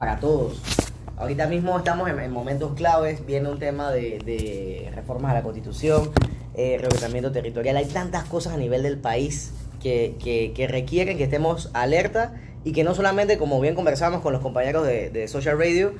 para 0.00 0.18
todos. 0.18 0.58
Ahorita 1.18 1.46
mismo 1.46 1.76
estamos 1.76 2.08
en, 2.08 2.32
momentos 2.32 2.72
claves, 2.72 3.26
viene 3.26 3.50
un 3.50 3.58
tema 3.58 3.90
de, 3.90 4.90
reformas 4.94 5.32
a 5.32 5.34
la 5.34 5.42
constitución, 5.42 6.10
eh, 6.54 6.80
territorial, 7.34 7.76
hay 7.76 7.84
tantas 7.84 8.24
cosas 8.24 8.54
a 8.54 8.56
nivel 8.56 8.82
del 8.82 8.96
país 8.96 9.52
que, 9.78 10.66
requieren 10.70 11.18
que 11.18 11.24
estemos 11.24 11.68
alerta 11.74 12.32
y 12.64 12.72
que 12.72 12.82
no 12.82 12.94
solamente, 12.94 13.36
como 13.36 13.60
bien 13.60 13.74
conversamos 13.74 14.22
con 14.22 14.32
los 14.32 14.40
compañeros 14.40 14.86
de, 14.86 15.10
de 15.10 15.28
Social 15.28 15.58
Radio, 15.58 15.92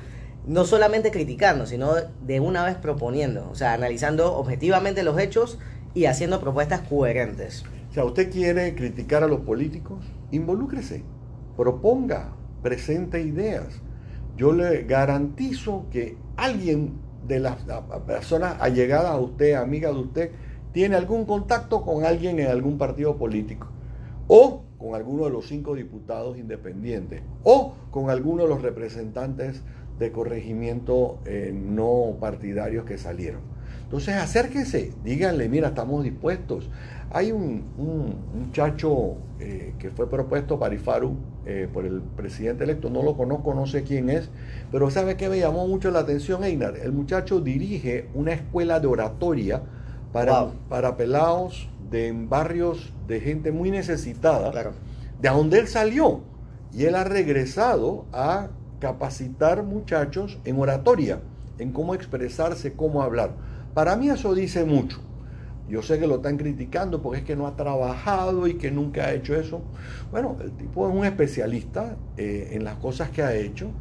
no 0.47 0.65
solamente 0.65 1.11
criticando, 1.11 1.67
sino 1.67 1.93
de 2.23 2.39
una 2.39 2.65
vez 2.65 2.77
proponiendo, 2.77 3.47
o 3.51 3.55
sea, 3.55 3.73
analizando 3.73 4.35
objetivamente 4.35 5.03
los 5.03 5.19
hechos 5.19 5.59
y 5.93 6.05
haciendo 6.05 6.41
propuestas 6.41 6.81
coherentes. 6.89 7.65
O 7.91 7.93
sea, 7.93 8.03
usted 8.03 8.31
quiere 8.31 8.73
criticar 8.73 9.23
a 9.23 9.27
los 9.27 9.41
políticos, 9.41 10.03
involúcrese, 10.31 11.03
proponga, 11.55 12.33
presente 12.63 13.21
ideas. 13.21 13.79
Yo 14.41 14.53
le 14.53 14.85
garantizo 14.85 15.85
que 15.91 16.17
alguien 16.35 16.93
de 17.27 17.39
las 17.39 17.57
personas 18.07 18.55
allegadas 18.59 19.11
a 19.11 19.19
usted, 19.19 19.53
amiga 19.53 19.91
de 19.91 19.99
usted, 19.99 20.31
tiene 20.71 20.95
algún 20.95 21.25
contacto 21.25 21.83
con 21.83 22.05
alguien 22.05 22.39
en 22.39 22.47
algún 22.47 22.79
partido 22.79 23.17
político 23.17 23.67
o 24.25 24.63
con 24.79 24.95
alguno 24.95 25.25
de 25.25 25.29
los 25.29 25.45
cinco 25.45 25.75
diputados 25.75 26.39
independientes 26.39 27.21
o 27.43 27.75
con 27.91 28.09
alguno 28.09 28.41
de 28.41 28.49
los 28.49 28.63
representantes 28.63 29.61
de 29.99 30.11
corregimiento 30.11 31.19
eh, 31.25 31.53
no 31.53 32.17
partidarios 32.19 32.83
que 32.83 32.97
salieron. 32.97 33.41
Entonces 33.83 34.15
acérquense, 34.15 34.91
díganle, 35.03 35.49
mira, 35.49 35.67
estamos 35.67 36.03
dispuestos. 36.03 36.67
Hay 37.11 37.31
un, 37.31 37.65
muchacho 38.33 39.17
eh, 39.43 39.73
que 39.79 39.89
fue 39.89 40.07
propuesto 40.07 40.59
para 40.59 40.75
IFARU 40.75 41.17
eh, 41.47 41.67
por 41.73 41.83
el 41.85 42.01
presidente 42.01 42.63
electo, 42.63 42.91
no 42.91 43.01
lo 43.01 43.17
conozco, 43.17 43.55
no 43.55 43.65
sé 43.65 43.81
quién 43.81 44.11
es, 44.11 44.29
pero 44.71 44.91
¿sabe 44.91 45.17
qué 45.17 45.29
me 45.29 45.39
llamó 45.39 45.67
mucho 45.67 45.89
la 45.89 46.01
atención, 46.01 46.43
Einar? 46.43 46.77
El 46.77 46.91
muchacho 46.91 47.41
dirige 47.41 48.07
una 48.13 48.33
escuela 48.33 48.79
de 48.79 48.85
oratoria 48.85 49.63
para, 50.13 50.51
para 50.69 50.95
pelados 50.95 51.69
de 51.89 52.13
barrios 52.15 52.93
de 53.07 53.19
gente 53.19 53.51
muy 53.51 53.71
necesitada, 53.71 54.51
de 55.19 55.29
donde 55.29 55.57
él 55.57 55.67
salió. 55.67 56.21
Y 56.71 56.85
él 56.85 56.93
ha 56.93 57.03
regresado 57.03 58.05
a 58.13 58.49
capacitar 58.79 59.63
muchachos 59.63 60.39
en 60.45 60.59
oratoria, 60.59 61.19
en 61.57 61.71
cómo 61.71 61.95
expresarse, 61.95 62.73
cómo 62.73 63.01
hablar. 63.01 63.31
Para 63.73 63.95
mí 63.95 64.09
eso 64.09 64.35
dice 64.35 64.65
mucho. 64.65 65.01
Yo 65.71 65.81
sé 65.81 65.99
que 65.99 66.05
lo 66.05 66.17
están 66.17 66.35
criticando 66.35 67.01
porque 67.01 67.19
es 67.19 67.25
que 67.25 67.37
no 67.37 67.47
ha 67.47 67.55
trabajado 67.55 68.45
y 68.45 68.55
que 68.55 68.71
nunca 68.71 69.05
ha 69.05 69.13
hecho 69.13 69.35
eso. 69.35 69.61
Bueno, 70.11 70.35
el 70.43 70.51
tipo 70.51 70.85
es 70.89 70.93
un 70.93 71.05
especialista 71.05 71.95
eh, 72.17 72.49
en 72.51 72.65
las 72.65 72.75
cosas 72.75 73.09
que 73.09 73.23
ha 73.23 73.33
hecho. 73.33 73.71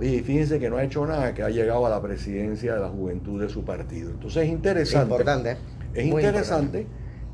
Y 0.00 0.18
fíjense 0.18 0.58
que 0.58 0.68
no 0.68 0.78
ha 0.78 0.84
hecho 0.84 1.06
nada, 1.06 1.34
que 1.34 1.44
ha 1.44 1.48
llegado 1.48 1.86
a 1.86 1.90
la 1.90 2.02
presidencia 2.02 2.74
de 2.74 2.80
la 2.80 2.88
juventud 2.88 3.40
de 3.40 3.48
su 3.48 3.64
partido. 3.64 4.10
Entonces 4.10 4.44
es 4.44 4.48
interesante. 4.50 4.98
Es 4.98 5.10
importante. 5.10 5.56
Es 5.94 6.06
interesante. 6.06 6.86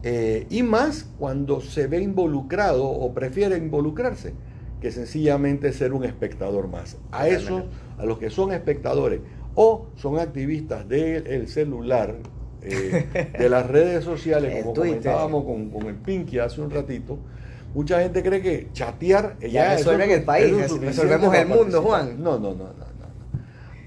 Eh, 0.03 0.47
y 0.51 0.63
más 0.63 1.07
cuando 1.19 1.63
se 1.63 1.87
ve 1.87 2.03
involucrado 2.03 2.85
o 2.85 3.15
prefiere 3.15 3.57
involucrarse 3.57 4.35
que 4.83 4.93
sencillamente 4.93 5.73
ser 5.73 5.95
un 5.95 6.05
espectador 6.05 6.69
más. 6.69 6.99
A 7.11 7.27
eso, 7.27 7.65
a 7.97 8.05
los 8.05 8.19
que 8.19 8.29
son 8.29 8.53
espectadores 8.53 9.21
o 9.55 9.87
son 9.97 10.19
activistas 10.19 10.87
del 10.87 11.49
celular, 11.49 12.17
eh, 12.65 13.33
de 13.39 13.49
las 13.49 13.67
redes 13.67 14.05
sociales, 14.05 14.63
como 14.65 14.75
comentábamos 14.75 15.45
con, 15.45 15.71
con, 15.71 15.87
el 15.87 15.97
Pinky 15.97 16.39
hace 16.39 16.61
un 16.61 16.71
ratito, 16.71 17.19
mucha 17.75 18.01
gente 18.01 18.23
cree 18.23 18.41
que 18.41 18.69
chatear 18.73 19.37
ya, 19.41 19.75
resuelve 19.75 20.15
el 20.15 20.25
país, 20.25 20.81
resolvemos 20.81 21.35
el 21.35 21.47
mundo, 21.47 21.83
Juan. 21.83 22.23
No, 22.23 22.39
no, 22.39 22.51
no, 22.55 22.65
no, 22.65 22.73
no. 22.73 22.95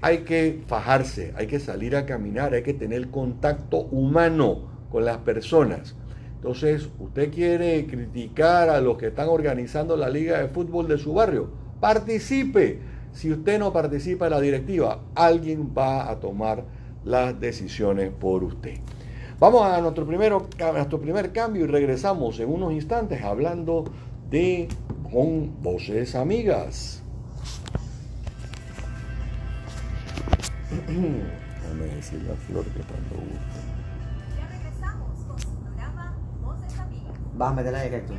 Hay 0.00 0.18
que 0.18 0.60
fajarse, 0.66 1.32
hay 1.36 1.48
que 1.48 1.58
salir 1.58 1.96
a 1.96 2.06
caminar, 2.06 2.54
hay 2.54 2.62
que 2.62 2.74
tener 2.74 3.08
contacto 3.08 3.78
humano 3.78 4.68
con 4.90 5.04
las 5.04 5.18
personas. 5.18 5.96
Entonces, 6.36 6.88
usted 7.00 7.32
quiere 7.32 7.84
criticar 7.86 8.70
a 8.70 8.80
los 8.80 8.96
que 8.96 9.08
están 9.08 9.28
organizando 9.28 9.96
la 9.96 10.08
liga 10.08 10.38
de 10.38 10.48
fútbol 10.48 10.86
de 10.86 10.98
su 10.98 11.14
barrio, 11.14 11.50
participe. 11.80 12.78
Si 13.10 13.32
usted 13.32 13.58
no 13.58 13.72
participa 13.72 14.26
en 14.26 14.32
la 14.32 14.40
directiva, 14.40 15.00
alguien 15.16 15.72
va 15.76 16.08
a 16.08 16.20
tomar 16.20 16.62
las 17.08 17.40
decisiones 17.40 18.12
por 18.12 18.44
usted. 18.44 18.74
Vamos 19.40 19.62
a 19.62 19.80
nuestro, 19.80 20.06
primero, 20.06 20.46
a 20.60 20.72
nuestro 20.72 21.00
primer 21.00 21.32
cambio 21.32 21.64
y 21.64 21.66
regresamos 21.66 22.38
en 22.38 22.50
unos 22.50 22.72
instantes 22.72 23.22
hablando 23.22 23.84
de 24.28 24.68
con 25.10 25.62
voces 25.62 26.14
amigas. 26.14 27.02
Déjame 30.86 31.86
decir 31.96 32.22
la 32.24 32.34
flor 32.34 32.64
que 32.64 32.80
tanto 32.80 33.14
gusta. 33.14 33.78
Vas 37.34 37.52
a 37.52 37.54
meterla 37.54 37.82
directo. 37.82 38.14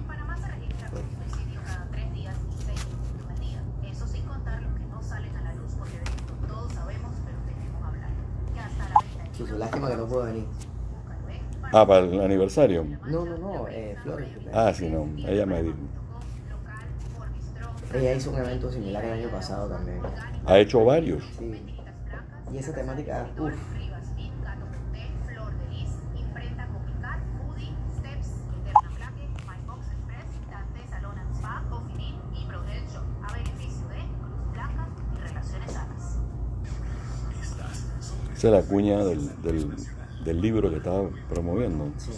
Lástima 9.58 9.90
que 9.90 9.96
no 9.96 10.06
puedo 10.06 10.26
venir. 10.26 10.46
Ah, 11.72 11.86
para 11.86 12.06
el 12.06 12.20
aniversario. 12.20 12.86
No, 13.06 13.26
no, 13.26 13.38
no, 13.38 13.68
eh, 13.68 13.96
Flores. 14.04 14.28
Ah, 14.52 14.74
sí, 14.74 14.90
no, 14.90 15.08
ella 15.28 15.46
me 15.46 15.62
dijo. 15.64 15.78
Ella 17.94 18.14
hizo 18.14 18.32
un 18.32 18.38
evento 18.38 18.72
similar 18.72 19.04
el 19.06 19.14
año 19.14 19.30
pasado 19.30 19.70
también. 19.70 20.02
Ha 20.46 20.60
hecho 20.60 20.84
varios. 20.84 21.24
Sí. 21.38 21.62
Y 22.52 22.58
esa 22.58 22.74
temática, 22.74 23.28
uff. 23.38 23.54
Esa 38.40 38.48
es 38.48 38.54
la 38.54 38.62
cuña 38.62 39.04
del, 39.04 39.30
del, 40.24 40.40
libro 40.42 40.70
que 40.70 40.78
estaba 40.78 41.10
promoviendo. 41.30 41.92
Sí. 41.98 42.12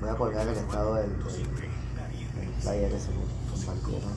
Voy 0.00 0.10
a 0.10 0.16
colgar 0.16 0.48
el 0.48 0.56
estado 0.56 0.96
del, 0.96 1.10
del, 1.16 2.54
flyer 2.58 2.90
que 2.90 3.52
compartieron. 3.52 4.10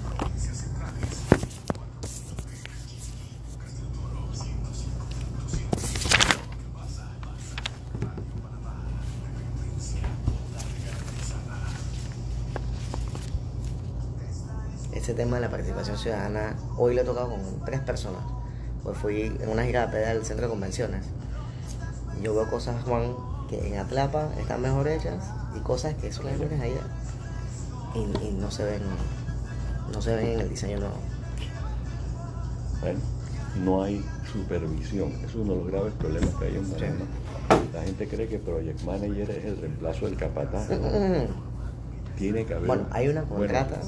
Ese 14.92 15.14
tema 15.14 15.36
de 15.36 15.42
la 15.44 15.52
participación 15.52 15.98
ciudadana, 16.00 16.56
hoy 16.78 16.96
lo 16.96 17.02
he 17.02 17.06
tocado 17.06 17.30
con 17.30 17.64
tres 17.64 17.80
personas 17.82 18.37
pues 18.88 18.98
fui 19.00 19.24
en 19.24 19.50
una 19.50 19.66
gira 19.66 19.86
de 19.88 20.06
al 20.06 20.24
centro 20.24 20.46
de 20.46 20.50
convenciones. 20.50 21.04
Yo 22.24 22.34
veo 22.34 22.50
cosas, 22.50 22.82
Juan, 22.86 23.18
que 23.50 23.68
en 23.68 23.80
Atlapa 23.80 24.30
están 24.40 24.62
mejor 24.62 24.88
hechas 24.88 25.26
y 25.58 25.60
cosas 25.60 25.94
que 25.96 26.10
son 26.14 26.28
las 26.28 26.36
allá 26.40 26.88
y, 27.94 28.00
y, 28.00 28.38
no 28.40 28.50
se 28.50 28.64
ven 28.64 28.82
no 29.92 30.02
se 30.02 30.16
ven 30.16 30.28
en 30.28 30.40
el 30.40 30.50
diseño 30.50 30.80
nuevo. 30.80 30.96
Bueno, 32.80 33.00
no 33.66 33.84
hay 33.84 34.02
supervisión. 34.32 35.12
Es 35.26 35.36
uno 35.36 35.56
de 35.56 35.60
los 35.60 35.68
graves 35.68 35.94
problemas 35.96 36.30
que 36.36 36.46
hay 36.46 36.56
en 36.56 36.66
Panamá. 36.66 37.06
La 37.74 37.84
gente 37.84 38.08
cree 38.08 38.30
que 38.30 38.40
Project 38.40 38.84
Manager 38.84 39.32
es 39.32 39.46
el 39.46 39.58
reemplazo 39.58 40.06
del 40.06 40.16
capataz. 40.16 40.70
Tiene 42.18 42.46
que 42.46 42.54
haber. 42.54 42.68
Bueno, 42.68 42.88
hay 42.92 43.10
una 43.10 43.24
contrata 43.24 43.82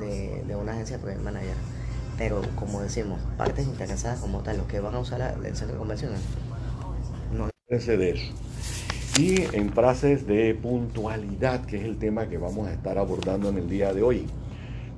de, 0.00 0.42
de 0.46 0.56
una 0.56 0.72
agencia 0.72 0.96
de 0.96 1.02
Project 1.02 1.22
Manager 1.22 1.77
pero 2.18 2.42
como 2.56 2.82
decimos, 2.82 3.20
partes 3.38 3.66
interesadas 3.66 4.18
como 4.18 4.40
tal, 4.40 4.58
los 4.58 4.66
que 4.66 4.80
van 4.80 4.94
a 4.96 4.98
usar 4.98 5.36
el 5.38 5.56
centro 5.56 5.74
de 5.74 5.78
convenciones, 5.78 6.20
no. 7.32 7.48
de 7.68 8.10
eso. 8.10 8.32
Y 9.18 9.56
en 9.56 9.72
frases 9.72 10.26
de 10.26 10.54
puntualidad, 10.54 11.64
que 11.64 11.76
es 11.76 11.84
el 11.84 11.98
tema 11.98 12.28
que 12.28 12.38
vamos 12.38 12.68
a 12.68 12.72
estar 12.72 12.98
abordando 12.98 13.48
en 13.48 13.58
el 13.58 13.68
día 13.68 13.92
de 13.92 14.02
hoy. 14.02 14.26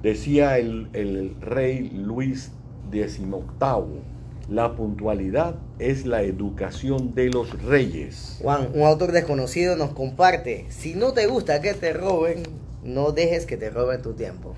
Decía 0.02 0.58
el, 0.58 0.88
el 0.94 1.36
rey 1.40 1.90
Luis 1.90 2.52
XVIII, 2.90 4.02
la 4.48 4.74
puntualidad 4.74 5.56
es 5.78 6.06
la 6.06 6.22
educación 6.22 7.14
de 7.14 7.28
los 7.28 7.62
reyes. 7.62 8.38
Juan, 8.42 8.70
un 8.74 8.82
autor 8.82 9.12
desconocido 9.12 9.76
nos 9.76 9.90
comparte, 9.90 10.66
si 10.70 10.94
no 10.94 11.12
te 11.12 11.26
gusta 11.26 11.60
que 11.60 11.74
te 11.74 11.92
roben, 11.92 12.42
no 12.82 13.12
dejes 13.12 13.46
que 13.46 13.56
te 13.56 13.70
roben 13.70 14.02
tu 14.02 14.14
tiempo. 14.14 14.54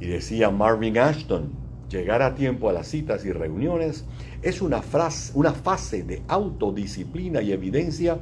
Y 0.00 0.06
decía 0.06 0.50
Marvin 0.50 0.98
Ashton, 0.98 1.61
Llegar 1.92 2.22
a 2.22 2.34
tiempo 2.34 2.70
a 2.70 2.72
las 2.72 2.88
citas 2.88 3.26
y 3.26 3.32
reuniones 3.32 4.06
es 4.40 4.62
una, 4.62 4.80
frase, 4.80 5.32
una 5.34 5.52
fase 5.52 6.02
de 6.04 6.22
autodisciplina 6.26 7.42
y 7.42 7.52
evidencia 7.52 8.18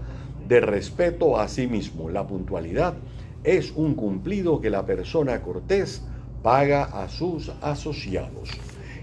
de 0.48 0.60
respeto 0.60 1.38
a 1.38 1.46
sí 1.46 1.68
mismo. 1.68 2.10
La 2.10 2.26
puntualidad 2.26 2.94
es 3.44 3.70
un 3.76 3.94
cumplido 3.94 4.60
que 4.60 4.70
la 4.70 4.84
persona 4.84 5.40
cortés 5.40 6.02
paga 6.42 6.82
a 6.82 7.08
sus 7.08 7.52
asociados. 7.60 8.50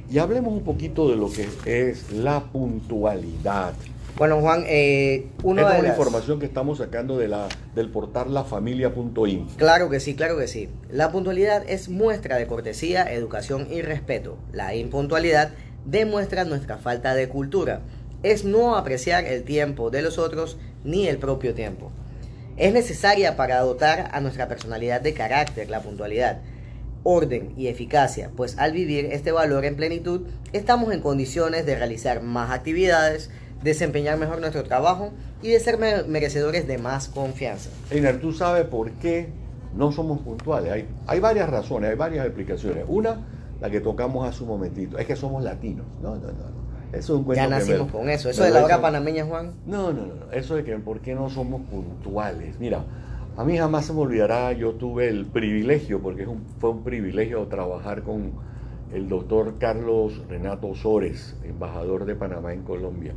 y 0.10 0.18
hablemos 0.18 0.52
un 0.52 0.64
poquito 0.64 1.10
de 1.10 1.16
lo 1.16 1.32
que 1.32 1.48
es 1.66 2.12
la 2.12 2.42
puntualidad. 2.52 3.74
Bueno, 4.18 4.42
Juan, 4.42 4.64
eh, 4.66 5.28
una 5.44 5.62
Esta 5.62 5.76
es 5.76 5.80
una 5.82 5.90
información 5.90 6.40
que 6.40 6.48
estamos 6.48 6.80
sacando 6.80 7.20
de 7.20 7.28
la, 7.28 7.48
del 7.76 7.92
portal 7.92 8.34
lafamilia.in. 8.34 9.46
Claro 9.58 9.92
que 9.92 10.00
sí, 10.00 10.16
claro 10.16 10.36
que 10.40 10.48
sí. 10.48 10.70
La 10.90 11.12
puntualidad 11.12 11.64
es 11.70 11.88
muestra 11.88 12.38
de 12.38 12.48
cortesía, 12.48 13.04
educación 13.14 13.68
y 13.70 13.84
respeto. 13.84 14.40
La 14.52 14.74
impuntualidad 14.74 15.52
demuestra 15.86 16.46
nuestra 16.46 16.80
falta 16.80 17.14
de 17.14 17.30
cultura. 17.30 17.82
Es 18.24 18.44
no 18.44 18.76
apreciar 18.76 19.24
el 19.26 19.44
tiempo 19.44 19.92
de 19.92 20.02
los 20.02 20.18
otros 20.18 20.58
ni 20.84 21.08
el 21.08 21.20
propio 21.20 21.54
tiempo. 21.54 21.92
Es 22.58 22.74
necesaria 22.74 23.36
para 23.36 23.60
dotar 23.60 24.10
a 24.14 24.20
nuestra 24.20 24.48
personalidad 24.48 25.00
de 25.00 25.14
carácter 25.14 25.70
la 25.70 25.82
puntualidad, 25.82 26.42
orden 27.04 27.54
y 27.56 27.68
eficacia, 27.68 28.32
pues 28.36 28.58
al 28.58 28.72
vivir 28.72 29.06
este 29.12 29.32
valor 29.32 29.64
en 29.64 29.76
plenitud 29.76 30.22
estamos 30.54 30.92
en 30.92 31.02
condiciones 31.02 31.68
de 31.68 31.76
realizar 31.76 32.24
más 32.24 32.50
actividades, 32.50 33.30
desempeñar 33.64 34.18
mejor 34.18 34.40
nuestro 34.40 34.64
trabajo 34.64 35.12
y 35.42 35.50
de 35.50 35.60
ser 35.60 35.78
merecedores 36.08 36.68
de 36.68 36.78
más 36.78 37.08
confianza. 37.08 37.70
Einer, 37.92 38.20
tú 38.20 38.32
sabes 38.32 38.66
por 38.66 38.92
qué 38.92 39.30
no 39.76 39.92
somos 39.92 40.20
puntuales. 40.22 40.72
Hay, 40.72 40.88
hay 41.06 41.20
varias 41.20 41.50
razones, 41.50 41.90
hay 41.90 41.96
varias 41.96 42.26
explicaciones. 42.26 42.86
Una, 42.88 43.18
la 43.60 43.70
que 43.70 43.80
tocamos 43.80 44.28
hace 44.28 44.44
un 44.44 44.50
momentito, 44.50 44.98
es 44.98 45.06
que 45.06 45.16
somos 45.16 45.44
latinos. 45.44 45.86
No, 46.02 46.16
no, 46.16 46.28
no. 46.28 46.68
Eso 46.94 47.14
es 47.14 47.20
un 47.20 47.24
cuento 47.26 47.44
ya 47.44 47.50
nacimos 47.50 47.92
con 47.92 48.10
eso. 48.10 48.30
¿Eso 48.30 48.44
de 48.44 48.52
la 48.52 48.64
hora 48.64 48.80
panameña, 48.82 49.26
Juan? 49.26 49.52
No, 49.66 49.92
no, 49.92 50.06
no. 50.06 50.32
Eso 50.32 50.56
de 50.56 50.64
que 50.64 50.76
por 50.78 51.02
qué 51.02 51.16
no 51.16 51.30
somos 51.30 51.62
puntuales. 51.64 52.58
Mira, 52.60 52.86
a 53.36 53.44
mí 53.44 53.58
jamás 53.58 53.86
se 53.86 53.94
me 53.94 54.00
olvidará, 54.00 54.54
yo 54.54 54.74
tuve 54.74 55.10
el 55.10 55.26
privilegio, 55.26 56.02
porque 56.02 56.24
es 56.24 56.28
un, 56.28 56.46
fue 56.60 56.70
un 56.70 56.84
privilegio 56.84 57.46
trabajar 57.48 58.04
con 58.04 58.32
el 58.94 59.10
doctor 59.10 59.56
Carlos 59.60 60.22
Renato 60.30 60.74
Sores, 60.76 61.36
embajador 61.44 62.06
de 62.06 62.16
Panamá 62.16 62.54
en 62.54 62.64
Colombia. 62.64 63.14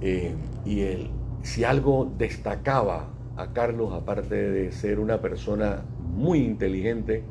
Eh, 0.00 0.32
y 0.64 0.80
él, 0.80 1.10
si 1.42 1.64
algo 1.64 2.12
destacaba 2.18 3.08
a 3.36 3.52
Carlos, 3.52 3.92
aparte 3.92 4.34
de 4.34 4.72
ser 4.72 4.98
una 4.98 5.20
persona 5.20 5.82
muy 6.14 6.40
inteligente 6.40 7.22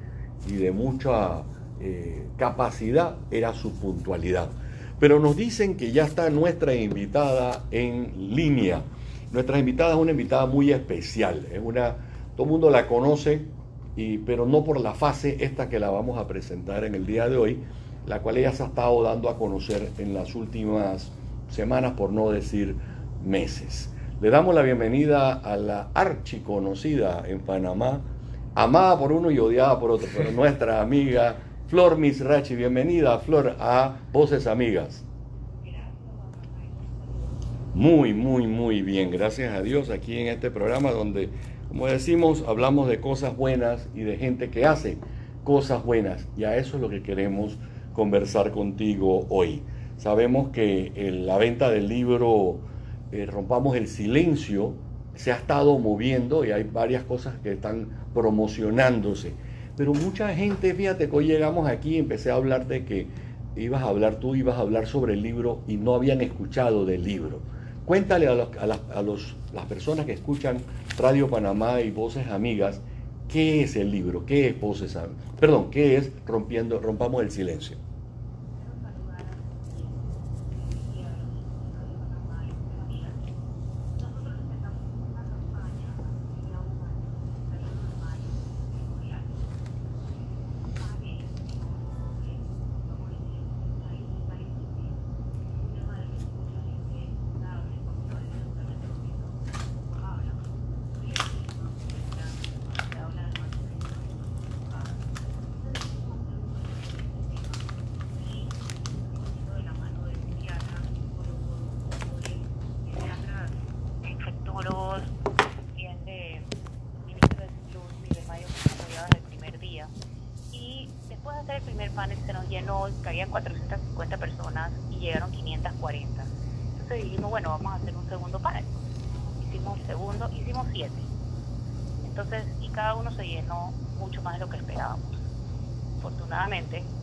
y 0.48 0.54
de 0.54 0.72
mucha 0.72 1.44
eh, 1.80 2.24
capacidad, 2.38 3.18
era 3.30 3.54
su 3.54 3.74
puntualidad. 3.74 4.50
Pero 5.00 5.20
nos 5.20 5.36
dicen 5.36 5.76
que 5.76 5.92
ya 5.92 6.06
está 6.06 6.30
nuestra 6.30 6.74
invitada 6.74 7.66
en 7.72 8.34
línea. 8.36 8.82
Nuestra 9.32 9.60
invitada 9.60 9.94
es 9.94 10.00
una 10.00 10.12
invitada 10.12 10.46
muy 10.46 10.72
especial. 10.72 11.46
Es 11.52 11.62
una, 11.64 11.96
todo 12.36 12.46
el 12.46 12.52
mundo 12.52 12.70
la 12.70 12.88
conoce, 12.88 13.42
y, 13.96 14.18
pero 14.20 14.46
no 14.46 14.64
por 14.64 14.80
la 14.80 14.94
fase 14.94 15.38
esta 15.44 15.70
que 15.70 15.80
la 15.80 15.90
vamos 15.90 16.18
a 16.18 16.28
presentar 16.28 16.84
en 16.84 16.96
el 16.96 17.06
día 17.06 17.28
de 17.30 17.38
hoy, 17.38 17.60
la 18.08 18.22
cual 18.22 18.38
ella 18.38 18.54
se 18.54 18.64
ha 18.64 18.68
estado 18.68 19.04
dando 19.04 19.30
a 19.30 19.38
conocer 19.38 19.90
en 19.98 20.14
las 20.14 20.34
últimas 20.34 21.12
semanas, 21.50 21.94
por 21.94 22.12
no 22.12 22.30
decir 22.30 22.76
meses. 23.26 23.94
Le 24.22 24.30
damos 24.30 24.56
la 24.56 24.62
bienvenida 24.64 25.34
a 25.34 25.58
la 25.58 25.90
archiconocida 25.94 27.24
en 27.28 27.40
Panamá, 27.40 28.02
amada 28.56 28.98
por 28.98 29.12
uno 29.12 29.30
y 29.30 29.40
odiada 29.40 29.80
por 29.80 29.92
otro, 29.92 30.08
pero 30.16 30.32
nuestra 30.36 30.82
amiga 30.82 31.36
Flor 31.68 31.98
Misrachi. 31.98 32.56
Bienvenida, 32.56 33.20
Flor, 33.20 33.56
a 33.60 33.98
Voces 34.14 34.48
Amigas. 34.48 35.04
Muy, 37.74 38.14
muy, 38.14 38.48
muy 38.48 38.82
bien. 38.82 39.12
Gracias 39.12 39.54
a 39.54 39.62
Dios 39.62 39.92
aquí 39.92 40.18
en 40.18 40.28
este 40.28 40.50
programa 40.50 40.92
donde, 40.92 41.30
como 41.68 41.86
decimos, 41.86 42.44
hablamos 42.48 42.88
de 42.88 43.00
cosas 43.00 43.38
buenas 43.38 43.88
y 43.94 44.02
de 44.02 44.18
gente 44.18 44.50
que 44.50 44.66
hace 44.66 44.98
cosas 45.44 45.86
buenas. 45.86 46.28
Y 46.36 46.46
a 46.46 46.58
eso 46.58 46.78
es 46.78 46.82
lo 46.82 46.90
que 46.90 47.04
queremos 47.04 47.58
conversar 47.94 48.52
contigo 48.52 49.28
hoy. 49.30 49.62
Sabemos 49.98 50.50
que 50.50 50.92
la 51.26 51.38
venta 51.38 51.72
del 51.72 51.88
libro 51.88 52.60
eh, 53.12 53.26
Rompamos 53.26 53.76
el 53.76 53.88
Silencio 53.88 54.74
se 55.16 55.32
ha 55.32 55.36
estado 55.36 55.80
moviendo 55.80 56.46
y 56.46 56.52
hay 56.52 56.64
varias 56.64 57.04
cosas 57.04 57.36
que 57.42 57.54
están 57.54 57.88
promocionándose. 58.14 59.34
Pero 59.76 59.94
mucha 59.94 60.34
gente, 60.36 60.74
fíjate 60.74 61.10
que 61.10 61.16
hoy 61.16 61.26
llegamos 61.26 61.68
aquí 61.68 61.96
y 61.96 61.98
empecé 61.98 62.30
a 62.30 62.36
hablar 62.36 62.68
de 62.68 62.86
que 62.86 63.08
ibas 63.56 63.82
a 63.82 63.88
hablar 63.88 64.18
tú, 64.18 64.36
ibas 64.36 64.58
a 64.58 64.62
hablar 64.62 64.86
sobre 64.86 65.14
el 65.14 65.24
libro 65.24 65.62
y 65.68 65.78
no 65.78 65.96
habían 65.96 66.22
escuchado 66.22 66.86
del 66.86 67.04
libro. 67.04 67.40
Cuéntale 67.86 68.28
a, 68.28 68.34
a, 68.34 68.68
las, 68.68 68.80
a 68.94 69.02
los, 69.02 69.36
las 69.54 69.66
personas 69.66 70.06
que 70.06 70.14
escuchan 70.14 70.58
Radio 71.00 71.28
Panamá 71.28 71.82
y 71.82 71.90
Voces 71.90 72.28
Amigas, 72.28 72.82
¿qué 73.28 73.64
es 73.64 73.76
el 73.76 73.92
libro? 73.92 74.26
¿Qué 74.26 74.48
es 74.48 74.60
Voces? 74.60 74.98
Perdón, 75.40 75.72
¿qué 75.72 75.96
es 75.98 76.12
Rompiendo, 76.26 76.80
Rompamos 76.80 77.24
el 77.24 77.32
Silencio? 77.32 77.78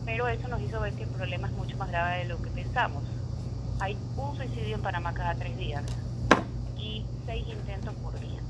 pero 0.05 0.27
eso 0.27 0.47
nos 0.47 0.61
hizo 0.61 0.79
ver 0.79 0.93
que 0.93 1.03
el 1.03 1.09
problema 1.09 1.47
es 1.47 1.53
mucho 1.53 1.77
más 1.77 1.89
grave 1.89 2.19
de 2.19 2.25
lo 2.25 2.41
que 2.41 2.49
pensamos. 2.49 3.03
Hay 3.79 3.97
un 4.29 4.35
suicidio 4.35 4.75
en 4.75 4.81
Panamá 4.81 5.13
cada 5.13 5.35
tres 5.35 5.57
días 5.57 5.83
y 6.77 7.05
seis 7.25 7.45
intentos 7.47 7.93
por 7.95 8.19
día. 8.19 8.41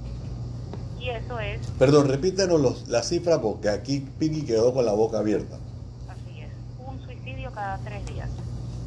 Y 0.99 1.09
eso 1.09 1.39
es... 1.39 1.65
Perdón, 1.77 2.07
repítanos 2.07 2.59
los, 2.59 2.87
la 2.87 3.03
cifra 3.03 3.41
porque 3.41 3.69
aquí 3.69 3.99
Piggy 4.19 4.43
quedó 4.43 4.73
con 4.73 4.85
la 4.85 4.93
boca 4.93 5.19
abierta. 5.19 5.57
Así 6.09 6.41
es, 6.41 6.51
un 6.85 6.99
suicidio 7.05 7.51
cada 7.51 7.77
tres 7.79 8.05
días 8.05 8.29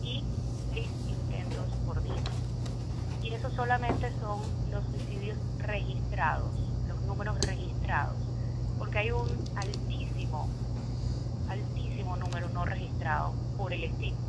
y 0.03 0.25
seis 0.73 0.89
intentos 1.09 1.67
por 1.87 2.03
día. 2.03 2.23
Y 3.23 3.35
eso 3.35 3.51
solamente 3.51 4.11
son 4.21 4.41
los 4.71 4.85
suicidios 4.87 5.37
registrados, 5.59 6.51
los 6.89 7.01
números 7.03 7.39
registrados, 7.41 8.17
porque 8.79 8.99
hay 8.99 9.11
un 9.11 9.29
altísimo 9.57 10.49
número 12.17 12.49
no 12.51 12.65
registrado 12.65 13.33
por 13.57 13.73
el 13.73 13.85
estigma. 13.85 14.28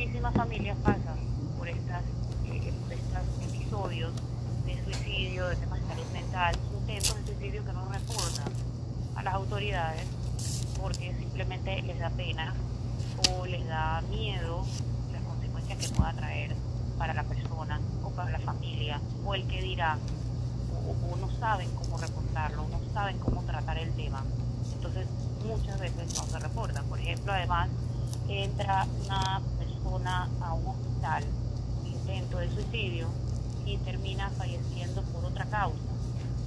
Muchísimas 0.00 0.32
familias 0.32 0.78
pasan 0.82 1.18
por, 1.58 1.68
estas, 1.68 2.02
eh, 2.46 2.72
estos 2.90 3.54
episodios 3.54 4.10
de 4.64 4.82
suicidio, 4.82 5.46
de 5.46 5.56
temas 5.56 5.78
de 5.78 5.88
salud 5.88 6.06
mental, 6.14 6.56
intentos 6.72 7.16
de 7.16 7.26
suicidio 7.26 7.66
que 7.66 7.72
no 7.74 7.84
reportan 7.84 8.50
a 9.14 9.22
las 9.22 9.34
autoridades 9.34 10.06
porque 10.80 11.14
simplemente 11.18 11.82
les 11.82 11.98
da 11.98 12.08
pena 12.08 12.54
o 13.28 13.44
les 13.44 13.68
da 13.68 14.00
miedo 14.08 14.64
las 15.12 15.22
consecuencias 15.22 15.78
que 15.78 15.88
pueda 15.90 16.14
traer 16.14 16.56
para 16.96 17.12
la 17.12 17.24
persona 17.24 17.78
o 18.02 18.08
para 18.08 18.30
la 18.30 18.40
familia 18.40 19.02
o 19.26 19.34
el 19.34 19.46
que 19.48 19.60
dirá 19.60 19.98
o, 20.72 21.12
o 21.12 21.16
no 21.18 21.30
saben 21.38 21.68
cómo 21.74 21.98
reportarlo, 21.98 22.66
no 22.68 22.80
saben 22.94 23.18
cómo 23.18 23.42
tratar 23.42 23.76
el 23.76 23.92
tema. 23.92 24.24
Entonces 24.72 25.06
muchas 25.46 25.78
veces 25.78 26.16
no 26.16 26.24
se 26.24 26.38
reporta. 26.38 26.82
Por 26.84 26.98
ejemplo, 27.00 27.34
además, 27.34 27.68
entra 28.28 28.86
una 29.04 29.42
persona 29.58 29.69
a 29.84 30.54
un 30.54 30.66
hospital, 30.66 31.24
intento 31.84 32.38
de 32.38 32.50
suicidio, 32.50 33.08
y 33.64 33.76
termina 33.78 34.30
falleciendo 34.30 35.02
por 35.02 35.24
otra 35.24 35.44
causa. 35.46 35.78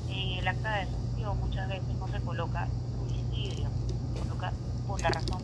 En 0.09 0.39
el 0.39 0.47
acta 0.47 0.75
de 0.75 0.85
defunción 0.85 1.39
muchas 1.39 1.67
veces 1.67 1.95
no 1.99 2.07
se 2.07 2.19
coloca 2.21 2.67
suicidio, 2.97 3.69
se 4.13 4.19
coloca 4.19 4.53
por 4.87 5.01
la 5.01 5.09
razón, 5.09 5.41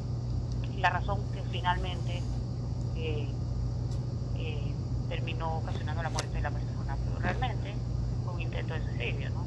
la 0.77 0.89
razón 0.89 1.19
que 1.33 1.41
finalmente 1.51 2.21
eh, 2.95 3.27
eh, 4.37 4.73
terminó 5.09 5.57
ocasionando 5.57 6.03
la 6.03 6.09
muerte 6.09 6.33
de 6.33 6.41
la 6.41 6.51
persona, 6.51 6.97
pero 7.03 7.19
realmente 7.19 7.75
fue 8.23 8.33
un 8.33 8.41
intento 8.41 8.73
de 8.73 8.83
suicidio, 8.85 9.29
¿no? 9.31 9.45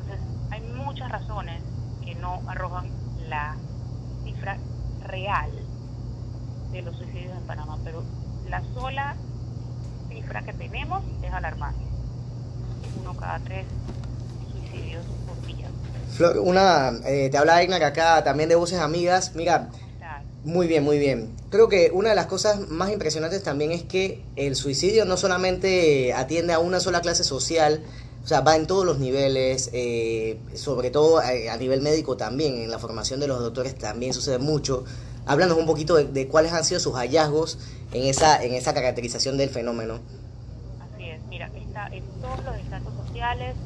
Entonces, 0.00 0.20
hay 0.50 0.60
muchas 0.60 1.10
razones 1.10 1.62
que 2.04 2.14
no 2.16 2.40
arrojan 2.46 2.88
la 3.28 3.56
cifra 4.24 4.58
real 5.06 5.50
de 6.76 6.82
los 6.82 6.96
suicidios 6.96 7.32
en 7.36 7.42
Panamá, 7.46 7.78
pero 7.84 8.02
la 8.48 8.62
sola 8.74 9.16
cifra 10.10 10.42
que 10.42 10.52
tenemos 10.52 11.02
es 11.22 11.32
alarmante. 11.32 11.80
Uno 13.00 13.16
cada 13.16 13.38
tres 13.40 13.66
suicidios 14.52 15.04
por 15.26 15.46
día. 15.46 15.68
Flor, 16.14 16.38
una, 16.38 16.92
eh, 17.06 17.28
te 17.30 17.38
habla 17.38 17.62
Egna 17.62 17.76
acá 17.76 18.22
también 18.24 18.48
de 18.48 18.56
Voces 18.56 18.78
Amigas. 18.78 19.32
Mira, 19.34 19.70
muy 20.44 20.66
bien, 20.66 20.84
muy 20.84 20.98
bien. 20.98 21.34
Creo 21.50 21.68
que 21.68 21.90
una 21.92 22.10
de 22.10 22.14
las 22.14 22.26
cosas 22.26 22.68
más 22.68 22.90
impresionantes 22.90 23.42
también 23.42 23.72
es 23.72 23.82
que 23.82 24.22
el 24.36 24.54
suicidio 24.54 25.04
no 25.04 25.16
solamente 25.16 26.12
atiende 26.12 26.52
a 26.52 26.58
una 26.58 26.78
sola 26.78 27.00
clase 27.00 27.24
social, 27.24 27.82
o 28.22 28.28
sea, 28.28 28.42
va 28.42 28.54
en 28.54 28.66
todos 28.66 28.84
los 28.84 28.98
niveles, 28.98 29.70
eh, 29.72 30.38
sobre 30.54 30.90
todo 30.90 31.18
a, 31.18 31.28
a, 31.52 31.56
nivel 31.56 31.80
médico 31.80 32.16
también, 32.16 32.58
en 32.58 32.70
la 32.70 32.78
formación 32.78 33.18
de 33.18 33.28
los 33.28 33.40
doctores 33.40 33.76
también 33.76 34.12
sucede 34.12 34.38
mucho. 34.38 34.84
Háblanos 35.26 35.58
un 35.58 35.66
poquito 35.66 35.96
de, 35.96 36.28
cuáles 36.28 36.52
han 36.52 36.64
sido 36.64 36.78
sus 36.78 36.94
hallazgos 36.94 37.58
en 37.92 38.04
esa, 38.04 38.40
en 38.42 38.54
esa 38.54 38.72
caracterización 38.72 39.36
del 39.36 39.50
fenómeno. 39.50 39.98
Así 40.94 41.04
es, 41.04 41.20
mira, 41.28 41.50
en 41.90 42.04
todos 42.22 42.44
los 42.44 42.56
estratos 42.56 42.94
sociales 43.06 43.56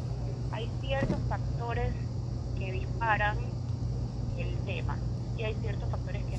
hay 0.52 0.70
ciertos 0.80 1.18
factores 1.28 1.92
que 2.58 2.72
disparan 2.72 3.36
el 4.38 4.56
tema 4.64 4.96
y 5.36 5.42
hay 5.42 5.54
ciertos 5.60 5.90
factores 5.90 6.22
que, 6.24 6.36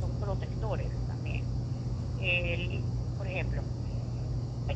son 0.00 0.10
protectores 0.20 0.88
también. 1.08 1.44
Por 3.16 3.26
ejemplo, 3.26 3.62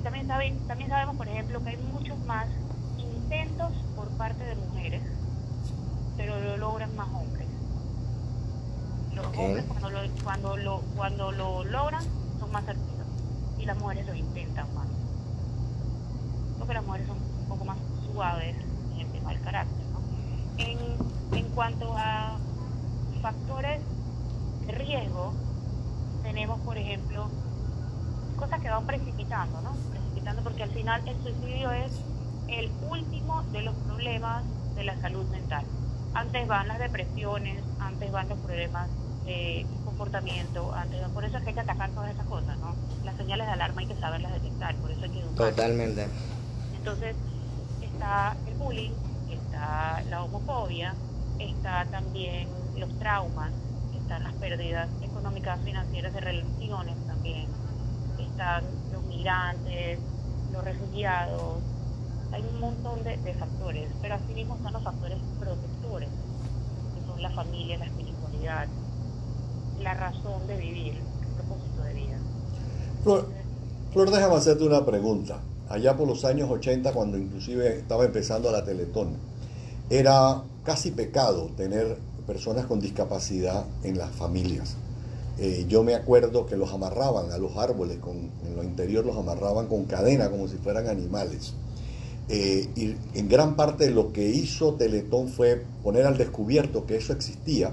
también, 0.03 0.27
saben, 0.27 0.59
también 0.67 0.89
sabemos, 0.89 1.17
por 1.17 1.29
ejemplo, 1.29 1.63
que 1.63 1.71
hay 1.71 1.77
muchos 1.77 2.19
más 2.27 2.47
intentos 2.99 3.73
por 3.95 4.09
parte 4.17 4.43
de 4.43 4.55
mujeres, 4.55 5.03
pero 6.17 6.41
lo 6.41 6.57
logran 6.57 6.97
más 6.97 7.09
hombres. 7.09 7.42
Los 9.15 9.27
okay. 9.27 9.45
hombres 9.45 9.65
cuando 9.67 9.91
lo, 9.91 10.01
cuando, 10.25 10.57
lo, 10.57 10.81
cuando 10.97 11.33
lo 11.33 11.65
logran 11.65 12.05
son 12.41 12.51
más 12.53 12.65
certeros 12.65 13.07
y 13.59 13.65
las 13.65 13.79
mujeres 13.79 14.07
lo 14.07 14.15
intentan 14.15 14.75
más. 14.75 14.89
Porque 16.59 16.75
las 16.75 16.85
mujeres 16.85 17.07
son 17.07 17.17
un 17.19 17.49
poco 17.49 17.65
más 17.65 17.79
suaves 18.13 18.57
en 18.95 19.01
el 19.01 19.07
tema 19.13 19.31
del 19.31 19.41
carácter. 19.43 19.87
¿no? 19.93 20.01
En, 20.59 20.79
en 21.39 21.51
cuanto 21.51 21.95
a 21.97 22.39
factores 23.21 23.81
de 24.67 24.73
riesgo, 24.73 25.33
tenemos, 26.23 26.61
por 26.61 26.77
ejemplo, 26.77 27.29
cosas 28.37 28.61
que 28.61 28.71
van 28.71 28.87
precipitando, 28.87 29.61
¿no? 29.61 29.73
Precipitando 29.91 30.43
porque 30.43 30.63
al 30.65 30.71
final 30.71 31.07
el 31.07 31.23
suicidio 31.23 31.71
es 31.73 31.93
el 32.49 32.71
último 32.91 33.43
de 33.53 33.63
los 33.63 33.75
problemas 33.87 34.43
de 34.75 34.85
la 34.85 35.01
salud 35.01 35.25
mental. 35.31 35.65
Antes 36.15 36.47
van 36.49 36.69
las 36.69 36.79
depresiones, 36.79 37.63
antes 37.79 38.11
van 38.11 38.29
los 38.29 38.39
problemas 38.41 38.89
de 39.25 39.67
comportamiento, 39.85 40.73
antes 40.75 41.01
por 41.09 41.25
eso 41.25 41.37
es 41.37 41.43
que 41.43 41.51
hay 41.51 41.55
que 41.55 41.61
atacar 41.61 41.91
todas 41.91 42.11
esas 42.11 42.27
cosas, 42.27 42.59
¿no? 42.59 42.75
Las 43.05 43.17
señales 43.17 43.47
de 43.47 43.53
alarma 43.53 43.81
hay 43.81 43.87
que 43.87 43.97
saberlas 43.97 44.33
detectar, 44.33 44.75
por 44.77 44.91
eso 44.91 45.05
hay 45.05 45.11
que 45.11 45.21
educar. 45.21 45.51
Totalmente. 45.51 46.09
Entonces, 46.77 47.15
está 47.81 48.37
el 48.47 48.55
bullying, 48.55 48.93
está 49.31 50.03
la 50.11 50.25
homofobia, 50.25 50.95
está 51.39 51.85
también 51.87 52.49
los 52.77 52.99
traumas, 52.99 53.53
están 53.97 54.25
las 54.25 54.35
pérdidas 54.35 54.89
económicas, 55.03 55.61
financieras 55.65 56.13
de 56.13 56.21
relaciones 56.21 56.97
también, 57.07 57.47
están 58.19 58.65
los 58.93 59.03
migrantes, 59.05 59.99
los 60.53 60.65
refugiados, 60.65 61.59
hay 62.33 62.43
un 62.43 62.61
montón 62.61 63.05
de, 63.05 63.19
de 63.19 63.35
factores, 63.35 63.89
pero 64.01 64.15
asimismo 64.15 64.57
están 64.57 64.73
los 64.73 64.83
factores 64.83 65.19
protectores, 65.39 66.09
que 66.09 67.07
son 67.07 67.23
la 67.23 67.31
familia, 67.31 67.79
la 67.79 67.85
espiritualidad, 67.85 68.69
la 69.83 69.95
razón 69.95 70.47
de 70.47 70.57
vivir, 70.57 70.95
el 70.95 71.35
propósito 71.37 71.83
de 71.83 71.95
vida. 71.95 72.19
Flor, 73.03 73.27
Flor, 73.93 74.11
déjame 74.11 74.37
hacerte 74.37 74.65
una 74.65 74.85
pregunta. 74.85 75.41
Allá 75.69 75.97
por 75.97 76.07
los 76.07 76.25
años 76.25 76.51
80, 76.51 76.93
cuando 76.93 77.19
inclusive 77.19 77.79
estaba 77.79 78.05
empezando 78.05 78.51
la 78.51 78.65
Teletón, 78.65 79.17
era 79.91 80.43
casi 80.65 80.91
pecado 80.91 81.51
tener 81.57 81.97
personas 82.27 82.67
con 82.67 82.81
discapacidad 82.81 83.67
en 83.83 83.99
las 83.99 84.11
familias. 84.11 84.77
Eh, 85.39 85.65
yo 85.69 85.83
me 85.83 85.95
acuerdo 85.95 86.47
que 86.47 86.57
los 86.57 86.73
amarraban 86.73 87.33
a 87.33 87.39
los 87.39 87.57
árboles, 87.57 87.99
en 88.47 88.57
lo 88.57 88.63
interior 88.63 89.05
los 89.05 89.17
amarraban 89.17 89.67
con 89.67 89.85
cadena 89.85 90.31
como 90.31 90.47
si 90.49 90.57
fueran 90.57 90.89
animales. 90.89 91.55
Eh, 92.29 92.69
y 92.77 92.95
en 93.19 93.29
gran 93.29 93.57
parte 93.57 93.91
lo 93.91 94.13
que 94.13 94.29
hizo 94.29 94.75
Teletón 94.75 95.29
fue 95.29 95.65
poner 95.83 96.07
al 96.07 96.17
descubierto 96.17 96.87
que 96.87 96.97
eso 96.97 97.13
existía, 97.13 97.73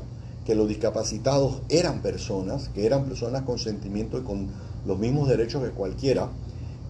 que 0.49 0.55
los 0.55 0.67
discapacitados 0.67 1.61
eran 1.69 2.01
personas, 2.01 2.69
que 2.69 2.87
eran 2.87 3.05
personas 3.05 3.43
con 3.43 3.59
sentimiento 3.59 4.17
y 4.17 4.23
con 4.23 4.47
los 4.83 4.97
mismos 4.97 5.29
derechos 5.29 5.63
que 5.63 5.69
cualquiera, 5.69 6.31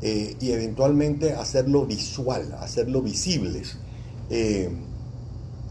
eh, 0.01 0.37
y 0.39 0.51
eventualmente 0.51 1.33
hacerlo 1.33 1.85
visual, 1.85 2.55
hacerlo 2.61 3.01
visibles. 3.01 3.75
Eh, 4.29 4.69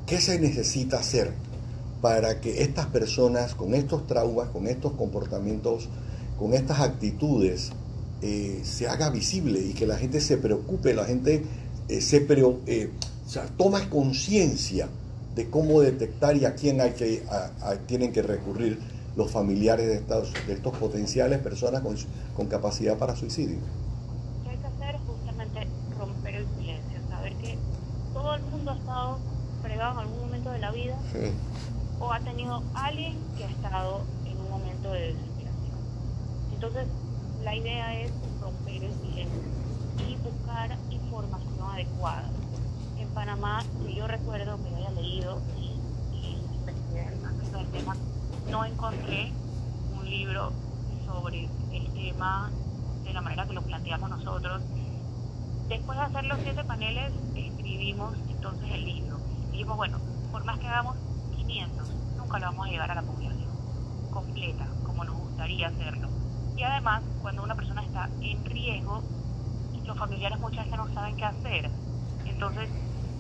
¿Qué 0.04 0.21
se 0.21 0.38
necesita 0.38 0.99
hacer 0.99 1.33
para 2.02 2.42
que 2.42 2.62
estas 2.62 2.88
personas 2.88 3.54
con 3.54 3.73
estos 3.73 4.07
traumas, 4.07 4.50
con 4.50 4.66
estos 4.66 4.92
comportamientos, 4.92 5.88
con 6.38 6.52
estas 6.52 6.80
actitudes, 6.80 7.71
eh, 8.21 8.61
se 8.64 8.87
haga 8.87 9.09
visible 9.09 9.61
y 9.61 9.73
que 9.73 9.87
la 9.87 9.97
gente 9.97 10.21
se 10.21 10.37
preocupe, 10.37 10.92
la 10.92 11.07
gente 11.07 11.42
se 12.00 12.26
sea, 13.26 13.47
toma 13.57 13.88
conciencia 13.88 14.90
de 15.38 15.49
cómo 15.49 15.80
detectar 15.80 16.37
y 16.37 16.45
a 16.47 16.57
quién 16.57 16.80
hay 16.80 16.95
que, 16.95 17.23
a, 17.30 17.52
a, 17.68 17.76
tienen 17.76 18.12
que 18.12 18.23
recurrir 18.23 18.80
los 19.14 19.30
familiares 19.30 19.87
de 19.87 19.95
estos, 19.95 20.33
de 20.49 20.52
estos 20.52 20.76
potenciales 20.76 21.38
personas 21.38 21.80
con, 21.80 21.95
con 22.35 22.49
capacidad 22.49 22.99
para 22.99 23.14
suicidio. 23.14 23.59
Lo 23.59 24.42
que 24.42 24.50
hay 24.50 24.57
que 24.57 24.66
hacer 24.66 24.97
es 24.97 25.00
justamente 25.07 25.68
romper 25.97 26.35
el 26.35 26.47
silencio, 26.59 26.99
saber 27.09 27.35
que 27.35 27.57
todo 28.12 28.35
el 28.35 28.42
mundo 28.42 28.73
ha 28.73 28.76
estado 28.78 29.18
fregado 29.62 29.92
en 29.92 29.99
algún 30.09 30.21
momento 30.23 30.50
de 30.50 30.59
la 30.59 30.73
vida 30.73 30.99
sí. 31.12 31.30
o 32.00 32.12
ha 32.12 32.18
tenido 32.18 32.61
alguien 32.75 33.16
que 33.37 33.45
ha 33.45 33.50
estado 33.50 34.00
en 34.26 34.40
un 34.40 34.50
momento 34.50 34.92
de 34.92 35.00
desesperación. 35.12 35.78
Entonces, 36.52 36.87
la 37.45 37.54
idea 37.54 38.02
es 38.02 38.11
romper 38.40 38.83
el 38.83 38.92
silencio 39.07 39.40
y 40.04 40.16
buscar 40.16 40.76
información 40.90 41.71
adecuada. 41.71 42.28
Panamá, 43.18 43.64
si 43.84 43.96
yo 43.96 44.06
recuerdo 44.06 44.62
que 44.62 44.76
haya 44.76 44.90
leído 44.92 45.42
y, 45.56 45.72
y 46.14 46.37
investigué 46.37 47.60
el 47.60 47.66
tema, 47.72 47.96
no 48.48 48.64
encontré 48.64 49.32
un 49.98 50.08
libro 50.08 50.52
sobre 51.04 51.48
el 51.72 51.92
tema 51.94 52.48
de 53.02 53.12
la 53.12 53.20
manera 53.20 53.44
que 53.44 53.54
lo 53.54 53.62
planteamos 53.62 54.08
nosotros. 54.08 54.62
Después 55.68 55.98
de 55.98 56.04
hacer 56.04 56.26
los 56.26 56.38
siete 56.42 56.62
paneles, 56.62 57.12
escribimos 57.34 58.14
entonces 58.28 58.70
el 58.70 58.84
libro. 58.84 59.16
Dijimos, 59.50 59.76
bueno, 59.76 59.98
por 60.30 60.44
más 60.44 60.56
que 60.60 60.68
hagamos 60.68 60.94
500, 61.34 61.88
nunca 62.18 62.38
lo 62.38 62.46
vamos 62.46 62.68
a 62.68 62.70
llevar 62.70 62.92
a 62.92 62.94
la 62.94 63.02
población 63.02 63.48
completa, 64.12 64.68
como 64.87 65.02
nos 65.02 65.16
gustaría 65.16 65.66
hacerlo. 65.66 66.08
Y 66.56 66.62
además, 66.62 67.02
cuando 67.20 67.42
una 67.42 67.56
persona 67.56 67.82
está 67.82 68.08
en 68.20 68.44
riesgo, 68.44 69.02
los 69.84 69.98
familiares 69.98 70.38
muchas 70.38 70.66
veces 70.66 70.78
no 70.78 70.94
saben 70.94 71.16
qué 71.16 71.25
hacer. 71.25 71.68
Entonces, 72.25 72.70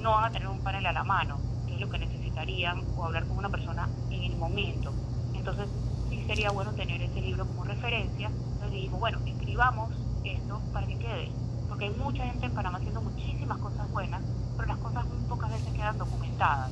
no 0.00 0.12
van 0.12 0.24
a 0.24 0.30
tener 0.30 0.48
un 0.48 0.60
panel 0.60 0.86
a 0.86 0.92
la 0.92 1.04
mano, 1.04 1.38
que 1.66 1.74
es 1.74 1.80
lo 1.80 1.88
que 1.90 1.98
necesitarían, 1.98 2.82
o 2.96 3.04
hablar 3.04 3.26
con 3.26 3.38
una 3.38 3.48
persona 3.48 3.88
en 4.10 4.22
el 4.22 4.36
momento. 4.36 4.92
Entonces, 5.34 5.68
sí 6.08 6.22
sería 6.26 6.50
bueno 6.50 6.72
tener 6.72 7.02
ese 7.02 7.20
libro 7.20 7.46
como 7.46 7.64
referencia. 7.64 8.28
Entonces 8.28 8.72
dijimos, 8.72 9.00
bueno, 9.00 9.18
escribamos 9.26 9.90
esto 10.24 10.60
para 10.72 10.86
que 10.86 10.98
quede. 10.98 11.30
Porque 11.68 11.86
hay 11.86 11.90
mucha 11.90 12.24
gente 12.24 12.46
en 12.46 12.54
Panamá 12.54 12.78
haciendo 12.78 13.00
muchísimas 13.02 13.58
cosas 13.58 13.90
buenas, 13.90 14.22
pero 14.56 14.68
las 14.68 14.78
cosas 14.78 15.06
muy 15.06 15.18
pocas 15.28 15.50
veces 15.50 15.72
quedan 15.72 15.98
documentadas. 15.98 16.70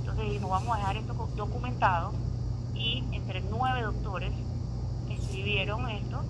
Entonces 0.00 0.24
dijimos, 0.24 0.50
vamos 0.50 0.74
a 0.74 0.78
dejar 0.78 0.96
esto 0.96 1.28
documentado 1.36 2.12
y 2.74 3.04
entre 3.12 3.40
nueve 3.42 3.82
doctores 3.82 4.32
escribieron 5.10 5.88
esto 5.88 6.22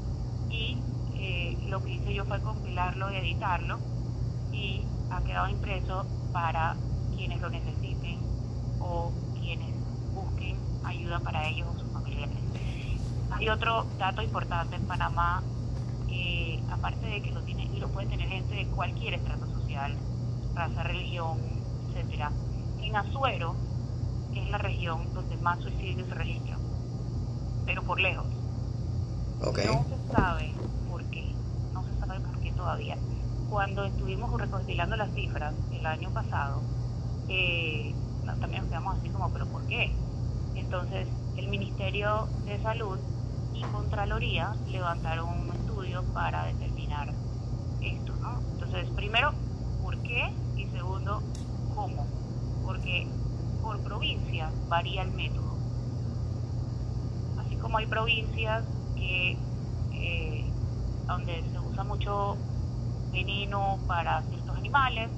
y 0.50 0.78
eh, 1.14 1.58
lo 1.68 1.82
que 1.82 1.94
hice 1.94 2.14
yo 2.14 2.24
fue 2.24 2.40
compilarlo 2.40 3.12
y 3.12 3.16
editarlo 3.16 3.78
y 4.52 4.82
ha 5.10 5.20
quedado 5.22 5.48
impreso 5.48 6.06
para 6.36 6.76
quienes 7.16 7.40
lo 7.40 7.48
necesiten 7.48 8.18
o 8.78 9.10
quienes 9.40 9.74
busquen 10.12 10.58
ayuda 10.84 11.18
para 11.20 11.48
ellos 11.48 11.66
o 11.74 11.78
sus 11.78 11.90
familiares. 11.90 12.36
Hay 13.30 13.48
otro 13.48 13.86
dato 13.98 14.20
importante 14.20 14.76
en 14.76 14.82
Panamá, 14.82 15.42
eh, 16.10 16.60
aparte 16.70 17.06
de 17.06 17.22
que 17.22 17.30
lo 17.30 17.40
tiene 17.40 17.64
y 17.74 17.80
lo 17.80 17.88
puede 17.88 18.08
tener 18.08 18.28
gente 18.28 18.54
de 18.54 18.66
cualquier 18.66 19.14
estrato 19.14 19.46
social, 19.46 19.96
raza, 20.54 20.82
religión, 20.82 21.38
etcétera. 21.88 22.30
En 22.82 22.96
Azuero 22.96 23.56
es 24.34 24.50
la 24.50 24.58
región 24.58 25.14
donde 25.14 25.38
más 25.38 25.58
suicidios 25.60 26.06
se 26.06 26.14
registran, 26.14 26.60
pero 27.64 27.82
por 27.82 27.98
lejos. 27.98 28.26
Okay. 29.42 29.64
No 29.68 29.86
se 29.88 30.12
sabe 30.14 30.52
por 30.90 31.02
qué, 31.04 31.32
no 31.72 31.82
se 31.82 31.98
sabe 31.98 32.20
por 32.20 32.38
qué 32.40 32.52
todavía. 32.52 32.98
Cuando 33.50 33.84
estuvimos 33.84 34.32
recopilando 34.40 34.96
las 34.96 35.12
cifras 35.14 35.54
el 35.72 35.86
año 35.86 36.10
pasado, 36.10 36.60
eh, 37.28 37.94
también 38.40 38.62
nos 38.62 38.70
quedamos 38.70 38.98
así 38.98 39.08
como, 39.08 39.30
pero 39.30 39.46
¿por 39.46 39.66
qué? 39.66 39.92
Entonces, 40.54 41.06
el 41.36 41.48
Ministerio 41.48 42.28
de 42.44 42.60
Salud 42.62 42.98
y 43.54 43.62
Contraloría 43.62 44.54
levantaron 44.68 45.28
un 45.28 45.52
estudio 45.54 46.02
para 46.12 46.44
determinar 46.46 47.12
esto, 47.80 48.12
¿no? 48.20 48.40
Entonces, 48.52 48.88
primero, 48.90 49.32
¿por 49.82 49.96
qué? 49.98 50.32
Y 50.56 50.66
segundo, 50.66 51.22
¿cómo? 51.74 52.06
Porque 52.64 53.06
por 53.62 53.78
provincia 53.80 54.50
varía 54.68 55.02
el 55.02 55.12
método. 55.12 55.56
Así 57.38 57.56
como 57.56 57.78
hay 57.78 57.86
provincias 57.86 58.64
que 58.96 59.36
eh, 59.92 60.44
donde 61.06 61.42
se 61.52 61.58
usa 61.58 61.84
mucho 61.84 62.36
veneno 63.16 63.78
para 63.86 64.22
ciertos 64.22 64.56
animales, 64.56 65.08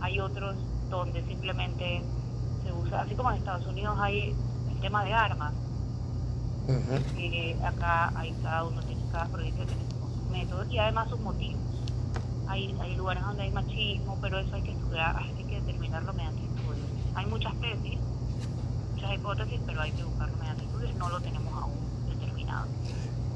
hay 0.00 0.20
otros 0.20 0.54
donde 0.90 1.24
simplemente 1.24 2.02
se 2.64 2.72
usa, 2.72 3.02
así 3.02 3.14
como 3.16 3.30
en 3.32 3.38
Estados 3.38 3.66
Unidos 3.66 3.98
hay 4.00 4.34
el 4.70 4.80
tema 4.80 5.04
de 5.04 5.12
armas, 5.12 5.52
acá 7.64 8.12
hay 8.14 8.32
cada 8.42 8.64
uno 8.64 8.80
tiene, 8.82 9.02
cada 9.10 9.26
provincia 9.26 9.64
tiene 9.66 9.82
sus 9.90 10.30
métodos 10.30 10.70
y 10.70 10.78
además 10.78 11.08
sus 11.08 11.20
motivos. 11.20 11.60
Hay, 12.46 12.74
hay 12.80 12.94
lugares 12.94 13.22
donde 13.24 13.42
hay 13.42 13.50
machismo, 13.50 14.16
pero 14.20 14.38
eso 14.38 14.54
hay 14.54 14.62
que 14.62 14.72
estudiar, 14.72 15.16
hay 15.16 15.44
que 15.44 15.60
determinarlo 15.60 16.12
mediante 16.12 16.40
estudios. 16.42 16.86
Hay 17.14 17.26
muchas 17.26 17.54
tesis, 17.60 17.98
muchas 18.94 19.14
hipótesis, 19.14 19.60
pero 19.66 19.80
hay 19.80 19.92
que 19.92 20.04
buscarlo 20.04 20.36
mediante 20.36 20.64
estudios, 20.64 20.94
no 20.94 21.08
lo 21.08 21.20
tenemos 21.20 21.52
aún 21.54 21.74
determinado. 22.08 22.68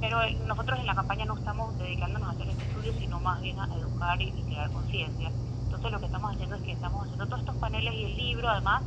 Pero 0.00 0.18
nosotros 0.46 0.78
en 0.78 0.86
la 0.86 0.94
campaña 0.94 1.24
no 1.24 1.36
estamos 1.36 1.76
dedicándonos 1.78 2.28
a 2.28 2.32
hacer 2.32 2.48
este 2.48 2.71
sino 2.90 3.20
más 3.20 3.40
bien 3.40 3.58
a 3.60 3.66
educar 3.76 4.20
y, 4.20 4.32
crear 4.32 4.70
conciencia. 4.70 5.30
Entonces 5.64 5.92
lo 5.92 6.00
que 6.00 6.06
estamos 6.06 6.34
haciendo 6.34 6.56
es 6.56 6.62
que 6.62 6.72
estamos 6.72 7.02
haciendo 7.02 7.26
todos 7.26 7.40
estos 7.40 7.56
paneles 7.56 7.94
y 7.94 8.04
el 8.04 8.16
libro 8.16 8.48
además, 8.48 8.82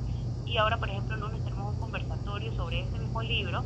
y 0.46 0.58
ahora 0.58 0.78
por 0.78 0.90
ejemplo 0.90 1.16
el 1.16 1.22
lunes 1.22 1.44
tenemos 1.44 1.74
un 1.74 1.80
conversatorio 1.80 2.54
sobre 2.56 2.82
ese 2.82 3.00
mismo 3.00 3.22
libro 3.22 3.64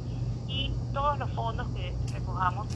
y 0.48 0.72
todos 0.94 1.18
los 1.18 1.30
fondos 1.32 1.68
que 1.70 1.94
recojamos 2.14 2.68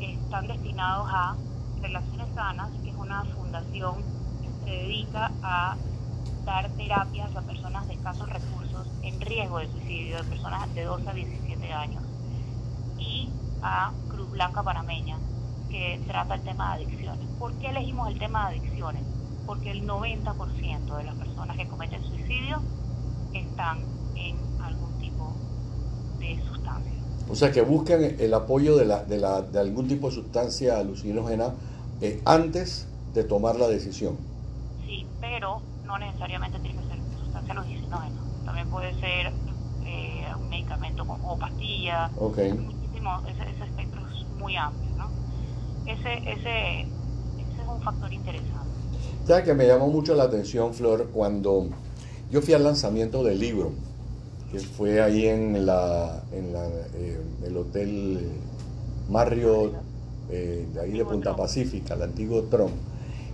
están 0.00 0.46
destinados 0.46 1.08
a 1.10 1.36
Relaciones 1.80 2.28
Sanas, 2.34 2.70
que 2.82 2.90
es 2.90 2.96
una 2.96 3.24
fundación 3.24 3.96
que 4.40 4.64
se 4.64 4.70
dedica 4.70 5.32
a 5.42 5.76
dar 6.44 6.68
terapias 6.70 7.34
a 7.34 7.40
personas 7.42 7.86
de 7.88 7.94
escasos 7.94 8.28
recursos 8.28 8.86
en 9.02 9.20
riesgo 9.20 9.58
de 9.58 9.70
suicidio, 9.70 10.16
de 10.18 10.24
personas 10.24 10.72
de 10.74 10.84
12 10.84 11.08
a 11.08 11.12
17 11.12 11.72
años, 11.72 12.02
y 12.98 13.30
a 13.62 13.92
Cruz 14.08 14.30
Blanca 14.30 14.62
Panameña, 14.62 15.18
que 15.72 15.98
trata 16.06 16.34
el 16.34 16.42
tema 16.42 16.76
de 16.76 16.84
adicciones. 16.84 17.26
¿Por 17.38 17.52
qué 17.54 17.70
elegimos 17.70 18.08
el 18.12 18.18
tema 18.18 18.50
de 18.50 18.58
adicciones? 18.58 19.02
Porque 19.46 19.70
el 19.70 19.88
90% 19.88 20.96
de 20.98 21.04
las 21.04 21.14
personas 21.16 21.56
que 21.56 21.66
cometen 21.66 22.04
suicidio 22.04 22.60
están 23.32 23.78
en 24.14 24.36
algún 24.62 24.92
tipo 25.00 25.32
de 26.20 26.38
sustancia. 26.46 26.92
O 27.30 27.34
sea, 27.34 27.50
que 27.50 27.62
buscan 27.62 28.02
el 28.02 28.34
apoyo 28.34 28.76
de, 28.76 28.84
la, 28.84 29.02
de, 29.04 29.18
la, 29.18 29.40
de 29.40 29.58
algún 29.58 29.88
tipo 29.88 30.10
de 30.10 30.14
sustancia 30.14 30.78
alucinógena 30.78 31.54
eh, 32.02 32.20
antes 32.26 32.86
de 33.14 33.24
tomar 33.24 33.56
la 33.56 33.66
decisión. 33.68 34.18
Sí, 34.84 35.06
pero 35.22 35.62
no 35.86 35.96
necesariamente 35.96 36.58
tiene 36.60 36.82
que 36.82 36.88
ser 36.88 36.98
sustancia 37.18 37.54
alucinógena. 37.54 38.20
También 38.44 38.68
puede 38.68 38.92
ser 39.00 39.32
eh, 39.86 40.26
un 40.38 40.50
medicamento 40.50 41.04
o 41.04 41.38
pastilla. 41.38 42.10
Ok. 42.18 42.38
Muchísimo, 42.58 43.22
ese, 43.26 43.50
ese, 43.50 43.64
espectro 43.64 44.02
es 44.06 44.26
muy 44.38 44.54
amplio, 44.56 44.90
¿no? 44.98 45.21
Ese, 45.86 46.12
ese, 46.30 46.80
ese 46.80 47.62
es 47.62 47.68
un 47.68 47.82
factor 47.82 48.12
interesante. 48.12 48.56
¿Sabes 49.26 49.44
que 49.44 49.54
me 49.54 49.66
llamó 49.66 49.88
mucho 49.88 50.14
la 50.14 50.24
atención, 50.24 50.74
Flor, 50.74 51.10
cuando 51.12 51.68
yo 52.30 52.42
fui 52.42 52.54
al 52.54 52.64
lanzamiento 52.64 53.22
del 53.22 53.38
libro? 53.38 53.72
que 54.52 54.60
fue 54.60 55.00
ahí 55.00 55.26
en, 55.26 55.64
la, 55.64 56.22
en 56.30 56.52
la, 56.52 56.66
eh, 56.94 57.18
el 57.46 57.56
hotel 57.56 58.20
Marriott, 59.08 59.72
eh, 60.30 60.66
de 60.74 60.80
ahí 60.80 60.92
de 60.92 61.06
Punta 61.06 61.34
Pacífica, 61.34 61.94
el 61.94 62.02
antiguo 62.02 62.42
Tron. 62.42 62.70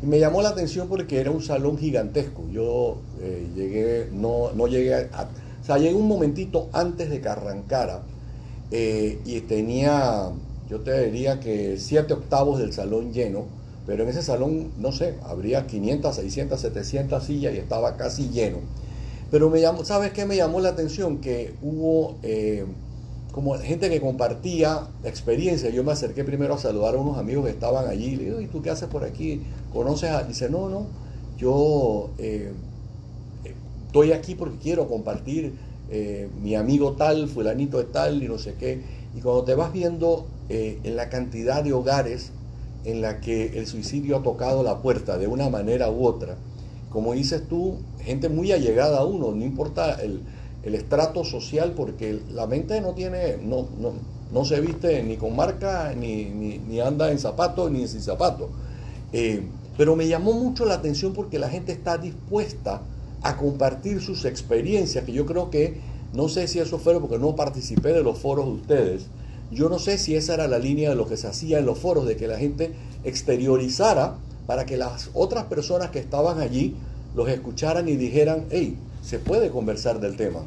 Y 0.00 0.06
me 0.06 0.20
llamó 0.20 0.42
la 0.42 0.50
atención 0.50 0.86
porque 0.88 1.20
era 1.20 1.32
un 1.32 1.42
salón 1.42 1.76
gigantesco. 1.76 2.44
Yo 2.52 2.98
eh, 3.20 3.48
llegué, 3.56 4.08
no, 4.12 4.52
no 4.54 4.68
llegué 4.68 4.94
a, 4.94 5.28
O 5.60 5.64
sea, 5.64 5.78
llegué 5.78 5.94
un 5.94 6.06
momentito 6.06 6.68
antes 6.72 7.10
de 7.10 7.20
que 7.20 7.28
arrancara 7.28 8.02
y 8.70 9.40
tenía, 9.48 10.30
yo 10.68 10.80
te 10.80 11.04
diría 11.06 11.40
que 11.40 11.78
siete 11.78 12.12
octavos 12.14 12.58
del 12.58 12.72
salón 12.72 13.12
lleno, 13.12 13.46
pero 13.86 14.02
en 14.02 14.10
ese 14.10 14.22
salón, 14.22 14.72
no 14.76 14.92
sé, 14.92 15.14
habría 15.22 15.66
500, 15.66 16.14
600, 16.14 16.60
700 16.60 17.24
sillas 17.24 17.54
y 17.54 17.58
estaba 17.58 17.96
casi 17.96 18.28
lleno. 18.28 18.58
Pero 19.30 19.50
me 19.50 19.60
llamó, 19.60 19.84
¿sabes 19.84 20.12
qué 20.12 20.26
me 20.26 20.36
llamó 20.36 20.60
la 20.60 20.70
atención? 20.70 21.20
Que 21.20 21.54
hubo 21.62 22.16
eh, 22.22 22.64
como 23.32 23.54
gente 23.58 23.88
que 23.88 24.00
compartía 24.00 24.88
experiencia. 25.04 25.70
Yo 25.70 25.84
me 25.84 25.92
acerqué 25.92 26.24
primero 26.24 26.54
a 26.54 26.58
saludar 26.58 26.94
a 26.94 26.98
unos 26.98 27.18
amigos 27.18 27.44
que 27.46 27.50
estaban 27.52 27.88
allí. 27.88 28.16
Le 28.16 28.24
digo, 28.24 28.40
¿y 28.40 28.46
tú 28.46 28.62
qué 28.62 28.70
haces 28.70 28.88
por 28.88 29.04
aquí? 29.04 29.42
¿Conoces 29.72 30.10
a...? 30.10 30.24
Dice, 30.24 30.50
no, 30.50 30.68
no, 30.68 30.86
yo 31.38 32.10
eh, 32.18 32.52
estoy 33.86 34.12
aquí 34.12 34.34
porque 34.34 34.58
quiero 34.58 34.88
compartir 34.88 35.54
eh, 35.90 36.28
mi 36.42 36.54
amigo 36.54 36.92
tal, 36.92 37.28
fulanito 37.28 37.78
de 37.78 37.84
tal 37.84 38.22
y 38.22 38.28
no 38.28 38.38
sé 38.38 38.54
qué. 38.54 38.82
Y 39.14 39.20
cuando 39.20 39.44
te 39.44 39.54
vas 39.54 39.72
viendo 39.72 40.26
en 40.48 40.96
la 40.96 41.08
cantidad 41.08 41.62
de 41.62 41.72
hogares 41.72 42.32
en 42.84 43.02
la 43.02 43.20
que 43.20 43.58
el 43.58 43.66
suicidio 43.66 44.16
ha 44.16 44.22
tocado 44.22 44.62
la 44.62 44.80
puerta 44.80 45.18
de 45.18 45.26
una 45.26 45.50
manera 45.50 45.90
u 45.90 46.06
otra, 46.06 46.36
como 46.90 47.12
dices 47.12 47.46
tú, 47.48 47.78
gente 48.00 48.28
muy 48.28 48.52
allegada 48.52 48.98
a 48.98 49.04
uno, 49.04 49.32
no 49.32 49.44
importa 49.44 49.98
el, 50.02 50.22
estrato 50.62 51.24
social, 51.24 51.72
porque 51.74 52.20
la 52.30 52.46
mente 52.46 52.82
no 52.82 52.92
tiene, 52.92 53.38
no, 53.42 53.68
no, 53.80 53.92
no 54.30 54.44
se 54.44 54.60
viste 54.60 55.02
ni 55.02 55.16
con 55.16 55.34
marca, 55.34 55.94
ni, 55.96 56.26
ni, 56.26 56.80
anda 56.80 57.10
en 57.10 57.18
zapatos, 57.18 57.70
ni 57.70 57.88
sin 57.88 58.02
zapatos. 58.02 58.50
Eh, 59.14 59.42
pero 59.78 59.96
me 59.96 60.06
llamó 60.06 60.34
mucho 60.34 60.66
la 60.66 60.74
atención 60.74 61.14
porque 61.14 61.38
la 61.38 61.48
gente 61.48 61.72
está 61.72 61.96
dispuesta 61.96 62.82
a 63.22 63.36
compartir 63.38 64.02
sus 64.02 64.26
experiencias, 64.26 65.04
que 65.04 65.12
yo 65.12 65.24
creo 65.24 65.48
que, 65.48 65.80
no 66.12 66.28
sé 66.28 66.46
si 66.48 66.58
eso 66.58 66.78
fue 66.78 67.00
porque 67.00 67.18
no 67.18 67.34
participé 67.34 67.94
de 67.94 68.02
los 68.02 68.18
foros 68.18 68.44
de 68.44 68.52
ustedes, 68.52 69.06
yo 69.50 69.68
no 69.68 69.78
sé 69.78 69.98
si 69.98 70.14
esa 70.14 70.34
era 70.34 70.48
la 70.48 70.58
línea 70.58 70.90
de 70.90 70.96
lo 70.96 71.08
que 71.08 71.16
se 71.16 71.26
hacía 71.26 71.58
en 71.58 71.66
los 71.66 71.78
foros, 71.78 72.06
de 72.06 72.16
que 72.16 72.26
la 72.26 72.38
gente 72.38 72.74
exteriorizara 73.04 74.16
para 74.46 74.66
que 74.66 74.76
las 74.76 75.10
otras 75.14 75.44
personas 75.44 75.90
que 75.90 75.98
estaban 75.98 76.40
allí 76.40 76.74
los 77.14 77.28
escucharan 77.28 77.88
y 77.88 77.96
dijeran, 77.96 78.46
hey, 78.50 78.78
se 79.02 79.18
puede 79.18 79.50
conversar 79.50 80.00
del 80.00 80.16
tema. 80.16 80.40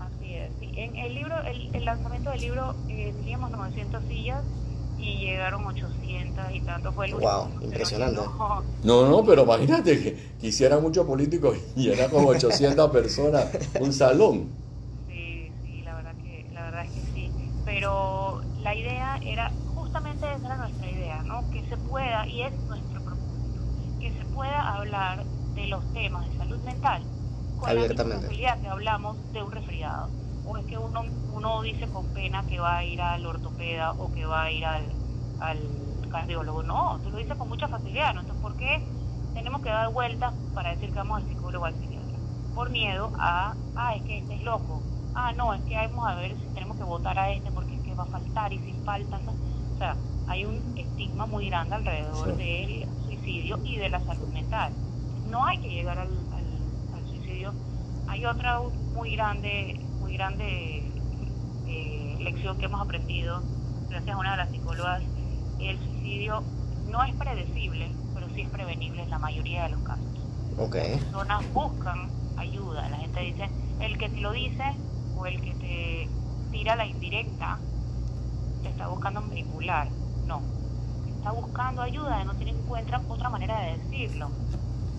Así 0.00 0.34
es. 0.34 0.50
En 0.60 0.96
el 0.96 1.14
libro, 1.14 1.34
el, 1.42 1.84
lanzamiento 1.84 2.30
del 2.30 2.40
libro 2.40 2.74
eh, 2.88 3.12
teníamos 3.20 3.50
900 3.50 4.02
sillas 4.08 4.42
y 4.98 5.18
llegaron 5.18 5.64
800 5.64 6.44
y 6.54 6.60
tanto 6.60 6.92
fue 6.92 7.06
el 7.06 7.14
Wow, 7.14 7.48
impresionante. 7.62 8.20
No, 8.82 9.08
no, 9.08 9.24
pero 9.24 9.44
imagínate 9.44 10.02
que 10.02 10.16
quisiera 10.40 10.78
muchos 10.78 11.06
políticos 11.06 11.58
y 11.76 11.90
era 11.90 12.08
como 12.08 12.28
800 12.28 12.90
personas 12.90 13.46
un 13.80 13.92
salón. 13.92 14.48
Sí, 15.08 15.50
sí, 15.64 15.82
la 15.84 15.94
verdad 15.94 16.14
que 16.22 16.46
la 16.52 16.62
verdad 16.62 16.84
es 16.86 16.90
que 16.92 17.00
sí, 17.14 17.30
pero 17.76 18.40
la 18.62 18.74
idea 18.74 19.18
era 19.22 19.52
justamente 19.74 20.26
esa 20.32 20.46
era 20.46 20.56
nuestra 20.56 20.90
idea, 20.90 21.22
¿no? 21.24 21.48
Que 21.50 21.62
se 21.68 21.76
pueda 21.76 22.26
y 22.26 22.40
es 22.40 22.58
nuestra 22.60 22.96
pueda 24.36 24.76
hablar 24.76 25.24
de 25.54 25.66
los 25.68 25.82
temas 25.94 26.28
de 26.28 26.36
salud 26.36 26.58
mental 26.58 27.02
con 27.58 27.74
la 27.74 27.88
misma 27.88 28.30
que 28.60 28.68
hablamos 28.68 29.16
de 29.32 29.42
un 29.42 29.50
resfriado. 29.50 30.10
O 30.46 30.58
es 30.58 30.66
que 30.66 30.76
uno, 30.76 31.04
uno 31.32 31.62
dice 31.62 31.88
con 31.88 32.06
pena 32.08 32.44
que 32.46 32.60
va 32.60 32.76
a 32.76 32.84
ir 32.84 33.00
al 33.00 33.24
ortopeda 33.24 33.92
o 33.92 34.12
que 34.12 34.26
va 34.26 34.42
a 34.42 34.50
ir 34.50 34.66
al, 34.66 34.84
al 35.40 35.58
cardiólogo. 36.10 36.62
No, 36.62 37.00
tú 37.02 37.10
lo 37.10 37.16
dices 37.16 37.34
con 37.36 37.48
mucha 37.48 37.66
facilidad. 37.66 38.12
¿no? 38.12 38.20
Entonces, 38.20 38.42
¿por 38.42 38.56
qué 38.58 38.86
tenemos 39.32 39.62
que 39.62 39.70
dar 39.70 39.90
vueltas 39.90 40.34
para 40.54 40.70
decir 40.70 40.90
que 40.90 40.98
vamos 40.98 41.22
al 41.22 41.28
psicólogo 41.28 41.64
al 41.64 41.74
psiquiatra? 41.74 42.18
Por 42.54 42.68
miedo 42.68 43.10
a, 43.18 43.54
ah, 43.74 43.94
es 43.96 44.02
que 44.02 44.18
este 44.18 44.34
es 44.34 44.42
loco. 44.42 44.82
Ah, 45.14 45.32
no, 45.32 45.54
es 45.54 45.62
que 45.62 45.74
vamos 45.74 46.06
a 46.06 46.14
ver 46.16 46.36
si 46.36 46.46
tenemos 46.54 46.76
que 46.76 46.84
votar 46.84 47.18
a 47.18 47.30
este 47.30 47.48
que 47.48 47.55
va 47.98 48.04
a 48.04 48.06
faltar 48.06 48.52
y 48.52 48.58
si 48.58 48.72
falta. 48.84 49.18
O 49.74 49.78
sea, 49.78 49.96
hay 50.28 50.44
un 50.44 50.76
estigma 50.76 51.26
muy 51.26 51.48
grande 51.48 51.74
alrededor 51.74 52.36
de 52.36 52.64
él 52.64 52.88
y 53.64 53.76
de 53.76 53.88
la 53.88 54.00
salud 54.00 54.28
mental. 54.28 54.72
No 55.30 55.44
hay 55.44 55.58
que 55.58 55.68
llegar 55.68 55.98
al, 55.98 56.08
suicidio. 57.08 57.52
Hay 58.08 58.24
otra 58.24 58.60
muy 58.94 59.14
grande, 59.14 59.80
muy 60.00 60.14
grande 60.14 60.82
eh, 61.66 62.16
lección 62.20 62.58
que 62.58 62.66
hemos 62.66 62.80
aprendido 62.80 63.42
gracias 63.88 64.14
a 64.14 64.18
una 64.18 64.32
de 64.32 64.36
las 64.36 64.50
psicólogas. 64.50 65.02
El 65.60 65.78
suicidio 65.78 66.42
no 66.90 67.02
es 67.04 67.14
predecible, 67.14 67.90
pero 68.14 68.28
sí 68.34 68.42
es 68.42 68.48
prevenible 68.48 69.02
en 69.02 69.10
la 69.10 69.18
mayoría 69.18 69.64
de 69.64 69.70
los 69.70 69.80
casos. 69.80 70.06
Okay. 70.58 70.92
Las 70.92 71.04
personas 71.04 71.52
buscan 71.52 72.08
ayuda. 72.36 72.88
La 72.88 72.96
gente 72.98 73.20
dice, 73.20 73.50
el 73.80 73.98
que 73.98 74.08
te 74.08 74.20
lo 74.20 74.32
dice 74.32 74.74
o 75.16 75.26
el 75.26 75.40
que 75.40 75.54
te 75.54 76.08
tira 76.50 76.76
la 76.76 76.86
indirecta 76.86 77.58
te 78.66 78.72
está 78.72 78.88
buscando 78.88 79.20
manipular. 79.20 79.88
No, 80.26 80.42
está 81.06 81.30
buscando 81.30 81.82
ayuda, 81.82 82.24
no 82.24 82.34
tiene 82.34 82.52
encuentra 82.52 83.00
otra 83.08 83.28
manera 83.28 83.60
de 83.60 83.78
decirlo. 83.78 84.28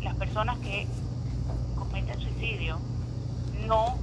Las 0.01 0.15
personas 0.15 0.57
que 0.59 0.87
cometen 1.75 2.19
suicidio 2.19 2.79
no 3.67 3.97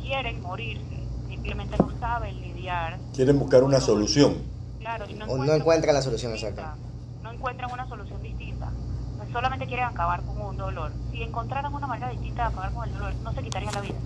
quieren 0.00 0.40
morirse, 0.40 1.02
simplemente 1.28 1.76
no 1.78 1.90
saben 1.98 2.40
lidiar. 2.40 2.98
Quieren 3.14 3.38
buscar 3.38 3.64
una 3.64 3.80
solución. 3.80 4.36
Claro, 4.78 5.06
y 5.08 5.14
o 5.14 5.16
no 5.16 5.24
encuentran 5.24 5.60
encuentra 5.60 5.92
la 5.92 6.02
solución 6.02 6.32
exacta. 6.32 6.76
No 7.22 7.32
encuentran 7.32 7.72
una 7.72 7.88
solución 7.88 8.22
distinta. 8.22 8.70
Pues 9.16 9.30
solamente 9.32 9.66
quieren 9.66 9.86
acabar 9.86 10.22
con 10.22 10.40
un 10.40 10.56
dolor. 10.56 10.92
Si 11.10 11.22
encontraran 11.22 11.74
una 11.74 11.88
manera 11.88 12.10
distinta 12.10 12.42
de 12.42 12.48
acabar 12.48 12.72
con 12.72 12.88
el 12.88 12.94
dolor, 12.94 13.14
no 13.24 13.32
se 13.32 13.42
quitarían 13.42 13.74
la 13.74 13.80
vida. 13.80 13.98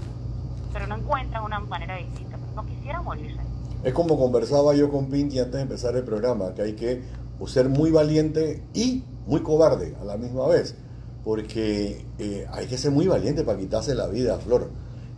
Pero 0.72 0.86
no 0.86 0.96
encuentran 0.96 1.44
una 1.44 1.60
manera 1.60 1.96
distinta. 1.96 2.38
No 2.54 2.64
quisieran 2.64 3.04
morirse. 3.04 3.51
Es 3.84 3.92
como 3.94 4.16
conversaba 4.18 4.74
yo 4.74 4.90
con 4.90 5.06
Pinti 5.08 5.38
antes 5.38 5.54
de 5.54 5.62
empezar 5.62 5.96
el 5.96 6.04
programa, 6.04 6.54
que 6.54 6.62
hay 6.62 6.74
que 6.74 7.02
ser 7.46 7.68
muy 7.68 7.90
valiente 7.90 8.62
y 8.74 9.04
muy 9.26 9.42
cobarde 9.42 9.96
a 10.00 10.04
la 10.04 10.16
misma 10.16 10.46
vez, 10.46 10.76
porque 11.24 12.06
eh, 12.18 12.46
hay 12.52 12.66
que 12.66 12.78
ser 12.78 12.92
muy 12.92 13.06
valiente 13.08 13.42
para 13.42 13.58
quitarse 13.58 13.94
la 13.94 14.06
vida, 14.06 14.38
Flor. 14.38 14.70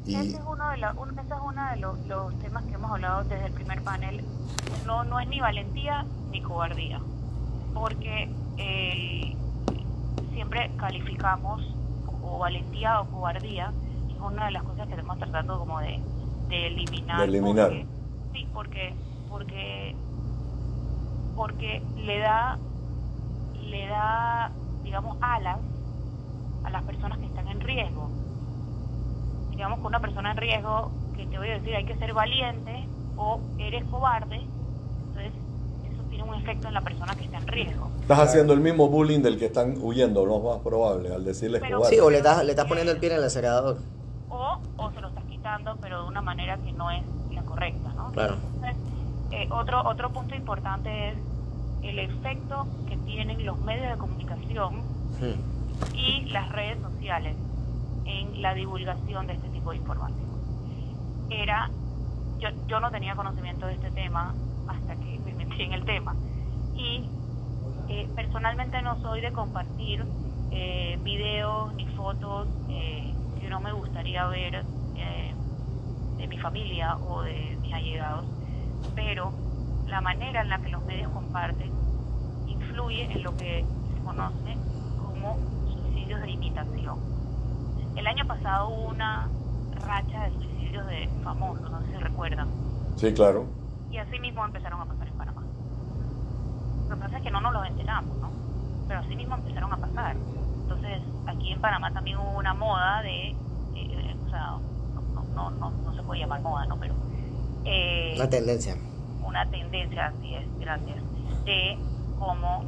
Y 0.07 0.15
Ese 0.17 0.29
es 0.37 0.41
uno 0.51 0.71
de, 0.71 0.77
la- 0.79 0.93
un- 0.95 1.11
ese 1.19 1.29
es 1.35 1.41
uno 1.45 1.71
de 1.71 1.77
los, 1.79 2.07
los 2.07 2.39
temas 2.41 2.65
que 2.65 2.75
hemos 2.75 2.91
hablado 2.91 3.25
desde 3.25 3.47
el 3.47 3.53
primer 3.53 3.83
panel. 3.83 4.25
No, 4.87 5.05
no 5.05 5.21
es 5.21 5.29
ni 5.29 5.41
valentía 5.41 6.07
ni 6.31 6.41
cobardía, 6.43 7.01
porque 7.75 8.31
eh, 8.59 9.37
siempre 10.33 10.71
calificamos 10.79 11.63
o 12.23 12.39
valentía 12.39 13.01
o 13.01 13.07
cobardía, 13.11 13.73
y 14.09 14.13
es 14.15 14.21
una 14.21 14.47
de 14.47 14.53
las 14.53 14.63
cosas 14.63 14.87
que 14.87 14.95
estamos 14.95 15.19
tratando 15.19 15.59
como 15.59 15.81
de, 15.81 16.01
de 16.49 16.67
eliminar. 16.69 17.19
De 17.19 17.25
eliminar. 17.25 17.69
porque- 17.69 17.87
sí, 18.35 18.47
porque, 18.53 18.95
porque, 19.31 19.97
porque 21.35 21.83
le 21.97 22.19
da, 22.19 22.59
le 23.63 23.87
da, 23.87 24.53
digamos, 24.83 25.17
alas 25.23 25.59
a 26.65 26.71
las 26.71 26.83
personas 26.83 27.19
que 27.19 27.27
están 27.27 27.49
en 27.49 27.61
riesgo 27.61 28.11
digamos 29.55 29.81
que 29.81 29.87
una 29.87 30.01
persona 30.01 30.33
en 30.33 30.37
riesgo, 30.37 30.91
que 31.17 31.27
te 31.27 31.39
voy 31.39 31.49
a 31.49 31.55
decir 31.55 31.75
hay 31.75 31.85
que 31.85 31.97
ser 31.97 32.13
valiente 32.13 32.89
o 33.17 33.41
eres 33.59 33.85
cobarde, 33.85 34.37
entonces 34.37 35.33
eso 35.93 36.03
tiene 36.11 36.25
un 36.25 36.35
efecto 36.35 36.69
en 36.69 36.75
la 36.75 36.81
persona 36.81 37.15
que 37.15 37.25
está 37.25 37.39
en 37.39 37.47
riesgo. 37.47 37.89
estás 38.01 38.19
haciendo 38.19 38.53
el 38.53 38.61
mismo 38.61 38.89
bullying 38.89 39.21
del 39.21 39.39
que 39.39 39.47
están 39.47 39.77
huyendo, 39.81 40.27
lo 40.27 40.41
más 40.41 40.59
probable, 40.61 41.15
al 41.15 41.25
decirles 41.25 41.61
Pero- 41.61 41.79
cobarde. 41.79 41.97
Sí, 41.97 42.01
o 42.03 42.11
le 42.11 42.19
estás, 42.19 42.45
le 42.45 42.51
estás 42.51 42.67
poniendo 42.67 42.93
el 42.93 42.99
pie 42.99 43.11
en 43.13 43.19
el 43.19 43.25
acelerador. 43.25 43.79
O, 44.29 44.59
o 44.77 44.91
se 44.91 45.01
lo 45.01 45.09
estás 45.09 45.25
quitando, 45.25 45.77
pero 45.81 46.03
de 46.03 46.09
una 46.09 46.21
manera 46.21 46.59
que 46.59 46.73
no 46.73 46.91
es 46.91 47.05
correcta, 47.55 47.93
¿no? 47.97 48.13
Claro. 48.13 48.37
Entonces, 48.55 48.77
eh, 49.31 49.49
otro, 49.51 49.83
otro 49.85 50.11
punto 50.11 50.35
importante 50.35 51.11
es 51.11 51.15
el 51.83 51.99
efecto 51.99 52.67
que 52.89 52.97
tienen 52.99 53.45
los 53.45 53.59
medios 53.61 53.91
de 53.91 53.99
comunicación 53.99 54.83
y 55.95 56.25
las 56.31 56.51
redes 56.51 56.79
sociales 56.81 57.37
en 58.05 58.43
la 58.43 58.55
divulgación 58.55 59.27
de 59.27 59.35
este 59.35 59.49
tipo 59.49 59.71
de 59.71 59.77
información. 59.77 60.29
Era, 61.31 61.71
yo, 62.39 62.49
yo 62.67 62.81
no 62.81 62.91
tenía 62.91 63.15
conocimiento 63.15 63.67
de 63.67 63.75
este 63.75 63.91
tema 63.91 64.35
hasta 64.67 64.97
que 64.97 65.21
me 65.25 65.33
metí 65.35 65.63
en 65.63 65.73
el 65.73 65.85
tema. 65.85 66.15
Y 66.75 67.05
eh, 67.89 68.09
personalmente 68.15 68.81
no 68.83 69.01
soy 69.01 69.21
de 69.21 69.33
compartir 69.33 70.05
eh, 70.51 70.99
videos 71.03 71.75
ni 71.75 71.87
fotos 71.89 72.49
eh, 72.69 73.13
que 73.41 73.49
no 73.49 73.61
me 73.61 73.73
gustaría 73.73 74.27
ver 74.27 74.65
de 76.25 76.29
mi 76.29 76.39
familia 76.39 76.97
o 76.97 77.21
de 77.23 77.59
mis 77.61 77.73
allegados, 77.75 78.25
pero 78.95 79.31
la 79.87 80.01
manera 80.01 80.41
en 80.41 80.49
la 80.49 80.59
que 80.59 80.71
los 80.71 80.83
medios 80.87 81.11
comparten 81.13 81.71
influye 82.47 83.13
en 83.13 83.23
lo 83.23 83.37
que 83.37 83.65
se 83.95 84.01
conoce 84.03 84.57
como 84.97 85.37
suicidios 85.71 86.23
de 86.23 86.31
imitación. 86.31 86.99
El 87.95 88.07
año 88.07 88.27
pasado 88.27 88.69
hubo 88.71 88.89
una 88.89 89.29
racha 89.87 90.25
de 90.25 90.31
suicidios 90.33 90.87
de 90.87 91.09
famosos, 91.23 91.71
no 91.71 91.81
sé 91.83 91.89
si 91.93 91.97
recuerdan, 91.99 92.49
Sí, 92.97 93.13
claro. 93.13 93.45
y 93.91 93.99
así 93.99 94.19
mismo 94.19 94.45
empezaron 94.47 94.81
a 94.81 94.87
pasar 94.87 95.07
en 95.07 95.15
Panamá. 95.19 95.43
Lo 96.89 96.95
que 96.97 97.01
pasa 97.03 97.17
es 97.19 97.23
que 97.23 97.31
no 97.31 97.41
nos 97.43 97.53
los 97.53 97.67
enteramos, 97.67 98.17
¿no? 98.17 98.31
Pero 98.89 99.01
así 99.01 99.15
mismo 99.15 99.35
empezaron 99.35 99.73
a 99.73 99.77
pasar. 99.77 100.17
Entonces, 100.63 101.03
aquí 101.27 101.53
en 101.53 101.61
Panamá 101.61 101.91
también 101.93 102.17
hubo 102.17 102.39
una 102.39 102.55
moda 102.55 103.03
de, 103.03 103.29
eh, 103.75 104.17
o 104.27 104.31
sea, 104.31 104.53
no, 104.95 105.35
no, 105.35 105.51
no, 105.51 105.71
no 105.71 105.94
se 106.05 106.07
puede 106.07 106.21
llamar 106.21 106.43
moda, 106.43 106.67
¿no? 106.67 106.77
Pero 106.79 106.95
eh, 107.65 108.13
Una 108.17 108.29
tendencia. 108.29 108.77
una 109.27 109.51
tendencia, 109.51 110.07
así 110.07 110.35
es, 110.35 110.61
gracias, 110.61 110.99
de 111.47 111.79
como 112.19 112.63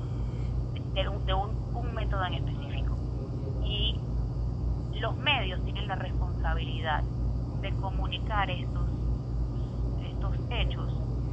de, 0.95 1.09
un, 1.09 1.27
de 1.27 1.35
un- 1.35 1.77
un 1.77 1.95
método 1.95 2.25
en 2.25 2.35
específico. 2.35 2.95
Y 3.67 3.95
los 5.01 5.15
medios 5.19 5.63
tienen 5.65 5.87
la 5.87 5.97
responsabilidad 5.97 7.03
de 7.61 7.71
comunicar 7.77 8.49
estos, 8.51 8.85
estos 10.03 10.33
hechos 10.51 10.91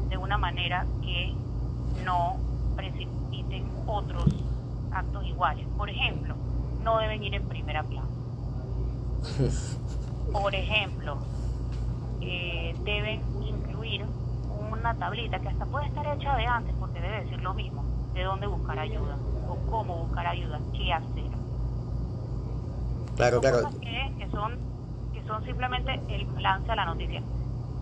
de 0.10 0.18
una 0.18 0.38
manera 0.38 0.86
que 1.02 1.34
no 2.04 2.38
precipiten 2.76 3.66
otros 3.88 4.26
actos 4.92 5.26
iguales. 5.26 5.66
Por 5.78 5.90
ejemplo, 5.90 6.36
no 6.84 6.98
deben 7.00 7.24
ir 7.24 7.34
en 7.36 7.48
primera 7.48 7.84
plana. 7.84 8.08
Por 10.34 10.54
ejemplo, 10.56 11.18
eh, 12.26 12.76
deben 12.84 13.22
incluir 13.44 14.06
una 14.72 14.94
tablita 14.96 15.40
que 15.40 15.50
hasta 15.50 15.66
puede 15.66 15.86
estar 15.88 16.06
hecha 16.18 16.36
de 16.36 16.46
antes 16.46 16.74
porque 16.80 17.00
debe 17.02 17.24
decir 17.24 17.42
lo 17.42 17.54
mismo, 17.54 17.84
de 18.14 18.24
dónde 18.24 18.48
buscar 18.48 18.80
ayuda 18.80 19.18
o 19.50 19.56
cómo 19.72 20.06
buscar 20.06 20.28
ayuda, 20.28 20.60
qué 20.78 20.94
hacer. 20.94 21.24
Claro, 23.16 23.42
Son 23.42 23.42
claro. 23.42 23.64
cosas 23.64 23.80
que, 23.80 24.16
que 24.18 24.32
son 24.32 24.58
que 25.14 25.24
son 25.28 25.44
simplemente 25.46 26.00
el 26.10 26.26
balance 26.26 26.72
a 26.72 26.76
la 26.76 26.86
noticia. 26.86 27.22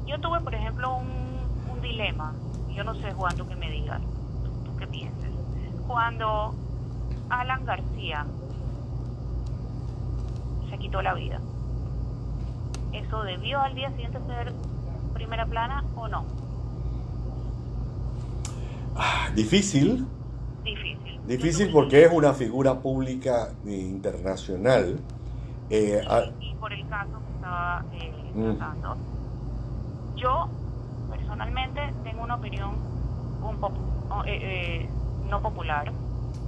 Yo 0.06 0.20
tuve, 0.20 0.42
por 0.42 0.54
ejemplo, 0.54 0.96
un, 0.96 1.70
un 1.72 1.82
dilema, 1.82 2.34
yo 2.76 2.84
no 2.84 2.94
sé, 2.96 3.14
Juan, 3.14 3.36
tú 3.38 3.48
que 3.48 3.56
me 3.56 3.70
digas, 3.70 4.02
tú, 4.44 4.52
tú 4.66 4.76
qué 4.78 4.88
pienses. 4.88 5.32
Cuando 5.88 6.54
Alan 7.30 7.66
García 7.66 8.26
se 10.70 10.78
quitó 10.78 11.02
la 11.02 11.14
vida, 11.14 11.40
¿eso 12.92 13.24
debió 13.24 13.62
al 13.62 13.76
día 13.76 13.92
siguiente 13.92 14.22
ser 14.26 14.56
primera 15.14 15.48
plana 15.48 15.86
o 15.96 16.08
no? 16.08 16.26
Difícil, 19.36 20.08
Difícil. 20.64 21.22
difícil 21.26 21.68
tuve- 21.68 21.74
porque 21.74 22.04
es 22.04 22.12
una 22.12 22.34
figura 22.34 22.82
pública 22.82 23.58
eh, 23.66 23.72
internacional. 23.72 25.04
Eh, 25.70 26.04
y, 26.40 26.52
y 26.52 26.56
por 26.56 26.74
el 26.74 26.86
caso 26.88 27.22
que 27.24 27.30
estaba 27.30 27.86
eh, 27.92 28.36
Mm. 28.36 28.58
tratando. 28.58 28.98
Yo, 30.16 30.50
personalmente, 31.10 31.82
tengo 32.04 32.24
una 32.24 32.36
opinión 32.36 32.82
un 33.42 33.58
o, 34.10 34.24
eh, 34.26 34.40
eh, 34.42 34.94
no 35.22 35.42
popular, 35.42 35.94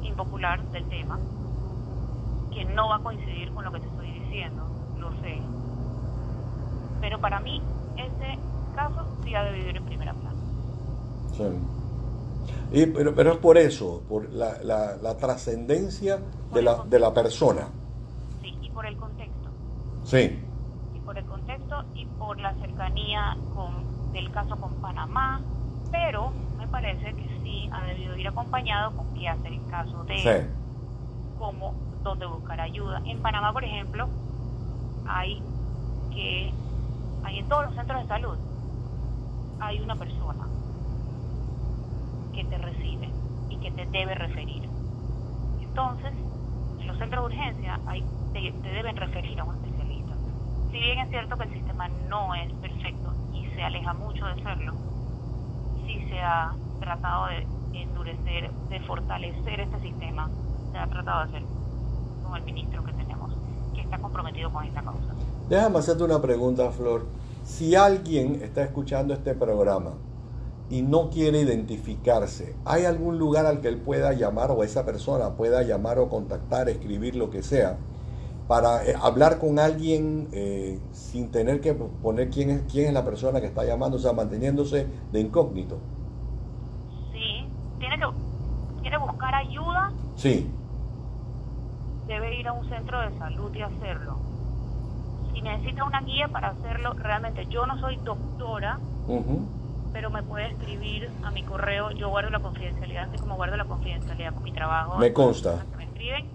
impopular 0.01 0.69
del 0.71 0.87
tema, 0.87 1.19
que 2.51 2.63
no 2.65 2.87
va 2.89 2.97
a 2.97 3.01
coincidir 3.01 3.51
con 3.51 3.65
lo 3.65 3.71
que 3.71 3.79
te 3.81 3.87
estoy 3.87 4.11
diciendo, 4.11 4.71
lo 4.95 5.11
sé. 5.19 5.43
Pero 7.03 7.17
para 7.23 7.39
mí, 7.47 7.55
ese 8.07 8.29
caso 8.71 9.01
sí 9.23 9.29
ha 9.35 9.43
de 9.43 9.53
vivir 9.59 9.75
en 9.77 9.85
primera 9.85 10.13
plana. 10.15 10.41
Sí. 11.31 11.43
Y- 12.71 12.87
pero, 12.87 13.15
pero 13.15 13.31
es 13.33 13.37
por 13.37 13.57
eso, 13.57 14.03
por 14.07 14.31
la, 14.33 14.59
la- 14.63 14.97
la 14.97 15.15
trascendencia 15.17 16.23
de 16.49 16.61
la, 16.61 16.83
de 16.85 16.99
la 16.99 17.13
persona. 17.13 17.69
Sí, 18.41 18.57
y 18.61 18.69
por 18.69 18.85
el 18.85 18.95
contexto. 18.95 19.55
Sí, 20.03 20.53
y 20.93 20.99
por 21.01 21.17
el 21.17 21.25
contexto 21.25 21.75
y 21.93 22.05
por 22.05 22.39
la 22.39 22.55
cercanía 22.55 23.37
con, 23.49 23.85
del 24.11 24.29
caso 24.31 24.57
con 24.57 24.77
Panamá, 24.77 25.43
pero 25.89 26.35
me 26.57 26.67
parece 26.67 27.15
que 27.15 27.27
sí 27.41 27.67
ha 27.71 27.83
debido 27.85 28.15
ir 28.17 28.27
acompañado 28.27 28.93
con 28.95 29.11
qué 29.13 29.27
hacer 29.27 29.53
en 29.53 29.65
caso 29.65 30.03
de 30.05 30.19
sí. 30.23 30.29
cómo, 31.33 31.75
dónde 32.03 32.25
buscar 32.25 32.59
ayuda. 32.61 33.01
En 33.05 33.21
Panamá, 33.21 33.53
por 33.53 33.63
ejemplo, 33.63 34.09
hay 35.05 35.45
que, 36.11 36.57
hay 37.23 37.39
en 37.39 37.47
todos 37.47 37.65
los 37.65 37.75
centros 37.75 38.01
de 38.01 38.07
salud, 38.07 38.37
hay 39.59 39.79
una 39.79 39.95
persona 39.95 40.47
que 42.33 42.43
te 42.45 42.57
recibe 42.57 43.09
y 43.49 43.57
que 43.57 43.71
te 43.71 43.85
debe 43.85 44.15
referir. 44.15 44.69
Entonces, 45.61 46.13
en 46.79 46.87
los 46.87 46.97
centros 46.97 47.29
de 47.29 47.35
urgencia 47.35 47.79
hay, 47.85 48.03
te, 48.33 48.51
te 48.51 48.69
deben 48.69 48.97
referir 48.97 49.39
a 49.39 49.43
un 49.43 49.55
especialista. 49.55 50.13
Si 50.71 50.79
bien 50.79 50.99
es 50.99 51.09
cierto 51.09 51.37
que 51.37 51.43
el 51.43 51.53
sistema 51.53 51.87
no 52.09 52.33
es 52.35 52.51
perfecto 52.53 53.13
y 53.33 53.45
se 53.55 53.63
aleja 53.63 53.93
mucho 53.93 54.25
de 54.25 54.41
serlo, 54.43 54.73
sí 55.85 56.05
se 56.09 56.19
ha 56.19 56.53
tratado 56.79 57.27
de 57.27 57.47
endurecer, 57.73 58.51
de 58.51 58.79
fortalecer 58.81 59.59
este 59.59 59.79
sistema, 59.79 60.29
se 60.71 60.77
ha 60.77 60.87
tratado 60.87 61.19
de 61.19 61.25
hacer 61.25 61.43
con 62.23 62.35
el 62.35 62.43
ministro 62.43 62.83
que 62.83 62.93
tenemos, 62.93 63.31
que 63.73 63.81
está 63.81 63.97
comprometido 63.99 64.51
con 64.51 64.65
esta 64.65 64.81
causa. 64.81 65.13
Déjame 65.49 65.79
hacerte 65.79 66.03
una 66.03 66.21
pregunta, 66.21 66.71
Flor. 66.71 67.05
Si 67.43 67.75
alguien 67.75 68.39
está 68.41 68.63
escuchando 68.63 69.13
este 69.13 69.35
programa 69.35 69.91
y 70.69 70.81
no 70.81 71.09
quiere 71.09 71.41
identificarse, 71.41 72.55
¿hay 72.65 72.85
algún 72.85 73.19
lugar 73.19 73.45
al 73.45 73.59
que 73.59 73.67
él 73.67 73.77
pueda 73.77 74.13
llamar 74.13 74.51
o 74.51 74.63
esa 74.63 74.85
persona 74.85 75.35
pueda 75.35 75.61
llamar 75.63 75.99
o 75.99 76.09
contactar, 76.09 76.69
escribir 76.69 77.15
lo 77.15 77.29
que 77.29 77.43
sea, 77.43 77.77
para 78.47 78.85
eh, 78.85 78.95
hablar 79.01 79.39
con 79.39 79.59
alguien 79.59 80.29
eh, 80.31 80.79
sin 80.91 81.31
tener 81.31 81.59
que 81.59 81.73
poner 81.73 82.29
quién 82.29 82.49
es, 82.49 82.61
quién 82.71 82.87
es 82.87 82.93
la 82.93 83.03
persona 83.03 83.41
que 83.41 83.47
está 83.47 83.65
llamando, 83.65 83.97
o 83.97 83.99
sea, 83.99 84.13
manteniéndose 84.13 84.87
de 85.11 85.19
incógnito? 85.19 85.77
Sí, 87.11 87.45
buscar 89.05 89.35
ayuda, 89.35 89.91
Sí. 90.15 90.49
debe 92.07 92.39
ir 92.39 92.47
a 92.47 92.53
un 92.53 92.67
centro 92.69 92.99
de 93.01 93.17
salud 93.17 93.53
y 93.55 93.61
hacerlo. 93.61 94.22
Si 95.43 95.49
necesita 95.49 95.83
una 95.83 95.99
guía 96.01 96.27
para 96.29 96.49
hacerlo, 96.49 96.93
realmente 96.93 97.45
yo 97.47 97.65
no 97.65 97.77
soy 97.79 97.97
doctora, 97.97 98.77
pero 99.91 100.09
me 100.09 100.23
puede 100.23 100.47
escribir 100.47 101.11
a 101.21 101.31
mi 101.31 101.43
correo. 101.43 101.91
Yo 101.91 102.09
guardo 102.09 102.29
la 102.29 102.39
confidencialidad, 102.39 103.09
así 103.09 103.17
como 103.17 103.35
guardo 103.35 103.57
la 103.57 103.65
confidencialidad 103.65 104.33
con 104.33 104.43
mi 104.43 104.53
trabajo. 104.53 104.97
Me 104.97 105.11
consta. 105.11 105.65
Me 105.77 105.83
escriben, 105.83 106.25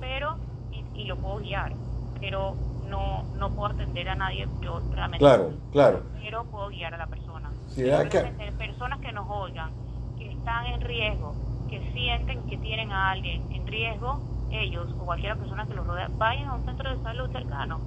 pero, 0.00 0.36
y, 0.72 1.00
y 1.00 1.04
lo 1.06 1.16
puedo 1.16 1.38
guiar, 1.38 1.72
pero 2.20 2.54
no, 2.90 3.22
no 3.38 3.50
puedo 3.54 3.72
atender 3.72 4.08
a 4.08 4.16
nadie. 4.16 4.48
Yo 4.60 4.80
realmente. 4.90 5.18
Claro, 5.24 5.52
claro. 5.70 6.02
Pero 6.20 6.44
puedo 6.50 6.68
guiar 6.68 6.92
a 6.94 6.98
la 6.98 7.06
persona. 7.06 7.50
Sí, 7.68 7.84
que- 7.84 8.52
personas 8.58 9.00
que 9.00 9.12
nos 9.12 9.26
oigan, 9.30 9.70
que 10.18 10.32
están 10.32 10.66
en 10.66 10.80
riesgo, 10.80 11.34
que 11.68 11.80
sienten 11.92 12.42
que 12.48 12.56
tienen 12.58 12.90
a 12.90 13.10
alguien 13.12 13.42
en 13.52 13.66
riesgo, 13.66 14.18
ellos 14.50 14.92
o 14.98 15.04
cualquier 15.04 15.36
persona 15.36 15.64
que 15.66 15.74
los 15.74 15.86
rodea, 15.86 16.08
vayan 16.18 16.48
a 16.48 16.54
un 16.54 16.64
centro 16.64 16.90
de 16.90 17.00
salud 17.02 17.30
cercano. 17.30 17.78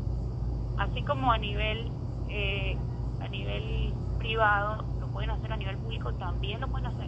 Así 0.80 1.04
como 1.04 1.32
a 1.32 1.38
nivel 1.38 1.92
eh, 2.30 2.76
a 3.20 3.28
nivel 3.30 3.94
privado 4.18 4.84
lo 5.00 5.08
pueden 5.12 5.30
hacer 5.32 5.52
a 5.52 5.58
nivel 5.58 5.78
público, 5.78 6.14
también 6.14 6.60
lo 6.62 6.68
pueden 6.70 6.88
hacer. 6.88 7.08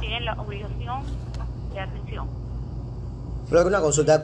Tienen 0.00 0.24
la 0.24 0.32
obligación 0.34 1.02
de 1.72 1.80
atención. 1.80 2.26
Flor, 3.48 3.66
una 3.66 3.80
consulta. 3.80 4.22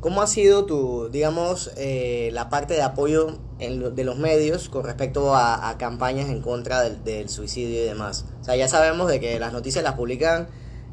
¿Cómo 0.00 0.22
ha 0.22 0.26
sido 0.26 0.66
tu, 0.66 1.08
digamos, 1.10 1.72
eh, 1.76 2.30
la 2.32 2.48
parte 2.48 2.74
de 2.74 2.82
apoyo 2.82 3.38
en 3.58 3.80
lo- 3.80 3.90
de 3.90 4.04
los 4.04 4.18
medios 4.18 4.68
con 4.68 4.84
respecto 4.84 5.34
a, 5.34 5.68
a 5.68 5.78
campañas 5.78 6.28
en 6.28 6.42
contra 6.42 6.82
del, 6.82 7.02
del 7.02 7.28
suicidio 7.28 7.82
y 7.82 7.86
demás? 7.86 8.26
O 8.40 8.44
sea, 8.44 8.56
ya 8.56 8.68
sabemos 8.68 9.08
de 9.08 9.20
que 9.20 9.38
las 9.40 9.52
noticias 9.52 9.82
las 9.82 9.94
publican 9.94 10.48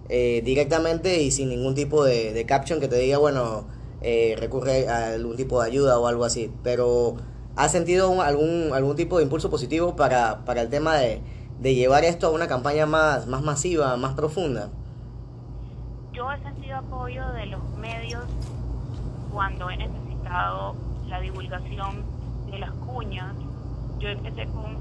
eh, 0.10 0.42
directamente 0.44 1.22
y 1.22 1.32
sin 1.32 1.50
ningún 1.50 1.76
tipo 1.76 2.04
de, 2.04 2.34
de 2.34 2.46
caption 2.46 2.80
que 2.80 2.88
te 2.88 2.98
diga, 2.98 3.18
bueno, 3.20 3.68
eh, 4.04 4.36
recurre 4.38 4.88
a 4.88 5.13
algún 5.13 5.36
tipo 5.36 5.62
de 5.62 5.68
ayuda 5.68 5.98
o 6.00 6.08
algo 6.08 6.26
así. 6.26 6.52
Pero, 6.63 7.16
¿has 7.56 7.72
sentido 7.72 8.22
algún, 8.22 8.72
algún 8.74 8.96
tipo 8.96 9.18
de 9.18 9.24
impulso 9.24 9.50
positivo 9.50 9.96
para, 9.96 10.46
para 10.46 10.62
el 10.62 10.70
tema 10.70 10.96
de, 10.96 11.22
de 11.60 11.76
llevar 11.76 12.04
esto 12.04 12.28
a 12.28 12.30
una 12.32 12.48
campaña 12.48 12.86
más, 12.86 13.28
más 13.28 13.42
masiva, 13.42 13.96
más 13.98 14.13
profunda? 14.13 14.70
Yo 16.12 16.32
he 16.32 16.44
sentido 16.44 16.78
apoyo 16.78 17.28
de 17.30 17.46
los 17.48 17.63
medios 17.78 18.24
cuando 19.32 19.70
he 19.70 19.78
necesitado 19.78 20.76
la 21.08 21.20
divulgación 21.22 22.04
de 22.52 22.60
las 22.60 22.72
cuñas. 22.72 23.34
Yo 24.00 24.10
empecé 24.10 24.46
con 24.48 24.78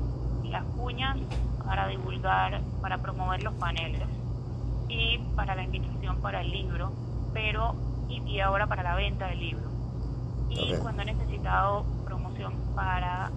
las 0.50 0.64
cuñas 0.76 1.16
para 1.64 1.86
divulgar, 1.86 2.60
para 2.80 2.98
promover 2.98 3.42
los 3.42 3.54
paneles 3.54 4.02
y 4.88 5.18
para 5.36 5.54
la 5.54 5.62
invitación 5.62 6.20
para 6.20 6.40
el 6.42 6.50
libro, 6.50 6.92
pero 7.32 7.74
y, 8.12 8.30
y 8.30 8.40
ahora 8.40 8.66
para 8.66 8.82
la 8.82 8.94
venta 8.94 9.26
del 9.28 9.40
libro. 9.40 9.70
Y 10.50 10.74
cuando 10.82 11.02
he 11.02 11.04
necesitado 11.06 11.84
promoción 12.04 12.52
para 12.74 13.30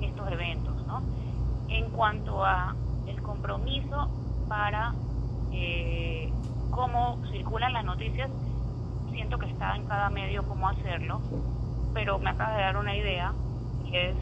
estos 0.00 0.30
eventos, 0.32 0.74
¿no? 0.86 1.02
En 1.68 1.90
cuanto 1.90 2.44
a 2.44 2.74
el 3.06 3.20
compromiso 3.22 4.08
para 4.48 4.94
eh, 5.52 6.32
cómo 6.70 7.18
circulan 7.30 7.72
las 7.74 7.84
noticias, 7.84 8.30
siento 9.10 9.38
que 9.38 9.46
está 9.46 9.76
en 9.76 9.84
cada 9.86 10.08
medio 10.10 10.44
cómo 10.48 10.68
hacerlo, 10.68 11.20
pero 11.92 12.18
me 12.18 12.30
acaba 12.30 12.54
de 12.56 12.62
dar 12.62 12.76
una 12.78 12.96
idea, 12.96 13.32
y 13.84 13.96
es, 13.96 14.16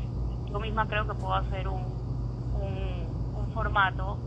yo 0.50 0.58
misma 0.58 0.86
creo 0.86 1.06
que 1.06 1.14
puedo 1.14 1.34
hacer 1.34 1.68
un, 1.68 1.82
un, 2.60 3.36
un 3.38 3.52
formato 3.54 4.18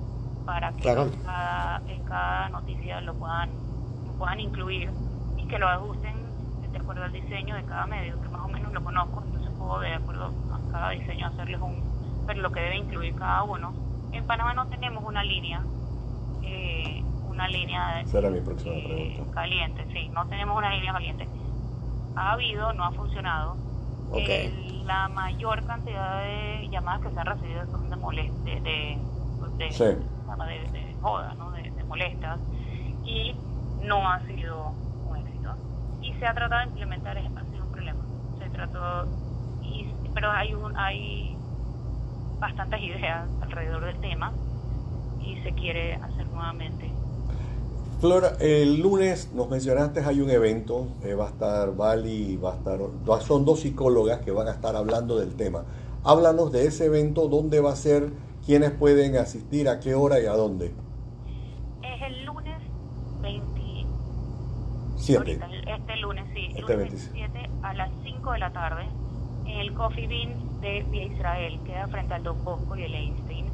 para 0.45 0.71
que 0.73 0.81
Claro. 0.81 1.03
en, 1.03 1.23
cada, 1.23 1.81
en 1.87 2.03
cada 2.03 2.49
noticia 2.49 3.01
lo 3.01 3.13
puedan, 3.15 3.49
lo 4.07 4.13
puedan 4.13 4.39
incluir 4.39 4.89
y 5.43 5.47
que 5.47 5.59
lo 5.59 5.67
ajusten 5.67 6.13
de 6.71 6.79
acuerdo 6.79 7.03
al 7.03 7.11
diseño 7.11 7.55
de 7.55 7.63
cada 7.63 7.85
medio, 7.87 8.19
que 8.21 8.29
más 8.29 8.41
o 8.41 8.47
menos 8.47 8.71
lo 8.73 8.83
conozco, 8.83 9.21
entonces 9.25 9.51
puedo 9.57 9.79
de 9.79 9.93
acuerdo 9.93 10.25
a 10.27 10.71
cada 10.71 10.89
diseño 10.91 11.27
hacerles 11.27 11.61
un, 11.61 12.25
pero 12.25 12.41
lo 12.41 12.51
que 12.51 12.61
debe 12.61 12.77
incluir 12.77 13.13
cada 13.15 13.43
uno. 13.43 13.71
En 14.11 14.25
Panamá 14.25 14.53
no 14.53 14.65
tenemos 14.67 15.03
una 15.03 15.23
línea, 15.23 15.61
eh, 16.43 17.03
una 17.27 17.47
línea 17.47 17.95
de, 17.95 18.01
Esa 18.01 18.19
era 18.19 18.29
mi 18.29 18.41
próxima 18.41 18.75
eh, 18.75 18.83
pregunta. 19.15 19.33
caliente, 19.33 19.85
sí, 19.93 20.09
no 20.13 20.25
tenemos 20.27 20.57
una 20.57 20.69
línea 20.71 20.93
caliente. 20.93 21.27
Ha 22.15 22.31
habido, 22.33 22.73
no 22.73 22.85
ha 22.85 22.91
funcionado. 22.91 23.55
Eh, 24.15 24.53
la 24.85 25.07
mayor 25.09 25.65
cantidad 25.65 26.21
de 26.21 26.69
llamadas 26.71 27.01
que 27.01 27.09
se 27.11 27.19
han 27.19 27.25
recibido 27.25 27.65
son 27.71 27.89
de 27.89 27.95
molest 27.97 28.33
de, 28.45 28.61
de, 28.61 28.97
de, 29.57 29.71
Sí. 29.71 29.83
de- 29.85 30.71
de 30.79 30.95
joda, 31.01 31.33
¿no? 31.35 31.51
de, 31.51 31.83
molestas, 31.85 32.39
y 33.05 33.33
no 33.87 34.07
ha 34.07 34.19
sido. 34.27 34.71
Y 36.03 36.13
se 36.19 36.25
ha 36.25 36.33
tratado 36.33 36.61
de 36.61 36.67
implementar, 36.67 37.17
es- 37.17 37.25
sido 37.51 37.65
un 37.65 37.71
problema. 37.71 38.05
Se 38.39 38.49
trató, 38.49 39.07
y, 39.61 39.87
pero 40.13 40.31
hay, 40.31 40.53
un, 40.53 40.71
hay 40.75 41.35
bastantes 42.39 42.81
ideas 42.81 43.29
alrededor 43.41 43.85
del 43.85 43.99
tema 44.01 44.31
y 45.21 45.35
se 45.43 45.53
quiere 45.53 45.95
hacer 45.95 46.27
nuevamente. 46.29 46.91
Flora, 47.99 48.33
el 48.41 48.81
lunes 48.81 49.33
nos 49.33 49.49
mencionaste 49.49 50.01
hay 50.01 50.19
un 50.19 50.29
evento, 50.29 50.87
eh, 51.05 51.13
va 51.13 51.27
a 51.27 51.29
estar 51.29 51.73
Vali, 51.73 52.35
va 52.35 52.53
a 52.53 52.57
estar, 52.57 52.79
son 53.21 53.45
dos 53.45 53.61
psicólogas 53.61 54.19
que 54.19 54.31
van 54.31 54.49
a 54.49 54.51
estar 54.51 54.75
hablando 54.75 55.17
del 55.17 55.37
tema. 55.37 55.63
Háblanos 56.03 56.51
de 56.51 56.65
ese 56.65 56.87
evento, 56.87 57.29
dónde 57.29 57.61
va 57.61 57.71
a 57.71 57.75
ser, 57.77 58.11
quiénes 58.45 58.71
pueden 58.71 59.15
asistir, 59.15 59.69
a 59.69 59.79
qué 59.79 59.95
hora 59.95 60.19
y 60.19 60.25
a 60.25 60.33
dónde. 60.33 60.73
Es 61.81 62.01
el 62.01 62.25
lunes 62.25 62.57
27. 63.21 65.39
Este 65.83 65.97
lunes, 65.97 66.25
sí. 66.33 66.45
Este 66.55 66.61
lunes 66.61 66.77
27. 66.77 67.33
27 67.33 67.49
a 67.61 67.73
las 67.73 67.89
5 68.03 68.31
de 68.31 68.39
la 68.39 68.53
tarde 68.53 68.85
en 69.45 69.59
el 69.59 69.73
Coffee 69.73 70.07
Bean 70.07 70.61
de 70.61 70.83
Vía 70.83 71.03
Israel. 71.03 71.59
Queda 71.65 71.87
frente 71.89 72.13
al 72.13 72.23
Don 72.23 72.41
Bosco 72.41 72.77
y 72.77 72.83
el 72.83 72.95
Einstein. 72.95 73.47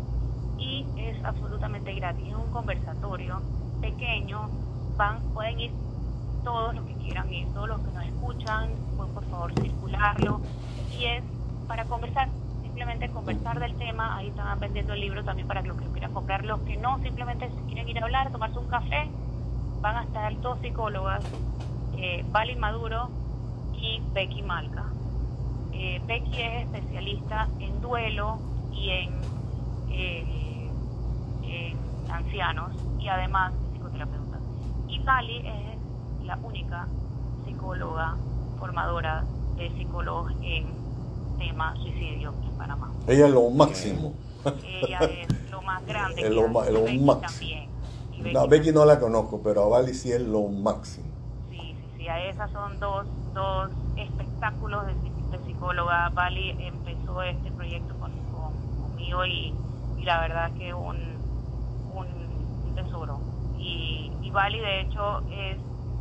Y 0.59 0.85
es 0.97 1.23
absolutamente 1.25 1.91
gratis. 1.95 2.27
Es 2.27 2.35
un 2.35 2.51
conversatorio 2.51 3.41
pequeño. 3.81 4.47
Van, 4.95 5.21
pueden 5.33 5.59
ir 5.59 5.71
todos 6.43 6.75
los 6.75 6.85
que 6.85 6.93
quieran 6.95 7.33
ir, 7.33 7.47
todos 7.51 7.67
los 7.67 7.79
que 7.79 7.91
nos 7.93 8.05
escuchan, 8.05 8.69
pueden 8.95 9.13
por 9.15 9.25
favor 9.25 9.53
circularlo. 9.59 10.41
Y 10.99 11.05
es 11.05 11.23
para 11.67 11.85
conversar, 11.85 12.29
simplemente 12.61 13.09
conversar 13.09 13.59
del 13.59 13.75
tema. 13.77 14.17
Ahí 14.17 14.27
están 14.27 14.59
vendiendo 14.59 14.93
el 14.93 15.01
libro 15.01 15.23
también 15.23 15.47
para 15.47 15.63
los 15.63 15.75
que 15.77 15.85
lo 15.85 15.91
quieran 15.93 16.13
comprar. 16.13 16.45
Los 16.45 16.59
que 16.61 16.77
no, 16.77 16.99
simplemente 16.99 17.49
si 17.49 17.73
quieren 17.73 17.89
ir 17.89 17.99
a 17.99 18.03
hablar, 18.03 18.31
tomarse 18.31 18.59
un 18.59 18.67
café, 18.67 19.09
van 19.81 19.95
a 19.95 20.03
estar 20.03 20.39
dos 20.41 20.59
psicólogas, 20.59 21.23
eh, 22.01 22.23
Vali 22.31 22.55
Maduro 22.55 23.09
y 23.73 24.01
Becky 24.13 24.41
Malca. 24.41 24.85
Eh, 25.73 26.01
Becky 26.07 26.41
es 26.41 26.63
especialista 26.63 27.49
en 27.59 27.81
duelo 27.81 28.39
y 28.71 28.89
en, 28.89 29.21
eh, 29.91 30.69
en 31.43 32.12
ancianos 32.12 32.71
y 32.99 33.07
además 33.07 33.53
psicoterapeuta. 33.73 34.39
Y 34.88 34.99
Vali 34.99 35.38
es 35.39 36.25
la 36.25 36.38
única 36.38 36.88
psicóloga 37.45 38.15
formadora 38.59 39.25
de 39.57 39.69
psicólogos 39.71 40.31
en 40.41 40.67
tema 41.38 41.75
suicidio 41.75 42.33
en 42.43 42.51
Panamá. 42.57 42.91
Ella 43.07 43.27
es 43.27 43.33
lo 43.33 43.49
máximo. 43.49 44.13
Ella 44.63 44.99
es 44.99 45.51
lo 45.51 45.62
más 45.62 45.85
grande. 45.85 46.21
Es 46.21 46.29
que 46.29 46.33
lo 46.35 46.47
Becky 46.83 46.99
máximo. 46.99 47.17
también. 47.17 47.69
Y 48.13 48.33
No, 48.33 48.47
Becky 48.47 48.71
no 48.71 48.85
la 48.85 48.99
conozco, 48.99 49.41
pero 49.41 49.63
a 49.63 49.67
Vali 49.67 49.93
sí 49.93 50.12
es 50.12 50.21
lo 50.21 50.43
máximo. 50.47 51.09
Sí, 51.99 52.03
sí, 52.03 52.03
sí, 52.03 52.07
a 52.07 52.19
esas 52.29 52.51
son 52.51 52.79
dos, 52.79 53.07
dos 53.33 53.71
espectáculos 53.97 54.88
de, 54.88 54.93
psi- 54.95 55.29
de 55.31 55.38
psicóloga. 55.45 56.09
Vali 56.09 56.51
empezó 56.59 57.21
este 57.23 57.51
proyecto 57.51 57.93
con, 57.99 58.12
con- 58.31 58.81
conmigo 58.81 59.25
y, 59.25 59.53
la 60.03 60.21
verdad 60.21 60.51
que 60.57 60.73
un, 60.73 60.97
un, 61.95 62.75
tesoro. 62.75 63.19
Y, 63.57 64.12
y 64.21 64.31
Vali 64.31 64.59
de 64.59 64.81
hecho 64.81 65.19
es 65.29 65.57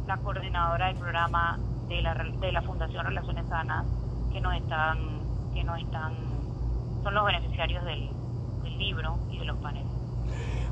la 0.06 0.16
coordinadora 0.18 0.86
del 0.86 0.96
programa 0.96 1.58
de 1.88 2.02
la, 2.02 2.14
de 2.14 2.52
la 2.52 2.62
Fundación 2.62 3.04
Relaciones 3.04 3.46
Sanas 3.48 3.86
que 4.32 4.40
nos 4.40 4.54
están, 4.54 5.52
que 5.54 5.64
nos 5.64 5.78
están, 5.80 6.14
son 7.02 7.14
los 7.14 7.24
beneficiarios 7.26 7.84
del 7.84 8.10
libro 8.78 9.18
y 9.30 9.38
de 9.38 9.44
los 9.46 9.58
paneles. 9.58 9.87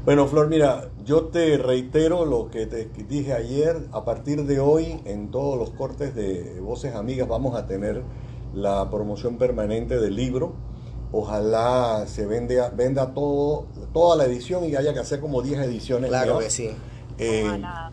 Bueno, 0.07 0.29
Flor, 0.29 0.49
mira, 0.49 0.85
yo 1.05 1.25
te 1.25 1.59
reitero 1.59 2.25
lo 2.27 2.49
que 2.49 2.67
te 2.67 2.89
dije 3.09 3.33
ayer. 3.33 3.89
A 3.91 4.05
partir 4.05 4.45
de 4.45 4.61
hoy, 4.61 5.01
en 5.05 5.33
todos 5.33 5.59
los 5.59 5.71
cortes 5.71 6.15
de 6.15 6.61
Voces 6.61 6.95
Amigas, 6.95 7.27
vamos 7.27 7.57
a 7.57 7.67
tener 7.67 8.03
la 8.55 8.89
promoción 8.89 9.37
permanente 9.37 9.99
del 9.99 10.15
libro. 10.15 10.53
Ojalá 11.11 12.05
se 12.07 12.25
vende, 12.25 12.63
venda 12.77 13.15
todo, 13.15 13.67
toda 13.93 14.15
la 14.17 14.27
edición 14.27 14.65
y 14.65 14.77
haya 14.77 14.95
que 14.95 15.01
hacer 15.01 15.19
como 15.19 15.43
10 15.43 15.59
ediciones. 15.61 16.09
Claro 16.09 16.39
que 16.39 16.51
sí. 16.51 16.71
Eh, 17.19 17.43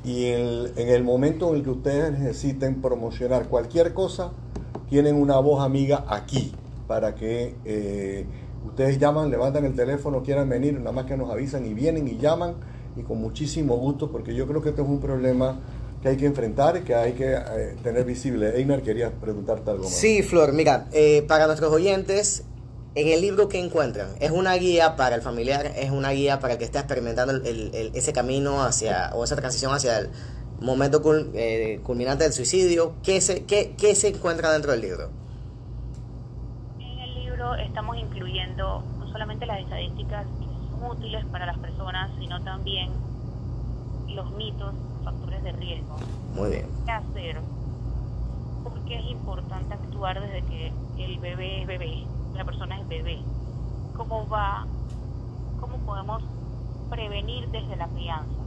y 0.04 0.26
el- 0.26 0.74
en 0.76 0.90
el 0.90 1.04
momento 1.04 1.50
en 1.50 1.56
el 1.56 1.64
que 1.64 1.70
ustedes 1.72 2.12
necesiten 2.12 2.80
promocionar 2.80 3.48
cualquier 3.48 3.94
cosa, 3.96 4.34
tienen 4.88 5.16
una 5.16 5.40
voz 5.40 5.64
amiga 5.64 6.06
aquí 6.10 6.54
para 6.88 7.16
que 7.16 7.56
eh, 7.66 8.28
ustedes 8.66 8.98
llaman, 9.00 9.30
levantan 9.30 9.66
el 9.66 9.76
teléfono, 9.76 10.24
quieran 10.24 10.50
venir, 10.50 10.74
nada 10.80 10.92
más 10.92 11.06
que 11.06 11.18
nos 11.18 11.30
avisan 11.32 11.66
y 11.66 11.74
vienen 11.74 12.08
y 12.08 12.18
llaman 12.18 12.56
y 12.96 13.04
con 13.04 13.18
muchísimo 13.20 13.76
gusto 13.78 14.12
porque 14.12 14.34
yo 14.36 14.48
creo 14.48 14.62
que 14.62 14.70
este 14.70 14.82
es 14.82 14.88
un 14.88 15.00
problema 15.00 15.60
que 16.02 16.10
hay 16.10 16.18
que 16.18 16.26
enfrentar 16.26 16.78
y 16.78 16.82
que 16.82 16.96
hay 16.96 17.14
que 17.14 17.34
eh, 17.34 17.76
tener 17.82 18.04
visible. 18.06 18.58
Einar, 18.60 18.82
quería 18.82 19.10
preguntarte 19.12 19.72
algo 19.72 19.84
más. 19.84 19.94
Sí, 19.94 20.22
Flor, 20.22 20.52
mira, 20.54 20.88
eh, 20.92 21.24
para 21.28 21.48
nuestros 21.48 21.72
oyentes, 21.72 22.44
en 22.96 23.08
el 23.08 23.22
libro 23.22 23.48
que 23.48 23.60
encuentran, 23.60 24.10
¿es 24.20 24.32
una 24.32 24.54
guía 24.56 24.96
para 24.96 25.16
el 25.16 25.22
familiar? 25.22 25.72
¿Es 25.78 25.92
una 25.92 26.12
guía 26.12 26.40
para 26.40 26.54
el 26.54 26.60
que 26.60 26.66
está 26.66 26.80
experimentando 26.80 27.34
el- 27.34 27.92
ese 27.94 28.14
camino 28.14 28.64
hacia, 28.64 29.12
o 29.16 29.24
esa 29.24 29.36
transición 29.36 29.74
hacia 29.74 29.98
el 30.00 30.10
momento 30.60 31.02
cul- 31.02 31.32
eh, 31.34 31.80
culminante 31.84 32.26
del 32.26 32.34
suicidio? 32.34 32.96
¿Qué 33.02 33.20
se, 33.22 33.46
qué, 33.46 33.74
qué 33.78 33.96
se 33.96 34.10
encuentra 34.10 34.52
dentro 34.52 34.72
del 34.74 34.82
libro? 34.82 35.10
Estamos 37.52 37.98
incluyendo 37.98 38.84
no 39.00 39.08
solamente 39.08 39.46
las 39.46 39.60
estadísticas 39.60 40.26
que 40.40 40.46
son 40.70 40.90
útiles 40.90 41.26
para 41.26 41.46
las 41.46 41.58
personas, 41.58 42.10
sino 42.18 42.42
también 42.42 42.90
los 44.08 44.32
mitos, 44.32 44.74
factores 45.04 45.44
de 45.44 45.52
riesgo. 45.52 45.98
Muy 46.36 46.52
bien. 46.52 46.70
¿Qué 46.86 46.92
hacer? 46.92 47.42
¿Por 48.64 48.80
qué 48.86 48.96
es 48.98 49.06
importante 49.12 49.74
actuar 49.74 50.22
desde 50.22 50.42
que 50.44 50.72
el 50.98 51.20
bebé 51.20 51.62
es 51.62 51.68
bebé, 51.68 52.06
la 52.34 52.46
persona 52.46 52.80
es 52.80 52.88
bebé? 52.88 53.20
¿Cómo 53.98 54.26
va? 54.30 54.66
¿Cómo 55.60 55.78
podemos 55.80 56.24
prevenir 56.90 57.50
desde 57.50 57.76
la 57.76 57.88
crianza? 57.90 58.42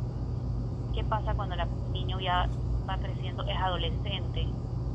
¿Qué 0.94 1.04
pasa 1.04 1.34
cuando 1.34 1.54
el 1.54 1.92
niño 1.92 2.18
ya 2.18 2.48
va 2.88 2.96
creciendo, 2.96 3.44
es 3.44 3.58
adolescente? 3.58 4.48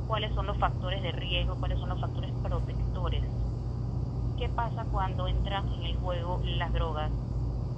¿Cuáles 0.08 0.34
son 0.34 0.48
los 0.48 0.58
factores 0.58 1.04
de 1.04 1.12
riesgo? 1.12 1.56
¿Cuáles 1.56 1.80
son 1.80 1.90
los 1.90 2.02
factores 2.02 2.32
protectores? 2.42 3.24
¿Qué 4.42 4.50
pasa 4.50 4.84
cuando 4.92 5.28
entran 5.28 5.72
en 5.72 5.84
el 5.84 5.98
juego 5.98 6.42
las 6.44 6.74
drogas? 6.74 7.12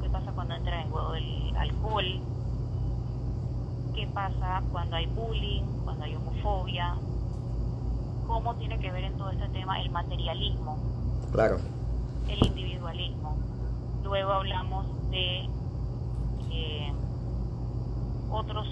¿Qué 0.02 0.10
pasa 0.10 0.32
cuando 0.32 0.56
entra 0.56 0.80
en 0.80 0.86
el 0.88 0.94
juego 0.94 1.14
el 1.14 1.58
alcohol? 1.58 2.06
¿Qué 3.94 4.08
pasa 4.08 4.64
cuando 4.72 4.96
hay 4.96 5.06
bullying, 5.08 5.64
cuando 5.84 6.06
hay 6.06 6.16
homofobia? 6.16 6.96
¿Cómo 8.28 8.56
tiene 8.56 8.80
que 8.80 8.94
ver 8.94 9.04
en 9.04 9.18
todo 9.18 9.32
este 9.32 9.50
tema 9.50 9.82
el 9.82 9.90
materialismo, 9.90 10.78
Claro. 11.34 11.58
el 12.30 12.46
individualismo? 12.48 13.36
Luego 14.02 14.32
hablamos 14.32 14.86
de 15.10 15.50
eh, 16.50 16.94
otros 18.32 18.66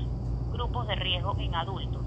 grupos 0.54 0.88
de 0.88 0.96
riesgo 0.96 1.36
en 1.40 1.54
adultos, 1.56 2.06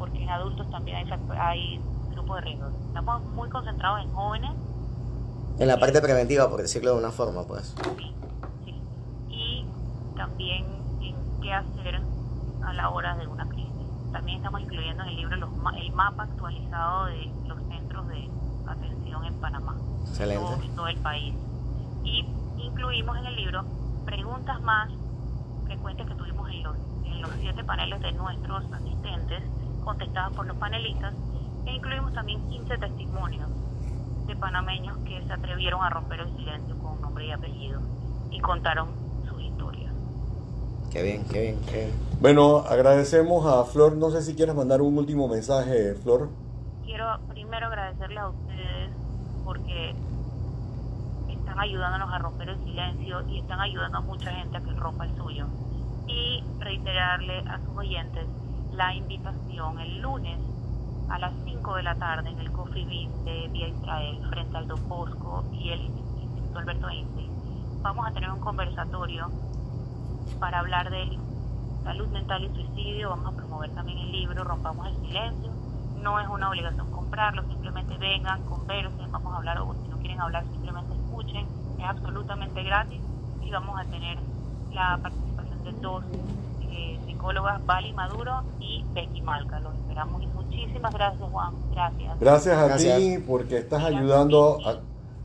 porque 0.00 0.20
en 0.20 0.30
adultos 0.30 0.68
también 0.72 0.96
hay, 0.96 1.06
hay 1.38 1.80
grupos 2.10 2.34
de 2.38 2.40
riesgo. 2.42 2.66
Estamos 2.88 3.22
muy 3.26 3.48
concentrados 3.50 4.02
en 4.02 4.12
jóvenes 4.12 4.50
En 5.58 5.68
la 5.68 5.78
parte 5.78 6.00
preventiva, 6.00 6.48
por 6.48 6.62
decirlo 6.62 6.92
de 6.92 6.98
una 6.98 7.10
forma, 7.10 7.44
pues. 7.46 7.74
Sí, 7.98 8.14
sí. 8.64 8.82
Y 9.28 9.66
también 10.16 10.64
en 11.00 11.40
qué 11.40 11.52
hacer 11.52 12.00
a 12.64 12.72
la 12.72 12.90
hora 12.90 13.16
de 13.16 13.26
una 13.26 13.48
crisis. 13.48 13.70
También 14.12 14.38
estamos 14.38 14.60
incluyendo 14.60 15.02
en 15.04 15.08
el 15.10 15.16
libro 15.16 15.36
los 15.36 15.50
el 15.76 15.92
mapa 15.92 16.24
actualizado 16.24 17.06
de 17.06 17.30
los 17.46 17.58
centros 17.68 18.08
de 18.08 18.28
atención 18.66 19.24
en 19.24 19.34
Panamá, 19.34 19.76
Excelente. 20.02 20.44
todo, 20.44 20.74
todo 20.76 20.88
el 20.88 20.98
país. 20.98 21.34
Y 22.04 22.26
incluimos 22.58 23.16
en 23.18 23.26
el 23.26 23.36
libro 23.36 23.64
preguntas 24.04 24.60
más 24.62 24.90
frecuentes 25.64 26.06
que 26.06 26.14
tuvimos 26.14 26.48
en 26.50 26.62
los, 26.62 26.76
en 27.04 27.22
los 27.22 27.30
siete 27.40 27.64
paneles 27.64 28.00
de 28.00 28.12
nuestros 28.12 28.64
asistentes, 28.72 29.42
contestadas 29.84 30.32
por 30.32 30.46
los 30.46 30.56
panelistas, 30.56 31.14
e 31.66 31.72
incluimos 31.74 32.12
también 32.12 32.46
15 32.48 32.78
testimonios 32.78 33.48
de 34.26 34.36
panameños 34.36 34.96
que 34.98 35.22
se 35.26 35.32
atrevieron 35.32 35.82
a 35.82 35.90
romper 35.90 36.20
el 36.20 36.36
silencio 36.36 36.78
con 36.78 37.00
nombre 37.00 37.26
y 37.26 37.30
apellido 37.32 37.80
y 38.30 38.40
contaron 38.40 38.88
sus 39.28 39.42
historias. 39.42 39.92
Qué 40.90 41.02
bien, 41.02 41.24
qué 41.30 41.40
bien, 41.40 41.60
qué 41.66 41.76
bien. 41.86 41.90
Bueno, 42.20 42.58
agradecemos 42.58 43.46
a 43.46 43.64
Flor. 43.64 43.96
No 43.96 44.10
sé 44.10 44.22
si 44.22 44.34
quieres 44.34 44.54
mandar 44.54 44.82
un 44.82 44.96
último 44.98 45.28
mensaje, 45.28 45.94
Flor. 45.94 46.28
Quiero 46.84 47.18
primero 47.28 47.66
agradecerles 47.66 48.18
a 48.18 48.28
ustedes 48.28 48.90
porque 49.44 49.94
están 51.28 51.58
ayudándonos 51.58 52.12
a 52.12 52.18
romper 52.18 52.50
el 52.50 52.64
silencio 52.64 53.28
y 53.28 53.38
están 53.40 53.60
ayudando 53.60 53.98
a 53.98 54.00
mucha 54.00 54.30
gente 54.32 54.56
a 54.56 54.60
que 54.60 54.70
rompa 54.72 55.04
el 55.04 55.16
suyo. 55.16 55.46
Y 56.06 56.44
reiterarle 56.58 57.38
a 57.48 57.58
sus 57.58 57.76
oyentes 57.76 58.26
la 58.72 58.94
invitación 58.94 59.78
el 59.80 60.00
lunes 60.00 60.38
a 61.12 61.18
las 61.18 61.32
5 61.44 61.74
de 61.74 61.82
la 61.82 61.94
tarde 61.96 62.30
en 62.30 62.38
el 62.38 62.50
Coffee 62.52 62.86
Bean 62.86 63.24
de 63.26 63.46
Vía 63.48 63.68
Israel 63.68 64.18
frente 64.30 64.56
al 64.56 64.66
Don 64.66 64.88
Bosco 64.88 65.44
y 65.52 65.68
el 65.68 65.82
Instituto 65.82 66.58
Alberto 66.58 66.88
Einstein. 66.88 67.30
Vamos 67.82 68.06
a 68.06 68.12
tener 68.12 68.30
un 68.30 68.40
conversatorio 68.40 69.30
para 70.40 70.60
hablar 70.60 70.90
de 70.90 71.18
salud 71.84 72.08
mental 72.08 72.44
y 72.44 72.48
suicidio. 72.54 73.10
Vamos 73.10 73.34
a 73.34 73.36
promover 73.36 73.70
también 73.74 73.98
el 73.98 74.10
libro 74.10 74.42
Rompamos 74.42 74.86
el 74.86 74.96
Silencio. 75.06 75.52
No 76.02 76.18
es 76.18 76.26
una 76.28 76.48
obligación 76.48 76.90
comprarlo, 76.90 77.42
simplemente 77.42 77.98
vengan, 77.98 78.42
conversen, 78.44 79.12
vamos 79.12 79.34
a 79.34 79.36
hablar 79.36 79.58
o 79.58 79.74
si 79.82 79.88
no 79.88 79.98
quieren 79.98 80.18
hablar 80.18 80.44
simplemente 80.50 80.94
escuchen. 80.94 81.46
Es 81.78 81.84
absolutamente 81.84 82.62
gratis 82.62 83.02
y 83.42 83.50
vamos 83.50 83.78
a 83.78 83.84
tener 83.84 84.18
la 84.72 84.96
participación 84.96 85.62
de 85.62 85.72
dos 85.72 86.04
eh, 86.70 86.98
psicólogas, 87.04 87.64
Vali 87.66 87.92
Maduro 87.92 88.44
y 88.60 88.82
Becky 88.94 89.20
Malca. 89.20 89.60
Los 89.60 89.74
esperamos 89.74 90.22
muchísimas 90.56 90.94
gracias 90.94 91.30
Juan, 91.30 91.54
gracias. 91.72 92.20
Gracias 92.20 92.56
a 92.58 92.66
Gracias. 92.68 92.98
ti 92.98 93.18
porque 93.26 93.58
estás 93.58 93.80
Gracias, 93.80 94.00
ayudando 94.00 94.58
a... 94.66 94.80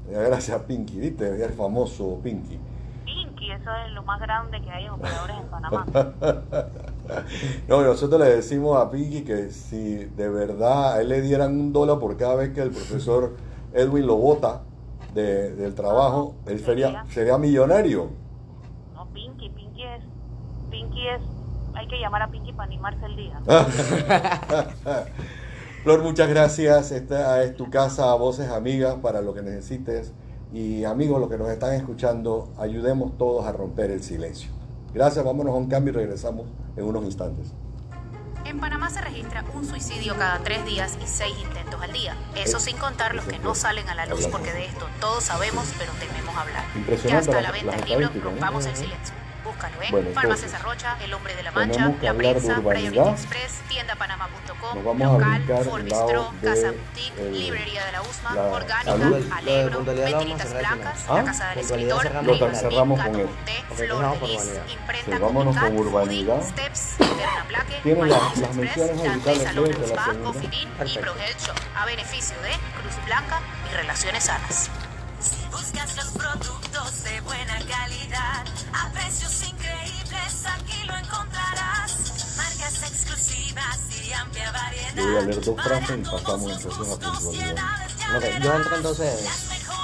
Gracias, 0.09 0.61
Pinky, 0.63 0.99
¿viste? 0.99 1.43
El 1.43 1.51
famoso 1.51 2.19
Pinky. 2.23 2.57
Pinky, 3.03 3.51
eso 3.51 3.69
es 3.85 3.91
lo 3.93 4.03
más 4.03 4.21
grande 4.21 4.61
que 4.61 4.71
hay 4.71 4.85
en 4.85 4.91
operadores 4.91 5.35
en 5.37 5.47
Panamá. 5.47 5.85
No, 7.69 7.81
nosotros 7.83 8.19
le 8.19 8.35
decimos 8.35 8.77
a 8.77 8.91
Pinky 8.91 9.21
que 9.23 9.49
si 9.49 9.95
de 10.03 10.27
verdad 10.27 10.93
a 10.93 11.01
él 11.01 11.07
le 11.07 11.21
dieran 11.21 11.57
un 11.57 11.71
dólar 11.71 11.99
por 11.99 12.17
cada 12.17 12.35
vez 12.35 12.53
que 12.53 12.61
el 12.61 12.71
profesor 12.71 13.37
Edwin 13.73 14.05
lo 14.05 14.17
vota 14.17 14.61
de- 15.13 15.55
del 15.55 15.73
trabajo, 15.73 16.35
él 16.47 16.59
sería, 16.59 17.05
sería 17.09 17.37
millonario. 17.37 18.09
No, 18.93 19.05
Pinky, 19.13 19.49
Pinky 19.49 19.83
es, 19.83 20.03
Pinky 20.69 21.07
es, 21.07 21.21
hay 21.77 21.87
que 21.87 21.99
llamar 21.99 22.23
a 22.23 22.27
Pinky 22.27 22.51
para 22.53 22.65
animarse 22.65 23.05
el 23.05 23.15
día. 23.15 23.39
Flor, 25.83 26.01
muchas 26.01 26.27
gracias. 26.27 26.91
Esta 26.91 27.43
es 27.43 27.55
tu 27.55 27.69
casa, 27.69 28.13
voces 28.15 28.49
amigas, 28.49 28.95
para 28.95 29.21
lo 29.21 29.33
que 29.33 29.43
necesites. 29.43 30.11
Y 30.51 30.85
amigos, 30.85 31.19
los 31.19 31.29
que 31.29 31.37
nos 31.37 31.49
están 31.49 31.73
escuchando, 31.73 32.51
ayudemos 32.57 33.17
todos 33.17 33.45
a 33.45 33.51
romper 33.51 33.91
el 33.91 34.01
silencio. 34.01 34.49
Gracias, 34.93 35.23
vámonos 35.23 35.53
a 35.53 35.57
un 35.57 35.67
cambio 35.67 35.93
y 35.93 35.97
regresamos 35.97 36.47
en 36.75 36.83
unos 36.85 37.03
instantes. 37.03 37.53
En 38.45 38.59
Panamá 38.59 38.89
se 38.89 39.01
registra 39.01 39.43
un 39.53 39.65
suicidio 39.65 40.15
cada 40.17 40.39
tres 40.39 40.65
días 40.65 40.97
y 41.03 41.05
seis 41.05 41.35
intentos 41.43 41.81
al 41.81 41.91
día. 41.91 42.15
Eso 42.35 42.59
sin 42.59 42.77
contar 42.77 43.13
los 43.13 43.25
que 43.25 43.37
no 43.39 43.53
salen 43.53 43.87
a 43.89 43.93
la 43.93 44.05
luz 44.05 44.25
porque 44.27 44.53
de 44.53 44.65
esto 44.65 44.85
todos 45.01 45.25
sabemos 45.25 45.65
pero 45.77 45.91
tememos 45.99 46.35
hablar. 46.35 46.63
Impresionante 46.75 47.09
Ya 47.09 47.19
está 47.19 47.39
a 47.39 47.41
la 47.41 47.51
venta 47.51 47.75
el 47.75 47.89
libro. 47.89 48.09
Rompamos 48.23 48.65
el 48.65 48.75
silencio. 48.75 49.26
Búscalo 49.57 49.81
en 49.81 49.91
Bueno, 49.91 50.09
Farmacia 50.13 50.45
entonces, 50.45 50.53
Arrocha, 50.53 50.97
El 51.03 51.13
Hombre 51.15 51.35
de 51.35 51.41
la 51.43 51.51
Mancha, 51.51 51.79
La 52.01 52.13
de 52.13 52.13
Prensa. 52.13 52.55
Priority 52.61 52.99
Express, 52.99 53.51
Tiendapanama.com, 53.69 54.83
Local, 54.83 55.41
brincar 55.41 55.63
Ford 55.63 55.79
el 55.79 55.83
Bistro, 55.85 56.07
lado 56.13 56.31
de 56.41 56.47
Casa 56.47 56.71
Boutique, 56.71 57.19
el- 57.21 57.39
Librería 57.39 57.85
de 57.85 57.91
la 57.91 58.01
USMA, 58.03 58.35
la 58.35 58.41
Orgánica, 58.43 58.91
salud. 58.91 59.15
De 59.25 59.33
Alegro, 59.33 59.79
Mentiritas. 59.81 60.53
Blancas, 60.53 61.05
¿Ah? 61.09 61.13
La 61.15 61.23
Casa 61.23 61.49
del 61.49 61.59
Escritor, 61.59 62.07
final. 62.07 62.55
cerramos 62.55 63.01
con 63.01 63.15
él. 63.19 63.27
Porque 63.67 63.83
Flor 63.87 64.19
Delis, 64.19 64.37
urbanidad. 64.41 64.67
Imprenta 64.69 65.15
Sí, 65.17 65.21
vámonos 65.23 65.55
Copycat, 65.55 65.75
con 65.75 65.87
urbanidad. 65.87 66.35
Foodie, 66.41 66.49
Steps, 66.51 66.93
Eterna 66.99 67.45
Plaque, 67.47 67.95
las 68.05 68.21
Express, 68.37 68.55
menciones 68.55 69.03
Dante 69.03 69.35
Salón 69.43 69.65
de 69.65 69.77
la 69.79 69.85
Spa, 69.87 70.05
Bean 70.13 70.23
y. 70.87 70.97
Pro 70.99 71.15
Health 71.17 71.39
Shop, 71.39 71.55
a 71.75 71.85
beneficio 71.85 72.35
de 72.41 72.49
Cruz 72.79 73.05
Blanca 73.05 73.39
y 73.71 73.75
Relaciones 73.75 74.23
Sanas. 74.23 74.69
Buscas 75.57 75.95
los 75.95 76.05
productos 76.09 77.03
de 77.03 77.19
buena 77.21 77.57
calidad 77.67 78.45
a 78.73 78.91
precios 78.91 79.41
increíbles, 79.49 80.45
aquí 80.45 80.85
lo 80.85 80.95
encontrarás. 80.95 82.35
Marcas 82.37 82.83
exclusivas 82.83 83.79
y 84.05 84.13
amplia 84.13 84.51
variedad. 84.51 84.95
Yo 84.95 85.03
voy 85.03 85.17
a 85.17 85.21
leer 85.21 85.43
dos 85.43 85.63
frases 85.63 85.97
y 85.97 86.03
pasamos 86.03 86.51
entonces 86.51 86.77
a 86.77 86.93
y 86.93 86.97
puntualidad. 86.97 87.87
Ok, 88.17 88.43
yo 88.43 88.53
entro 88.53 88.75
entonces. 88.75 89.29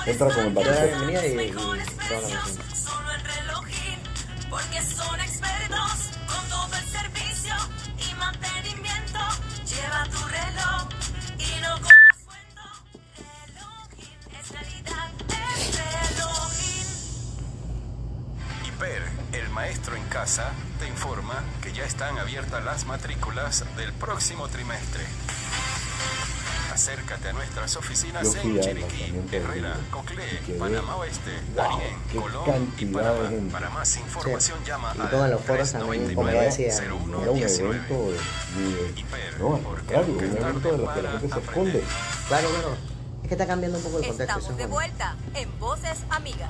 Entra 0.05 0.27
con 0.35 0.45
el 0.45 0.53
barbecue. 0.53 0.85
bienvenida 0.85 1.25
y, 1.25 1.47
y 1.47 1.51
canción. 1.51 2.41
solo 2.75 3.11
en 3.11 3.25
Relojín, 3.25 3.99
porque 4.51 4.81
son 4.83 5.19
expertos 5.21 6.12
maestro 19.53 19.95
en 19.95 20.03
casa, 20.05 20.51
te 20.79 20.87
informa 20.87 21.43
que 21.61 21.71
ya 21.71 21.85
están 21.85 22.17
abiertas 22.17 22.63
las 22.65 22.85
matrículas 22.85 23.63
del 23.77 23.93
próximo 23.93 24.47
trimestre. 24.49 25.03
Acércate 26.73 27.29
a 27.29 27.33
nuestras 27.33 27.75
oficinas 27.75 28.33
Yo 28.33 28.41
en 28.41 28.59
Chiriquí, 28.59 29.13
Herrera, 29.31 29.77
Coclé, 29.91 30.25
Panamá 30.57 30.95
Oeste, 30.95 31.31
wow, 31.55 31.63
Darién, 31.69 31.95
qué 32.11 32.17
Colón 32.17 32.43
y 32.45 32.49
cantidad 32.49 32.87
de 32.87 32.93
Panamá. 32.93 33.29
gente. 33.29 33.51
Para 33.51 33.69
más 33.69 33.97
información 33.97 34.57
llama 34.65 34.93
Y 34.97 35.01
al 35.01 35.09
toman 35.11 35.31
los 35.31 35.41
foros 35.41 35.71
también, 35.71 36.15
como 36.15 36.31
ya 36.31 36.41
decía. 36.41 36.73
Era 36.75 36.93
un 36.95 37.13
evento 37.13 38.11
de, 38.11 38.17
de- 38.17 39.37
no, 39.37 39.55
al 39.55 39.61
contrario, 39.61 40.13
un 40.17 40.23
evento 40.23 40.71
de 40.71 40.77
los 40.79 40.89
que 40.93 41.01
la 41.03 41.11
gente 41.11 41.29
se 41.35 41.39
esconde. 41.39 41.83
Claro, 42.27 42.49
claro. 42.49 42.77
Es 43.21 43.27
que 43.27 43.33
está 43.35 43.45
cambiando 43.47 43.77
un 43.77 43.83
poco 43.83 43.99
el 43.99 44.07
contexto. 44.07 44.23
Estamos 44.39 44.49
es 44.49 44.57
de 44.57 44.65
vuelta 44.65 45.15
en 45.35 45.59
Voces 45.59 45.99
Amigas. 46.09 46.49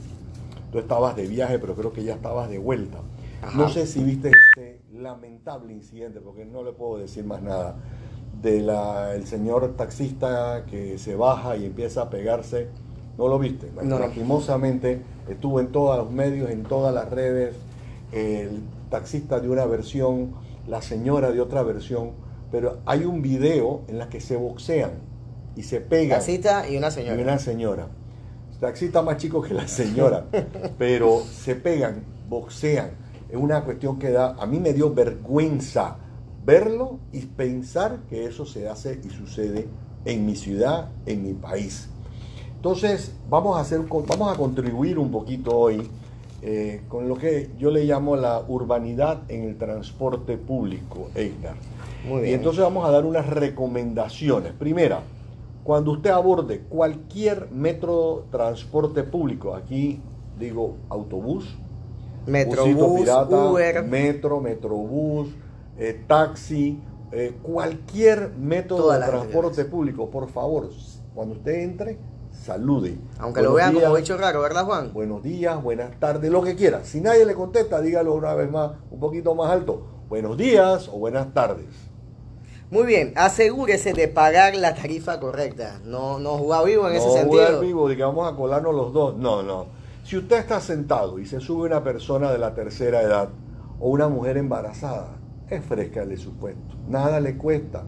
tú 0.71 0.77
estabas 0.77 1.15
de 1.15 1.25
viaje, 1.27 1.57
pero 1.57 1.73
creo 1.73 1.91
que 1.91 2.03
ya 2.03 2.13
estabas 2.13 2.49
de 2.49 2.59
vuelta. 2.59 2.99
Ajá. 3.41 3.57
No 3.57 3.69
sé 3.69 3.87
si 3.87 4.03
viste 4.03 4.29
este 4.29 4.81
lamentable 4.93 5.73
incidente, 5.73 6.21
porque 6.21 6.45
no 6.45 6.61
le 6.61 6.73
puedo 6.73 6.99
decir 6.99 7.25
más 7.25 7.41
nada, 7.41 7.77
del 8.41 8.69
el 9.13 9.27
señor 9.27 9.75
taxista 9.75 10.65
que 10.69 10.97
se 10.97 11.15
baja 11.15 11.55
y 11.55 11.65
empieza 11.65 12.03
a 12.03 12.09
pegarse. 12.09 12.67
¿No 13.17 13.27
lo 13.27 13.37
viste? 13.37 13.71
No. 13.83 13.99
Lastimosamente 13.99 15.01
estuvo 15.29 15.59
en 15.59 15.67
todos 15.67 15.97
los 15.97 16.11
medios, 16.11 16.49
en 16.49 16.63
todas 16.63 16.93
las 16.93 17.09
redes, 17.09 17.55
el 18.11 18.61
taxista 18.89 19.39
de 19.39 19.49
una 19.49 19.65
versión, 19.65 20.33
la 20.67 20.81
señora 20.81 21.31
de 21.31 21.41
otra 21.41 21.61
versión, 21.61 22.11
pero 22.51 22.79
hay 22.85 23.05
un 23.05 23.21
video 23.21 23.81
en 23.87 23.99
la 23.99 24.09
que 24.09 24.19
se 24.21 24.35
boxean 24.37 24.91
y 25.55 25.63
se 25.63 25.81
pegan. 25.81 26.19
Taxista 26.19 26.67
y 26.69 26.77
una 26.77 26.89
señora. 26.89 27.19
Y 27.19 27.23
una 27.23 27.37
señora. 27.37 27.87
Taxista 28.59 29.01
más 29.01 29.17
chico 29.17 29.41
que 29.41 29.53
la 29.53 29.67
señora, 29.67 30.25
pero 30.77 31.21
se 31.21 31.55
pegan, 31.55 32.03
boxean. 32.29 32.91
Es 33.29 33.37
una 33.37 33.63
cuestión 33.63 33.97
que 33.97 34.11
da, 34.11 34.35
a 34.39 34.45
mí 34.45 34.59
me 34.59 34.73
dio 34.73 34.93
vergüenza 34.93 35.97
verlo 36.45 36.99
y 37.11 37.21
pensar 37.21 37.99
que 38.09 38.25
eso 38.25 38.45
se 38.45 38.67
hace 38.67 38.99
y 39.03 39.09
sucede 39.09 39.67
en 40.05 40.25
mi 40.25 40.35
ciudad, 40.35 40.89
en 41.05 41.23
mi 41.23 41.33
país. 41.33 41.89
Entonces, 42.55 43.13
vamos 43.29 43.57
a, 43.57 43.61
hacer, 43.61 43.81
vamos 44.07 44.31
a 44.33 44.37
contribuir 44.37 44.99
un 44.99 45.11
poquito 45.11 45.57
hoy 45.57 45.87
eh, 46.43 46.81
con 46.87 47.07
lo 47.07 47.15
que 47.17 47.51
yo 47.59 47.69
le 47.69 47.85
llamo 47.85 48.15
la 48.15 48.43
urbanidad 48.47 49.21
en 49.29 49.43
el 49.43 49.57
transporte 49.57 50.37
público, 50.37 51.09
Einar. 51.15 51.55
Muy 52.07 52.19
Y 52.19 52.23
bien. 52.23 52.35
entonces 52.35 52.63
vamos 52.63 52.87
a 52.87 52.91
dar 52.91 53.05
unas 53.05 53.27
recomendaciones. 53.27 54.53
Primera, 54.53 55.01
cuando 55.63 55.91
usted 55.91 56.09
aborde 56.09 56.61
cualquier 56.61 57.49
metro 57.51 58.25
transporte 58.31 59.03
público, 59.03 59.53
aquí 59.53 59.99
digo 60.39 60.77
autobús, 60.89 61.55
Metrobús, 62.25 63.01
pirata, 63.01 63.49
Uber. 63.51 63.83
metro, 63.83 64.39
metrobús, 64.41 65.29
eh, 65.81 66.03
taxi, 66.07 66.79
eh, 67.11 67.39
cualquier 67.41 68.33
método 68.37 68.83
Todas 68.83 68.99
de 68.99 69.07
transporte 69.07 69.65
público, 69.65 70.11
por 70.11 70.29
favor, 70.29 70.69
cuando 71.15 71.33
usted 71.33 71.55
entre, 71.55 71.97
salude. 72.31 72.99
Aunque 73.17 73.41
lo 73.41 73.55
vean 73.55 73.73
como 73.73 73.87
días, 73.87 73.97
bicho 73.97 74.15
raro, 74.15 74.41
¿verdad, 74.41 74.63
Juan? 74.65 74.93
Buenos 74.93 75.23
días, 75.23 75.61
buenas 75.63 75.99
tardes, 75.99 76.29
lo 76.29 76.43
que 76.43 76.55
quiera. 76.55 76.83
Si 76.83 77.01
nadie 77.01 77.25
le 77.25 77.33
contesta, 77.33 77.81
dígalo 77.81 78.13
una 78.13 78.35
vez 78.35 78.51
más, 78.51 78.73
un 78.91 78.99
poquito 78.99 79.33
más 79.33 79.49
alto. 79.49 79.87
Buenos 80.07 80.37
días 80.37 80.87
o 80.87 80.99
buenas 80.99 81.33
tardes. 81.33 81.65
Muy 82.69 82.85
bien, 82.85 83.13
asegúrese 83.15 83.93
de 83.93 84.07
pagar 84.07 84.55
la 84.55 84.75
tarifa 84.75 85.19
correcta. 85.19 85.81
No, 85.83 86.19
no 86.19 86.37
jugar 86.37 86.63
vivo 86.65 86.87
en 86.87 86.95
ese 86.95 87.07
no 87.07 87.13
sentido. 87.13 87.45
jugar 87.47 87.59
vivo, 87.59 87.89
de 87.89 87.97
que 87.97 88.03
vamos 88.03 88.31
a 88.31 88.35
colarnos 88.35 88.75
los 88.75 88.93
dos. 88.93 89.17
No, 89.17 89.41
no. 89.41 89.65
Si 90.03 90.15
usted 90.15 90.37
está 90.37 90.61
sentado 90.61 91.17
y 91.17 91.25
se 91.25 91.39
sube 91.39 91.65
una 91.65 91.83
persona 91.83 92.31
de 92.31 92.37
la 92.37 92.53
tercera 92.53 93.01
edad 93.01 93.29
o 93.79 93.89
una 93.89 94.07
mujer 94.09 94.37
embarazada, 94.37 95.20
ofrézcale 95.59 96.17
su 96.17 96.33
puesto. 96.33 96.75
Nada 96.87 97.19
le 97.19 97.37
cuesta. 97.37 97.83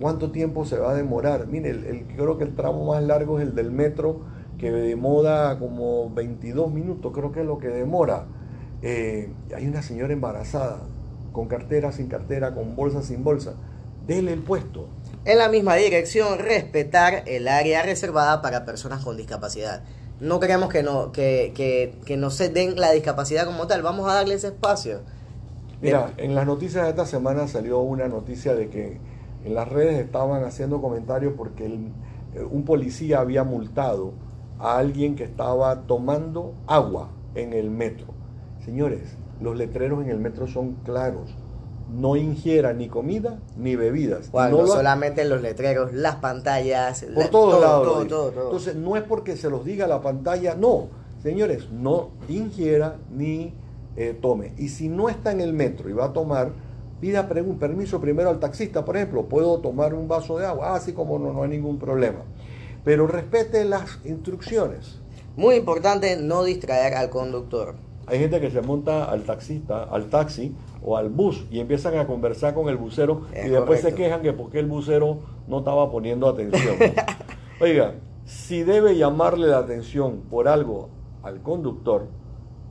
¿Cuánto 0.00 0.30
tiempo 0.30 0.64
se 0.66 0.78
va 0.78 0.90
a 0.90 0.94
demorar? 0.94 1.46
Mire, 1.46 1.70
el, 1.70 1.84
el- 1.84 2.06
creo 2.06 2.36
que 2.38 2.44
el 2.44 2.54
tramo 2.54 2.84
más 2.84 3.02
largo 3.02 3.38
es 3.38 3.46
el 3.46 3.54
del 3.54 3.70
metro, 3.70 4.20
que 4.58 4.70
demora 4.70 5.58
como 5.58 6.10
22 6.10 6.70
minutos, 6.72 7.12
creo 7.14 7.32
que 7.32 7.40
es 7.40 7.46
lo 7.46 7.58
que 7.58 7.68
demora. 7.68 8.26
Eh, 8.82 9.32
hay 9.54 9.66
una 9.66 9.82
señora 9.82 10.12
embarazada, 10.12 10.80
con 11.32 11.48
cartera, 11.48 11.92
sin 11.92 12.08
cartera, 12.08 12.54
con 12.54 12.76
bolsa, 12.76 13.02
sin 13.02 13.24
bolsa. 13.24 13.54
Dele 14.06 14.32
el 14.32 14.42
puesto. 14.42 14.88
En 15.24 15.38
la 15.38 15.48
misma 15.48 15.74
dirección, 15.74 16.38
respetar 16.38 17.24
el 17.26 17.48
área 17.48 17.82
reservada 17.82 18.40
para 18.42 18.64
personas 18.64 19.02
con 19.04 19.16
discapacidad. 19.16 19.82
No 20.20 20.40
queremos 20.40 20.70
que 20.70 20.82
no, 20.82 21.10
que, 21.12 21.52
que, 21.54 21.98
que 22.06 22.16
no 22.16 22.30
se 22.30 22.48
den 22.48 22.78
la 22.80 22.92
discapacidad 22.92 23.44
como 23.46 23.66
tal. 23.66 23.82
Vamos 23.82 24.08
a 24.10 24.14
darle 24.14 24.34
ese 24.36 24.46
espacio. 24.48 25.00
Mira, 25.86 26.12
en 26.16 26.34
las 26.34 26.46
noticias 26.46 26.84
de 26.84 26.90
esta 26.90 27.06
semana 27.06 27.46
salió 27.48 27.80
una 27.80 28.08
noticia 28.08 28.54
de 28.54 28.68
que 28.68 28.98
en 29.44 29.54
las 29.54 29.68
redes 29.68 29.98
estaban 30.04 30.44
haciendo 30.44 30.80
comentarios 30.80 31.34
porque 31.36 31.66
el- 31.66 31.92
eh, 32.34 32.44
un 32.50 32.64
policía 32.64 33.20
había 33.20 33.44
multado 33.44 34.12
a 34.58 34.78
alguien 34.78 35.16
que 35.16 35.24
estaba 35.24 35.82
tomando 35.86 36.54
agua 36.66 37.10
en 37.34 37.52
el 37.52 37.70
metro. 37.70 38.06
Señores, 38.64 39.16
los 39.40 39.56
letreros 39.56 40.02
en 40.02 40.10
el 40.10 40.18
metro 40.18 40.46
son 40.46 40.74
claros. 40.84 41.30
No 41.88 42.16
ingiera 42.16 42.72
ni 42.72 42.88
comida 42.88 43.38
ni 43.56 43.76
bebidas. 43.76 44.30
Juan, 44.30 44.50
no 44.50 44.56
no 44.58 44.62
lo 44.64 44.68
solamente 44.72 45.24
los 45.24 45.40
letreros, 45.40 45.92
las 45.92 46.16
pantallas, 46.16 47.02
por 47.14 47.24
la- 47.24 47.30
todos 47.30 47.50
todo, 47.52 47.60
lados. 47.60 47.86
todo, 47.86 48.02
lo 48.02 48.06
todo, 48.08 48.24
dice. 48.24 48.34
todo. 48.34 48.44
Entonces, 48.46 48.74
no 48.76 48.96
es 48.96 49.02
porque 49.04 49.36
se 49.36 49.48
los 49.50 49.64
diga 49.64 49.86
la 49.86 50.00
pantalla, 50.02 50.56
no. 50.56 50.88
Señores, 51.22 51.70
no 51.70 52.10
ingiera 52.28 52.96
ni 53.10 53.54
eh, 53.96 54.16
tome. 54.20 54.52
Y 54.58 54.68
si 54.68 54.88
no 54.88 55.08
está 55.08 55.32
en 55.32 55.40
el 55.40 55.52
metro 55.52 55.88
y 55.88 55.92
va 55.92 56.06
a 56.06 56.12
tomar, 56.12 56.52
pida 57.00 57.28
un 57.44 57.58
permiso 57.58 58.00
primero 58.00 58.30
al 58.30 58.38
taxista, 58.38 58.84
por 58.84 58.96
ejemplo, 58.96 59.24
¿puedo 59.26 59.58
tomar 59.58 59.94
un 59.94 60.08
vaso 60.08 60.38
de 60.38 60.46
agua? 60.46 60.74
Ah, 60.74 60.80
sí, 60.80 60.92
como 60.92 61.18
no, 61.18 61.32
no 61.32 61.42
hay 61.42 61.50
ningún 61.50 61.78
problema. 61.78 62.20
Pero 62.84 63.06
respete 63.06 63.64
las 63.64 63.98
instrucciones. 64.04 65.00
Muy 65.36 65.56
importante 65.56 66.16
no 66.16 66.44
distraer 66.44 66.94
al 66.94 67.10
conductor. 67.10 67.74
Hay 68.06 68.20
gente 68.20 68.40
que 68.40 68.50
se 68.50 68.62
monta 68.62 69.04
al 69.04 69.24
taxista, 69.24 69.82
al 69.82 70.06
taxi 70.06 70.54
o 70.82 70.96
al 70.96 71.08
bus 71.08 71.44
y 71.50 71.58
empiezan 71.58 71.98
a 71.98 72.06
conversar 72.06 72.54
con 72.54 72.68
el 72.68 72.76
bucero 72.76 73.26
Es 73.32 73.46
y 73.46 73.50
después 73.50 73.80
se 73.80 73.94
quejan 73.94 74.22
que 74.22 74.32
porque 74.32 74.60
el 74.60 74.66
bucero 74.66 75.18
no 75.48 75.58
estaba 75.58 75.90
poniendo 75.90 76.28
atención. 76.28 76.76
Oiga, 77.60 77.94
si 78.24 78.62
debe 78.62 78.96
llamarle 78.96 79.48
la 79.48 79.58
atención 79.58 80.22
por 80.30 80.46
algo 80.46 80.88
al 81.24 81.42
conductor 81.42 82.06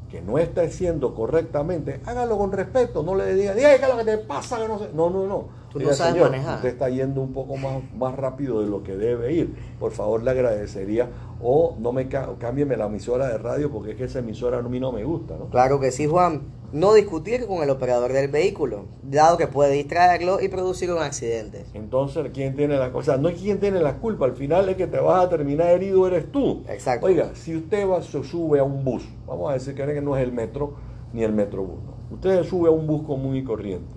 que 0.10 0.22
no 0.22 0.38
está 0.38 0.62
haciendo 0.62 1.14
correctamente, 1.14 2.02
hágalo 2.06 2.38
con 2.38 2.52
respeto, 2.52 3.04
no 3.04 3.16
le 3.16 3.34
diga, 3.34 3.54
diga, 3.54 3.78
¿qué 3.78 3.84
es 3.84 3.90
lo 3.90 3.98
que 3.98 4.06
te 4.06 4.18
pasa? 4.20 4.60
Que 4.60 4.68
no, 4.68 4.80
sé". 4.80 4.90
no, 4.94 5.10
no, 5.10 5.26
no. 5.28 5.65
Tú 5.80 5.90
no 5.90 5.94
sabes 5.94 6.14
"Señor, 6.14 6.32
manejar". 6.32 6.56
Usted 6.56 6.70
está 6.70 6.90
yendo 6.90 7.22
un 7.22 7.34
poco 7.34 7.58
más, 7.58 7.82
más 7.98 8.16
rápido 8.16 8.62
de 8.62 8.68
lo 8.68 8.84
que 8.84 8.96
debe 8.96 9.34
ir. 9.34 9.56
Por 9.80 9.92
favor, 9.92 10.24
le 10.24 10.32
agradecería. 10.32 11.10
O 11.42 11.76
no 11.80 11.92
me 11.92 12.08
cámbieme 12.08 12.78
la 12.78 12.86
emisora 12.86 13.28
de 13.28 13.38
radio 13.38 13.70
porque 13.70 13.92
es 13.92 13.98
que 13.98 14.06
esa 14.06 14.20
emisora 14.20 14.60
a 14.60 14.62
mí 14.62 14.80
no 14.80 14.92
me 14.92 15.04
gusta, 15.04 15.36
¿no? 15.38 15.50
Claro 15.50 15.80
que 15.80 15.92
sí, 15.92 16.08
Juan. 16.08 16.44
No 16.72 16.94
discutir 16.94 17.46
con 17.46 17.62
el 17.64 17.70
operador 17.70 18.12
del 18.12 18.30
vehículo, 18.30 18.86
dado 19.04 19.38
que 19.38 19.48
puede 19.48 19.74
distraerlo 19.74 20.42
y 20.42 20.50
producir 20.50 20.92
un 20.92 20.98
accidente. 20.98 21.64
Entonces, 21.74 22.32
¿quién 22.34 22.56
tiene 22.56 22.78
la 22.78 22.92
cosa? 22.92 23.18
No 23.18 23.30
es 23.30 23.40
quién 23.40 23.60
tiene 23.60 23.80
la 23.80 23.98
culpa, 23.98 24.26
al 24.26 24.34
final 24.34 24.68
es 24.68 24.76
que 24.76 24.88
te 24.88 25.00
vas 25.00 25.26
a 25.26 25.30
terminar 25.30 25.68
herido 25.70 26.06
eres 26.08 26.32
tú. 26.32 26.64
Exacto. 26.68 27.06
Oiga, 27.06 27.30
si 27.34 27.56
usted 27.56 27.88
va, 27.88 28.02
se 28.02 28.22
sube 28.24 28.60
a 28.60 28.64
un 28.64 28.84
bus, 28.84 29.08
vamos 29.26 29.52
a 29.52 29.54
decir 29.54 29.74
que 29.76 30.02
no 30.02 30.18
es 30.18 30.24
el 30.24 30.34
metro 30.34 30.74
ni 31.14 31.24
el 31.24 31.32
metrobús, 31.32 31.82
¿no? 31.84 32.16
usted 32.16 32.44
se 32.44 32.50
sube 32.50 32.68
a 32.68 32.72
un 32.72 32.86
bus 32.88 33.04
común 33.04 33.36
y 33.36 33.44
corriente, 33.44 33.88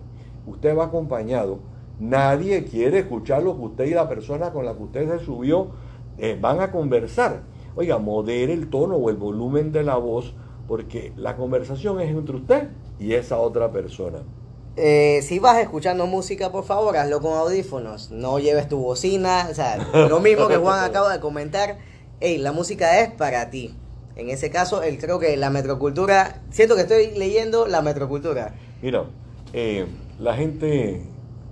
usted 0.49 0.76
va 0.76 0.86
acompañado, 0.86 1.61
nadie 1.99 2.64
quiere 2.64 3.01
escuchar 3.01 3.42
lo 3.42 3.57
que 3.57 3.62
usted 3.62 3.84
y 3.86 3.94
la 3.94 4.09
persona 4.09 4.53
con 4.53 4.64
la 4.64 4.74
que 4.74 4.82
usted 4.82 5.18
se 5.18 5.24
subió 5.24 5.68
eh, 6.18 6.36
van 6.40 6.61
a 6.61 6.70
conversar. 6.70 7.42
Oiga, 7.76 7.99
modere 7.99 8.53
el 8.53 8.70
tono 8.70 8.96
o 8.96 9.11
el 9.11 9.16
volumen 9.16 9.70
de 9.72 9.84
la 9.84 9.96
voz, 9.96 10.34
porque 10.66 11.12
la 11.16 11.36
conversación 11.36 12.01
es 12.01 12.11
entre 12.11 12.36
usted 12.36 12.68
y 12.99 13.14
esa 13.14 13.38
otra 13.38 13.70
persona. 13.70 14.18
Eh, 14.80 15.22
si 15.22 15.40
vas 15.40 15.59
escuchando 15.59 16.07
música, 16.07 16.53
por 16.53 16.64
favor, 16.64 16.96
hazlo 16.96 17.20
con 17.20 17.32
audífonos. 17.32 18.12
No 18.12 18.38
lleves 18.38 18.68
tu 18.68 18.78
bocina. 18.78 19.49
O 19.51 19.55
sea, 19.55 19.76
lo 20.09 20.20
mismo 20.20 20.46
que 20.46 20.57
Juan 20.57 20.84
acaba 20.84 21.12
de 21.12 21.20
comentar. 21.20 21.78
Ey, 22.20 22.38
la 22.38 22.53
música 22.53 23.01
es 23.01 23.11
para 23.11 23.51
ti. 23.51 23.74
En 24.14 24.30
ese 24.30 24.51
caso, 24.51 24.82
él 24.82 24.99
creo 24.99 25.18
que 25.18 25.36
la 25.36 25.51
metrocultura. 25.51 26.42
Siento 26.51 26.76
que 26.76 26.82
estoy 26.82 27.12
leyendo 27.16 27.66
la 27.66 27.82
metrocultura. 27.82 28.55
Mira, 28.80 29.05
eh, 29.53 29.86
la 30.18 30.34
gente 30.34 31.02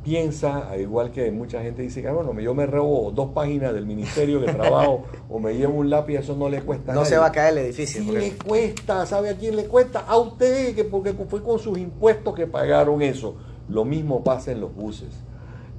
piensa, 0.02 0.70
al 0.70 0.80
igual 0.80 1.10
que 1.10 1.30
mucha 1.32 1.62
gente 1.62 1.82
dice 1.82 2.00
que 2.00 2.08
"Ah, 2.08 2.12
bueno, 2.12 2.38
yo 2.40 2.54
me 2.54 2.64
robo 2.66 3.10
dos 3.10 3.30
páginas 3.30 3.74
del 3.74 3.86
ministerio 3.86 4.40
que 4.40 4.52
trabajo 4.52 5.02
o 5.28 5.40
me 5.40 5.54
llevo 5.54 5.74
un 5.78 5.90
lápiz, 5.90 6.16
eso 6.18 6.36
no 6.36 6.48
le 6.48 6.62
cuesta 6.62 6.92
No 6.94 7.00
a 7.00 7.04
se 7.04 7.16
va 7.18 7.26
a 7.26 7.32
caer 7.32 7.52
el 7.58 7.64
edificio. 7.66 8.02
Sí 8.02 8.10
le 8.12 8.32
cuesta, 8.36 9.04
¿sabe 9.06 9.30
a 9.30 9.36
quién 9.36 9.56
le 9.56 9.64
cuesta? 9.66 10.00
A 10.06 10.16
usted, 10.16 10.74
que 10.76 10.84
porque 10.84 11.12
fue 11.12 11.42
con 11.42 11.58
sus 11.58 11.76
impuestos 11.78 12.34
que 12.34 12.46
pagaron 12.46 13.02
eso. 13.02 13.34
Lo 13.68 13.84
mismo 13.84 14.22
pasa 14.22 14.52
en 14.52 14.60
los 14.60 14.72
buses. 14.74 15.08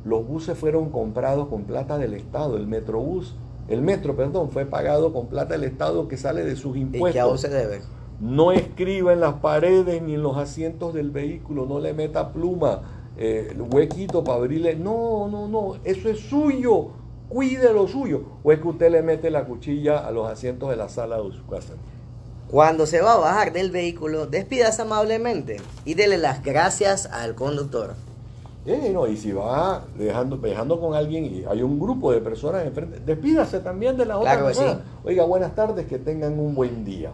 Los 0.03 0.27
buses 0.27 0.57
fueron 0.57 0.89
comprados 0.89 1.47
con 1.47 1.63
plata 1.63 1.97
del 1.97 2.13
Estado. 2.13 2.57
El 2.57 2.67
metrobús, 2.67 3.35
el 3.69 3.81
metro, 3.81 4.15
perdón, 4.17 4.51
fue 4.51 4.65
pagado 4.65 5.13
con 5.13 5.27
plata 5.27 5.53
del 5.53 5.63
Estado 5.63 6.07
que 6.09 6.17
sale 6.17 6.43
de 6.43 6.55
sus 6.57 6.75
y 6.75 6.81
impuestos. 6.81 7.13
que 7.13 7.19
aún 7.21 7.38
se 7.38 7.47
debe. 7.49 7.79
No 8.20 8.51
escriba 8.51 9.13
en 9.13 9.20
las 9.20 9.36
paredes 9.36 10.01
ni 10.01 10.15
en 10.15 10.24
los 10.24 10.38
asientos 10.38 10.93
del 10.93 11.11
vehículo, 11.11 11.65
no 11.65 11.80
le 11.80 11.93
meta 11.93 12.32
pluma, 12.34 12.82
eh, 13.18 13.55
huequito 13.72 14.24
para 14.24 14.39
abrirle. 14.39 14.76
No, 14.76 15.28
no, 15.28 15.47
no, 15.47 15.76
eso 15.84 16.09
es 16.09 16.20
suyo, 16.22 16.88
cuide 17.30 17.74
lo 17.74 17.88
suyo. 17.88 18.24
O 18.43 18.51
es 18.51 18.59
que 18.59 18.68
usted 18.68 18.91
le 18.91 19.03
mete 19.03 19.30
la 19.30 19.45
cuchilla 19.45 19.99
a 19.99 20.11
los 20.11 20.28
asientos 20.30 20.70
de 20.70 20.76
la 20.76 20.89
sala 20.89 21.18
de 21.22 21.32
su 21.32 21.45
casa. 21.45 21.74
Cuando 22.49 22.86
se 22.86 23.01
va 23.01 23.13
a 23.13 23.18
bajar 23.18 23.51
del 23.51 23.72
vehículo, 23.72 24.26
despídase 24.26 24.82
amablemente 24.82 25.57
y 25.86 25.93
dele 25.95 26.18
las 26.18 26.41
gracias 26.43 27.05
al 27.07 27.36
conductor. 27.36 27.93
Eh, 28.65 28.89
no, 28.93 29.07
y 29.07 29.15
si 29.15 29.32
va 29.32 29.84
dejando, 29.97 30.38
viajando 30.38 30.80
con 30.80 30.93
alguien 30.93 31.26
y 31.26 31.45
hay 31.47 31.61
un 31.61 31.80
grupo 31.80 32.11
de 32.11 32.20
personas 32.20 32.65
enfrente, 32.65 32.99
despídase 33.05 33.59
también 33.59 33.95
de 33.95 34.05
las 34.05 34.18
otras 34.18 34.38
Claro 34.38 34.53
sí. 34.53 34.59
personas. 34.59 34.86
Oiga, 35.05 35.24
buenas 35.26 35.55
tardes, 35.55 35.86
que 35.88 35.99
tengan 35.99 36.38
un 36.39 36.53
buen 36.55 36.84
día. 36.84 37.11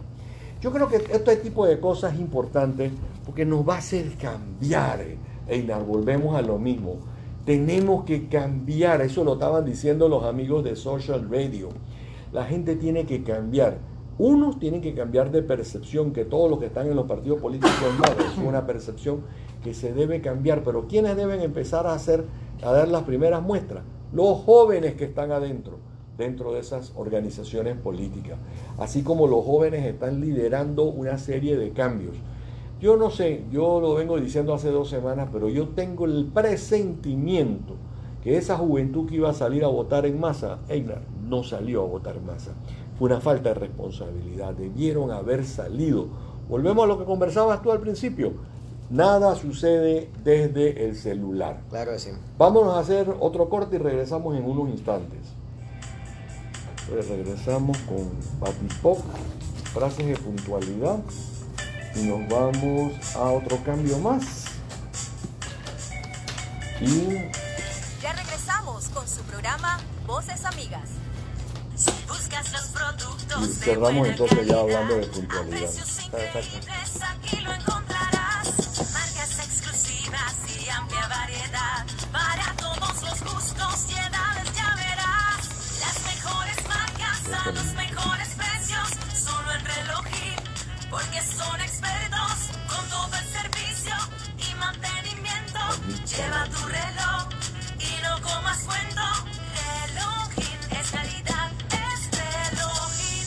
Yo 0.64 0.72
creo 0.72 0.88
que 0.88 0.96
este 0.96 1.36
tipo 1.36 1.66
de 1.66 1.78
cosas 1.78 2.14
es 2.14 2.20
importante 2.20 2.90
porque 3.26 3.44
nos 3.44 3.68
va 3.68 3.74
a 3.74 3.78
hacer 3.80 4.16
cambiar. 4.16 4.98
eh. 5.02 5.18
Einar, 5.46 5.84
volvemos 5.84 6.34
a 6.34 6.40
lo 6.40 6.58
mismo. 6.58 6.96
Tenemos 7.44 8.06
que 8.06 8.28
cambiar, 8.28 9.02
eso 9.02 9.24
lo 9.24 9.34
estaban 9.34 9.66
diciendo 9.66 10.08
los 10.08 10.24
amigos 10.24 10.64
de 10.64 10.74
Social 10.74 11.28
Radio. 11.30 11.68
La 12.32 12.46
gente 12.46 12.76
tiene 12.76 13.04
que 13.04 13.22
cambiar. 13.22 13.76
Unos 14.16 14.58
tienen 14.58 14.80
que 14.80 14.94
cambiar 14.94 15.30
de 15.30 15.42
percepción, 15.42 16.14
que 16.14 16.24
todos 16.24 16.48
los 16.48 16.58
que 16.58 16.66
están 16.66 16.86
en 16.86 16.96
los 16.96 17.04
partidos 17.04 17.42
políticos 17.42 17.74
no, 17.98 18.24
es 18.24 18.38
una 18.38 18.66
percepción 18.66 19.20
que 19.62 19.74
se 19.74 19.92
debe 19.92 20.22
cambiar. 20.22 20.64
Pero 20.64 20.88
¿quiénes 20.88 21.14
deben 21.14 21.42
empezar 21.42 21.86
a 21.86 21.92
hacer, 21.92 22.24
a 22.62 22.72
dar 22.72 22.88
las 22.88 23.02
primeras 23.02 23.42
muestras? 23.42 23.84
Los 24.14 24.38
jóvenes 24.38 24.94
que 24.94 25.04
están 25.04 25.30
adentro, 25.30 25.76
dentro 26.16 26.52
de 26.52 26.60
esas 26.60 26.92
organizaciones 26.96 27.76
políticas. 27.76 28.38
Así 28.78 29.02
como 29.02 29.26
los 29.26 29.44
jóvenes 29.44 29.84
están 29.84 30.20
liderando 30.20 30.84
una 30.84 31.18
serie 31.18 31.56
de 31.56 31.70
cambios. 31.70 32.16
Yo 32.80 32.96
no 32.96 33.10
sé, 33.10 33.44
yo 33.50 33.80
lo 33.80 33.94
vengo 33.94 34.20
diciendo 34.20 34.52
hace 34.52 34.70
dos 34.70 34.90
semanas, 34.90 35.28
pero 35.32 35.48
yo 35.48 35.68
tengo 35.68 36.04
el 36.04 36.26
presentimiento 36.26 37.74
que 38.22 38.36
esa 38.36 38.56
juventud 38.56 39.06
que 39.08 39.16
iba 39.16 39.30
a 39.30 39.34
salir 39.34 39.64
a 39.64 39.68
votar 39.68 40.06
en 40.06 40.18
masa, 40.18 40.58
Einar, 40.68 41.02
no 41.28 41.42
salió 41.44 41.82
a 41.82 41.86
votar 41.86 42.16
en 42.16 42.26
masa. 42.26 42.52
Fue 42.98 43.06
una 43.06 43.20
falta 43.20 43.50
de 43.50 43.54
responsabilidad, 43.54 44.54
debieron 44.54 45.10
haber 45.10 45.44
salido. 45.44 46.06
Volvemos 46.48 46.84
a 46.84 46.86
lo 46.86 46.98
que 46.98 47.04
conversabas 47.04 47.60
tú 47.62 47.70
al 47.70 47.80
principio. 47.80 48.32
Nada 48.88 49.34
sucede 49.34 50.10
desde 50.22 50.86
el 50.86 50.96
celular. 50.96 51.62
Claro 51.70 51.92
que 51.92 51.98
sí. 51.98 52.10
Vámonos 52.38 52.74
a 52.74 52.80
hacer 52.80 53.14
otro 53.18 53.48
corte 53.48 53.76
y 53.76 53.78
regresamos 53.78 54.36
en 54.36 54.44
unos 54.44 54.68
instantes. 54.70 55.33
Entonces 56.86 57.08
regresamos 57.08 57.78
con 57.78 58.10
Batipop, 58.40 58.98
frases 59.72 60.06
de 60.06 60.16
puntualidad 60.16 60.98
y 61.94 62.02
nos 62.04 62.28
vamos 62.28 62.92
a 63.14 63.22
otro 63.22 63.62
cambio 63.64 63.98
más. 63.98 64.44
Y 66.80 67.14
Ya 68.02 68.12
regresamos 68.12 68.88
con 68.88 69.08
su 69.08 69.22
programa 69.22 69.78
Voces 70.06 70.44
Amigas. 70.44 70.90
Si 71.74 71.90
buscas 72.06 72.52
los 72.52 72.66
productos 72.66 73.42
Y 73.42 73.46
de 73.46 73.54
cerramos 73.54 74.08
entonces 74.08 74.38
ya 74.38 74.54
calidad, 74.54 74.60
hablando 74.60 74.94
de 74.96 75.06
puntualidad. 75.06 75.70
aquí 77.08 77.36
lo 77.40 77.52
encontrarás. 77.52 78.46
Marcas 78.92 79.38
exclusivas 79.38 80.34
y 80.60 80.68
amplia 80.68 81.08
variedad. 81.08 81.86
Para 82.12 82.54
todos 82.56 83.02
los 83.02 83.32
gustos 83.32 83.86
y 83.90 83.94
edades 83.94 84.53
a 87.32 87.50
los 87.50 87.72
mejores 87.74 88.28
precios. 88.34 88.88
Solo 89.14 89.52
en 89.52 89.64
Relojín, 89.64 90.36
porque 90.90 91.22
son 91.22 91.60
expertos 91.60 92.50
con 92.68 92.88
todo 92.88 93.10
el 93.16 93.26
servicio 93.26 93.94
y 94.38 94.54
mantenimiento. 94.56 95.58
Lleva 96.04 96.44
tu 96.46 96.66
reloj 96.66 97.28
y 97.78 98.02
no 98.02 98.20
comas 98.20 98.58
cuento. 98.64 99.02
Relojín 99.54 100.58
es 100.78 100.90
calidad, 100.90 101.50
es 101.70 102.10
Relojín. 102.50 103.26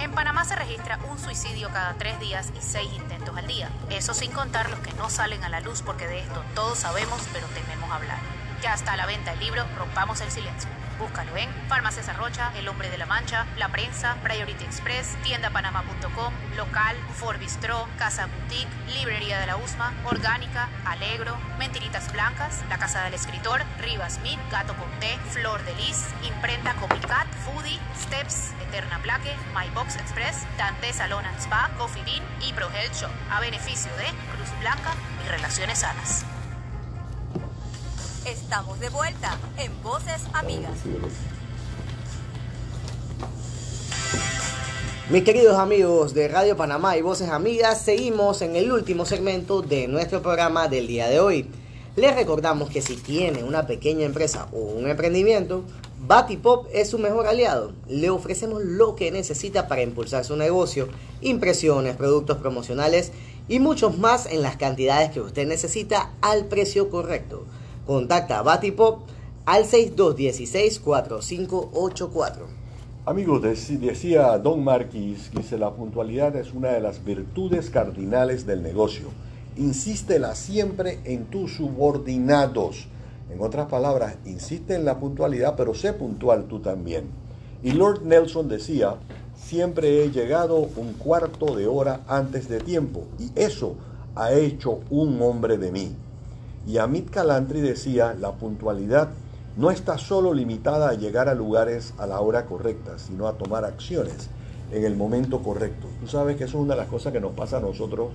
En 0.00 0.12
Panamá 0.12 0.44
se 0.44 0.56
registra 0.56 0.98
un 1.10 1.18
suicidio 1.18 1.68
cada 1.70 1.94
tres 1.94 2.18
días 2.20 2.52
y 2.56 2.62
seis 2.62 2.90
intentos 2.94 3.36
al 3.36 3.46
día. 3.46 3.68
Eso 3.90 4.14
sin 4.14 4.32
contar 4.32 4.70
los 4.70 4.80
que 4.80 4.92
no 4.94 5.10
salen 5.10 5.44
a 5.44 5.48
la 5.48 5.60
luz 5.60 5.82
porque 5.82 6.06
de 6.06 6.20
esto 6.20 6.42
todos 6.54 6.78
sabemos 6.78 7.20
pero 7.32 7.46
tememos 7.48 7.90
hablar. 7.90 8.18
Ya 8.62 8.74
está 8.74 8.94
a 8.94 8.96
la 8.96 9.06
venta 9.06 9.32
el 9.34 9.40
libro 9.40 9.64
Rompamos 9.76 10.20
el 10.20 10.30
Silencio. 10.30 10.77
Búscalo 10.98 11.36
en 11.36 11.48
Farmacias 11.68 12.08
Arrocha, 12.08 12.52
El 12.56 12.68
Hombre 12.68 12.90
de 12.90 12.98
la 12.98 13.06
Mancha, 13.06 13.46
La 13.56 13.68
Prensa, 13.68 14.16
Priority 14.22 14.64
Express, 14.64 15.16
tiendapanama.com, 15.22 16.32
Local, 16.56 16.96
Forbistro, 17.14 17.88
Casa 17.98 18.26
Boutique, 18.26 18.68
Librería 18.94 19.38
de 19.38 19.46
la 19.46 19.56
Usma, 19.56 19.94
Orgánica, 20.04 20.68
Alegro, 20.84 21.36
Mentiritas 21.58 22.12
Blancas, 22.12 22.64
La 22.68 22.78
Casa 22.78 23.04
del 23.04 23.14
Escritor, 23.14 23.62
Rivas 23.80 24.18
Meat, 24.20 24.38
Gato 24.50 24.74
Ponté, 24.74 25.16
Flor 25.30 25.64
de 25.64 25.74
Lis, 25.76 26.04
Imprenta 26.24 26.74
Copycat, 26.74 27.28
Foodie, 27.44 27.78
Steps, 27.96 28.52
Eterna 28.68 28.98
Plaque, 29.02 29.36
My 29.54 29.70
Box 29.74 29.96
Express, 29.96 30.46
Dante 30.56 30.92
Salon 30.92 31.24
and 31.24 31.38
Spa, 31.38 31.70
Coffee 31.78 32.02
Bean 32.02 32.24
y 32.42 32.52
Pro 32.52 32.68
Health 32.70 32.94
Shop, 32.94 33.10
a 33.30 33.40
beneficio 33.40 33.90
de 33.96 34.06
Cruz 34.34 34.50
Blanca 34.60 34.94
y 35.24 35.28
Relaciones 35.28 35.78
Sanas. 35.78 36.24
Estamos 38.30 38.78
de 38.78 38.90
vuelta 38.90 39.38
en 39.56 39.72
Voces 39.82 40.20
Amigas. 40.34 40.72
Mis 45.08 45.24
queridos 45.24 45.56
amigos 45.56 46.12
de 46.12 46.28
Radio 46.28 46.54
Panamá 46.54 46.98
y 46.98 47.00
Voces 47.00 47.30
Amigas, 47.30 47.80
seguimos 47.80 48.42
en 48.42 48.54
el 48.56 48.70
último 48.70 49.06
segmento 49.06 49.62
de 49.62 49.88
nuestro 49.88 50.20
programa 50.20 50.68
del 50.68 50.86
día 50.86 51.08
de 51.08 51.20
hoy. 51.20 51.48
Les 51.96 52.14
recordamos 52.14 52.68
que 52.68 52.82
si 52.82 52.96
tiene 52.96 53.44
una 53.44 53.66
pequeña 53.66 54.04
empresa 54.04 54.48
o 54.52 54.58
un 54.58 54.90
emprendimiento, 54.90 55.64
Batipop 55.98 56.66
es 56.70 56.90
su 56.90 56.98
mejor 56.98 57.26
aliado. 57.26 57.72
Le 57.88 58.10
ofrecemos 58.10 58.62
lo 58.62 58.94
que 58.94 59.10
necesita 59.10 59.68
para 59.68 59.80
impulsar 59.80 60.26
su 60.26 60.36
negocio, 60.36 60.88
impresiones, 61.22 61.96
productos 61.96 62.36
promocionales 62.36 63.10
y 63.48 63.58
muchos 63.58 63.96
más 63.96 64.26
en 64.26 64.42
las 64.42 64.58
cantidades 64.58 65.12
que 65.12 65.22
usted 65.22 65.46
necesita 65.46 66.12
al 66.20 66.44
precio 66.44 66.90
correcto. 66.90 67.46
Contacta 67.92 68.38
a 68.40 68.42
Batipop 68.42 68.98
al 69.46 69.64
6216-4584. 69.64 72.32
Amigos, 73.06 73.40
dec- 73.40 73.78
decía 73.78 74.36
Don 74.36 74.62
Marquis, 74.62 75.30
dice, 75.34 75.56
la 75.56 75.70
puntualidad 75.70 76.36
es 76.36 76.52
una 76.52 76.68
de 76.68 76.82
las 76.82 77.02
virtudes 77.02 77.70
cardinales 77.70 78.44
del 78.44 78.62
negocio. 78.62 79.08
Insístela 79.56 80.34
siempre 80.34 80.98
en 81.04 81.24
tus 81.30 81.54
subordinados. 81.56 82.88
En 83.32 83.40
otras 83.40 83.68
palabras, 83.68 84.16
insiste 84.26 84.74
en 84.74 84.84
la 84.84 84.98
puntualidad, 84.98 85.54
pero 85.56 85.72
sé 85.72 85.94
puntual 85.94 86.44
tú 86.44 86.58
también. 86.60 87.04
Y 87.62 87.70
Lord 87.70 88.02
Nelson 88.04 88.48
decía, 88.48 88.96
siempre 89.34 90.04
he 90.04 90.10
llegado 90.10 90.68
un 90.76 90.92
cuarto 90.92 91.56
de 91.56 91.66
hora 91.66 92.02
antes 92.06 92.50
de 92.50 92.60
tiempo, 92.60 93.04
y 93.18 93.30
eso 93.34 93.76
ha 94.14 94.34
hecho 94.34 94.80
un 94.90 95.22
hombre 95.22 95.56
de 95.56 95.72
mí. 95.72 95.96
Y 96.68 96.76
Amit 96.76 97.08
Calantri 97.08 97.62
decía, 97.62 98.14
la 98.20 98.32
puntualidad 98.32 99.08
no 99.56 99.70
está 99.70 99.96
solo 99.96 100.34
limitada 100.34 100.90
a 100.90 100.92
llegar 100.92 101.30
a 101.30 101.34
lugares 101.34 101.94
a 101.96 102.06
la 102.06 102.20
hora 102.20 102.44
correcta, 102.44 102.98
sino 102.98 103.26
a 103.26 103.32
tomar 103.38 103.64
acciones 103.64 104.28
en 104.70 104.84
el 104.84 104.94
momento 104.94 105.38
correcto. 105.42 105.86
Tú 105.98 106.06
sabes 106.06 106.36
que 106.36 106.44
eso 106.44 106.58
es 106.58 106.64
una 106.64 106.74
de 106.74 106.80
las 106.82 106.90
cosas 106.90 107.14
que 107.14 107.20
nos 107.20 107.32
pasa 107.32 107.56
a 107.56 107.60
nosotros 107.60 108.10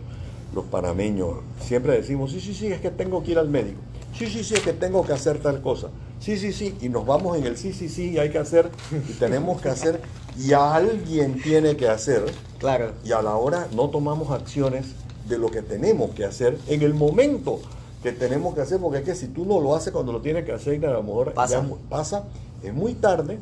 los 0.54 0.66
panameños. 0.66 1.30
Siempre 1.62 1.94
decimos, 1.94 2.30
sí, 2.32 2.40
sí, 2.40 2.54
sí, 2.54 2.68
es 2.68 2.80
que 2.80 2.92
tengo 2.92 3.24
que 3.24 3.32
ir 3.32 3.40
al 3.40 3.50
médico. 3.50 3.80
Sí, 4.16 4.28
sí, 4.28 4.44
sí, 4.44 4.54
es 4.54 4.60
que 4.60 4.74
tengo 4.74 5.04
que 5.04 5.14
hacer 5.14 5.40
tal 5.40 5.60
cosa. 5.60 5.88
Sí, 6.20 6.38
sí, 6.38 6.54
sí, 6.54 6.78
y 6.80 6.90
nos 6.90 7.08
vamos 7.08 7.36
en 7.36 7.46
el 7.48 7.58
sí, 7.58 7.74
sí, 7.74 7.90
sí, 7.90 8.12
y 8.12 8.20
hay 8.20 8.30
que 8.30 8.38
hacer, 8.38 8.70
y 9.10 9.14
tenemos 9.14 9.60
que 9.64 9.70
hacer, 9.70 10.00
y 10.38 10.54
alguien 10.54 11.42
tiene 11.42 11.76
que 11.76 11.90
hacer, 11.90 12.24
Claro. 12.60 12.92
y 13.04 13.14
a 13.14 13.24
la 13.24 13.36
hora 13.36 13.68
no 13.76 13.90
tomamos 13.90 14.30
acciones 14.30 14.86
de 15.28 15.40
lo 15.40 15.50
que 15.50 15.64
tenemos 15.64 16.12
que 16.12 16.24
hacer 16.24 16.60
en 16.68 16.84
el 16.84 16.94
momento 16.94 17.60
que 18.04 18.12
tenemos 18.12 18.54
que 18.54 18.62
hacer, 18.62 18.80
porque 18.80 19.00
es 19.00 19.06
que 19.06 19.16
si 19.16 19.28
tú 19.28 19.46
no 19.46 19.60
lo 19.62 19.76
haces 19.76 19.92
cuando 19.94 20.12
lo 20.12 20.22
tienes 20.22 20.44
que 20.46 20.52
hacer, 20.52 20.86
a 20.86 20.92
lo 20.92 21.02
mejor 21.04 21.34
Pasa. 21.34 21.56
ya 21.56 21.62
mu- 21.62 21.78
pasa, 21.90 22.26
es 22.62 22.74
muy 22.74 22.94
tarde, 22.96 23.40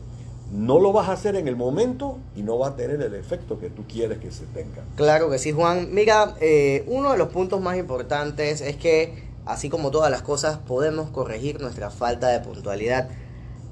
no 0.54 0.80
lo 0.80 0.92
vas 0.94 1.10
a 1.10 1.14
hacer 1.14 1.36
en 1.36 1.48
el 1.48 1.56
momento 1.56 2.18
y 2.36 2.44
no 2.44 2.60
va 2.60 2.70
a 2.70 2.76
tener 2.76 3.02
el 3.02 3.16
efecto 3.16 3.60
que 3.60 3.70
tú 3.70 3.84
quieres 3.92 4.20
que 4.20 4.32
se 4.32 4.46
tenga. 4.46 4.84
Claro 4.96 5.30
que 5.30 5.40
sí, 5.40 5.52
Juan. 5.52 5.90
Mira, 5.94 6.36
eh, 6.42 6.84
uno 6.88 7.12
de 7.12 7.18
los 7.18 7.30
puntos 7.30 7.60
más 7.62 7.78
importantes 7.78 8.62
es 8.62 8.76
que, 8.76 9.24
así 9.46 9.70
como 9.70 9.90
todas 9.92 10.12
las 10.12 10.22
cosas, 10.22 10.58
podemos 10.60 11.10
corregir 11.10 11.60
nuestra 11.60 11.90
falta 11.90 12.28
de 12.28 12.40
puntualidad. 12.42 13.10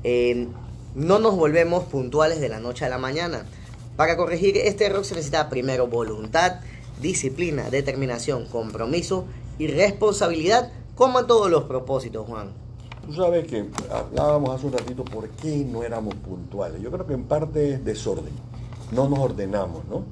Eh, 0.04 0.48
no 0.96 1.20
nos 1.20 1.36
volvemos 1.36 1.84
puntuales 1.84 2.40
de 2.42 2.50
la 2.50 2.60
noche 2.60 2.86
a 2.86 2.90
la 2.90 2.98
mañana. 2.98 3.44
Para 3.96 4.16
corregir 4.18 4.58
este 4.58 4.86
error 4.86 5.04
se 5.06 5.14
necesita 5.16 5.50
primero 5.50 5.88
voluntad, 5.88 6.62
disciplina, 7.02 7.70
determinación, 7.70 8.46
compromiso 8.46 9.26
y 9.60 9.68
responsabilidad, 9.68 10.72
como 10.96 11.20
en 11.20 11.28
todos 11.28 11.52
los 11.52 11.66
propósitos, 11.66 12.26
Juan. 12.28 12.48
Tú 13.06 13.14
sabes 13.14 13.46
que 13.48 13.70
hablábamos 13.92 14.50
hace 14.56 14.66
un 14.68 14.74
ratito 14.74 15.04
por 15.06 15.30
qué 15.30 15.58
no 15.66 15.84
éramos 15.84 16.16
puntuales. 16.16 16.82
Yo 16.82 16.90
creo 16.92 17.06
que 17.06 17.14
en 17.14 17.24
parte 17.26 17.74
es 17.74 17.86
desorden. 17.86 18.34
No 18.92 19.08
nos 19.08 19.20
ordenamos, 19.20 19.84
¿no? 19.90 20.04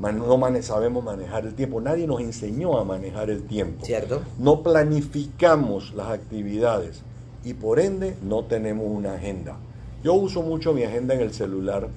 No 0.00 0.36
mane- 0.38 0.62
sabemos 0.62 1.04
manejar 1.04 1.46
el 1.46 1.54
tiempo. 1.54 1.80
Nadie 1.80 2.06
nos 2.06 2.20
enseñó 2.20 2.78
a 2.78 2.84
manejar 2.84 3.30
el 3.30 3.44
tiempo. 3.44 3.84
¿Cierto? 3.84 4.22
No 4.38 4.62
planificamos 4.62 5.94
las 5.94 6.08
actividades 6.10 7.02
y 7.44 7.54
por 7.54 7.78
ende 7.78 8.16
no 8.22 8.44
tenemos 8.44 8.86
una 8.88 9.14
agenda. 9.14 9.56
Yo 10.02 10.14
uso 10.14 10.42
mucho 10.42 10.72
mi 10.74 10.82
agenda 10.82 11.14
en 11.14 11.20
el 11.20 11.32
celular. 11.32 11.88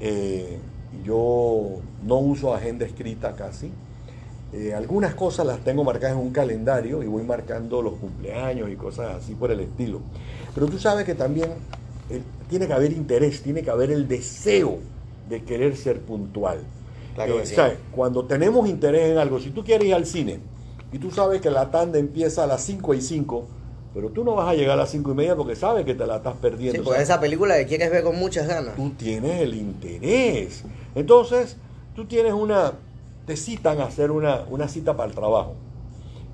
eh, 0.00 0.58
yo 1.04 1.80
no 2.04 2.16
uso 2.18 2.54
agenda 2.54 2.84
escrita 2.86 3.34
casi. 3.34 3.70
Eh, 4.52 4.72
algunas 4.72 5.14
cosas 5.14 5.46
las 5.46 5.60
tengo 5.60 5.84
marcadas 5.84 6.16
en 6.16 6.22
un 6.22 6.30
calendario 6.30 7.02
y 7.02 7.06
voy 7.06 7.22
marcando 7.22 7.82
los 7.82 7.94
cumpleaños 7.94 8.70
y 8.70 8.76
cosas 8.76 9.16
así 9.16 9.34
por 9.34 9.50
el 9.50 9.60
estilo. 9.60 10.00
Pero 10.54 10.66
tú 10.66 10.78
sabes 10.78 11.04
que 11.04 11.14
también 11.14 11.50
eh, 12.08 12.22
tiene 12.48 12.66
que 12.66 12.72
haber 12.72 12.92
interés, 12.92 13.42
tiene 13.42 13.62
que 13.62 13.70
haber 13.70 13.90
el 13.90 14.08
deseo 14.08 14.78
de 15.28 15.42
querer 15.42 15.76
ser 15.76 16.00
puntual. 16.00 16.60
Claro 17.14 17.40
Eh, 17.40 17.46
sí. 17.46 17.56
¿sabes? 17.56 17.76
Cuando 17.92 18.24
tenemos 18.24 18.66
interés 18.68 19.10
en 19.10 19.18
algo, 19.18 19.38
si 19.38 19.50
tú 19.50 19.62
quieres 19.62 19.86
ir 19.86 19.94
al 19.94 20.06
cine 20.06 20.40
y 20.92 20.98
tú 20.98 21.10
sabes 21.10 21.42
que 21.42 21.50
la 21.50 21.70
tanda 21.70 21.98
empieza 21.98 22.44
a 22.44 22.46
las 22.46 22.62
5 22.62 22.94
y 22.94 23.02
5, 23.02 23.44
pero 23.92 24.08
tú 24.08 24.24
no 24.24 24.34
vas 24.34 24.48
a 24.48 24.54
llegar 24.54 24.72
a 24.78 24.82
las 24.82 24.90
5 24.90 25.10
y 25.10 25.14
media 25.14 25.36
porque 25.36 25.56
sabes 25.56 25.84
que 25.84 25.94
te 25.94 26.06
la 26.06 26.16
estás 26.16 26.36
perdiendo. 26.36 26.78
Sí, 26.78 26.84
porque 26.84 27.02
esa 27.02 27.20
película 27.20 27.56
que 27.58 27.66
quieres 27.66 27.90
ver 27.90 28.02
con 28.02 28.16
muchas 28.16 28.46
ganas. 28.46 28.76
tú 28.76 28.90
tienes 28.90 29.42
el 29.42 29.54
interés. 29.54 30.62
Entonces, 30.94 31.56
tú 31.94 32.06
tienes 32.06 32.32
una, 32.32 32.72
te 33.28 33.36
citan 33.36 33.78
a 33.82 33.84
hacer 33.84 34.10
una, 34.10 34.44
una 34.48 34.68
cita 34.68 34.96
para 34.96 35.10
el 35.10 35.14
trabajo 35.14 35.54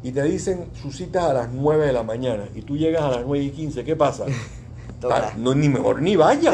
y 0.01 0.13
te 0.13 0.23
dicen 0.23 0.71
sus 0.81 0.97
citas 0.97 1.25
a 1.25 1.35
las 1.35 1.53
9 1.53 1.87
de 1.87 1.93
la 1.93 2.05
mañana 2.05 2.45
y 2.55 2.63
tú 2.63 2.77
llegas 2.77 3.03
a 3.03 3.11
las 3.11 3.27
9 3.27 3.43
y 3.45 3.51
15, 3.51 3.83
¿qué 3.83 3.97
pasa? 3.97 4.27
No, 5.37 5.55
ni 5.57 5.69
mejor 5.69 6.01
ni 6.01 6.15
vaya. 6.15 6.53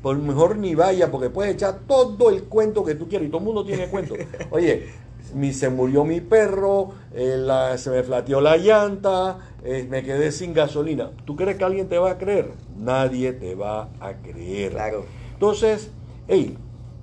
Por 0.00 0.16
mejor 0.16 0.56
ni 0.56 0.76
vaya, 0.76 1.10
porque 1.10 1.28
puedes 1.28 1.54
echar 1.54 1.80
todo 1.88 2.30
el 2.30 2.44
cuento 2.44 2.84
que 2.84 2.94
tú 2.94 3.08
quieras 3.08 3.26
y 3.26 3.30
todo 3.30 3.40
el 3.40 3.44
mundo 3.46 3.64
tiene 3.64 3.88
cuento. 3.88 4.14
Oye, 4.50 4.86
mi, 5.34 5.52
se 5.52 5.70
murió 5.70 6.04
mi 6.04 6.20
perro, 6.20 6.90
eh, 7.12 7.36
la- 7.36 7.76
se 7.78 7.90
me 7.90 8.02
flateó 8.04 8.40
la 8.40 8.56
llanta, 8.58 9.38
eh, 9.64 9.86
me 9.90 10.04
quedé 10.04 10.30
sin 10.30 10.54
gasolina. 10.54 11.10
¿Tú 11.24 11.34
crees 11.34 11.56
que 11.58 11.64
alguien 11.64 11.88
te 11.88 11.98
va 11.98 12.12
a 12.12 12.18
creer? 12.18 12.52
Nadie 12.76 13.32
te 13.32 13.54
va 13.56 13.88
a 13.98 14.14
creer. 14.22 14.70
Claro. 14.72 15.04
Entonces, 15.32 15.90
hey, 16.28 16.56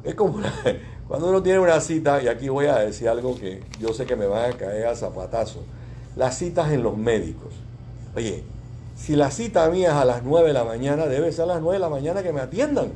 es 0.04 0.16
como 0.16 0.36
una- 0.38 0.54
cuando 1.12 1.28
uno 1.28 1.44
tiene 1.44 1.60
una 1.60 1.82
cita, 1.82 2.24
y 2.24 2.30
aquí 2.30 2.48
voy 2.48 2.68
a 2.68 2.78
decir 2.78 3.10
algo 3.10 3.38
que 3.38 3.62
yo 3.82 3.92
sé 3.92 4.06
que 4.06 4.16
me 4.16 4.28
van 4.28 4.52
a 4.52 4.54
caer 4.56 4.88
a 4.88 4.96
zapatazo, 4.96 5.60
las 6.16 6.38
citas 6.38 6.72
en 6.72 6.84
los 6.84 6.96
médicos. 6.96 7.54
Oye, 8.16 8.46
si 8.96 9.18
la 9.18 9.30
cita 9.30 9.70
mía 9.70 9.90
es 9.90 9.94
a 9.96 10.06
las 10.06 10.24
9 10.24 10.48
de 10.48 10.54
la 10.54 10.64
mañana, 10.64 11.08
debe 11.08 11.34
ser 11.34 11.44
a 11.44 11.48
las 11.48 11.62
9 11.62 11.74
de 11.74 11.80
la 11.80 11.90
mañana 11.90 12.24
que 12.24 12.32
me 12.32 12.40
atiendan. 12.40 12.94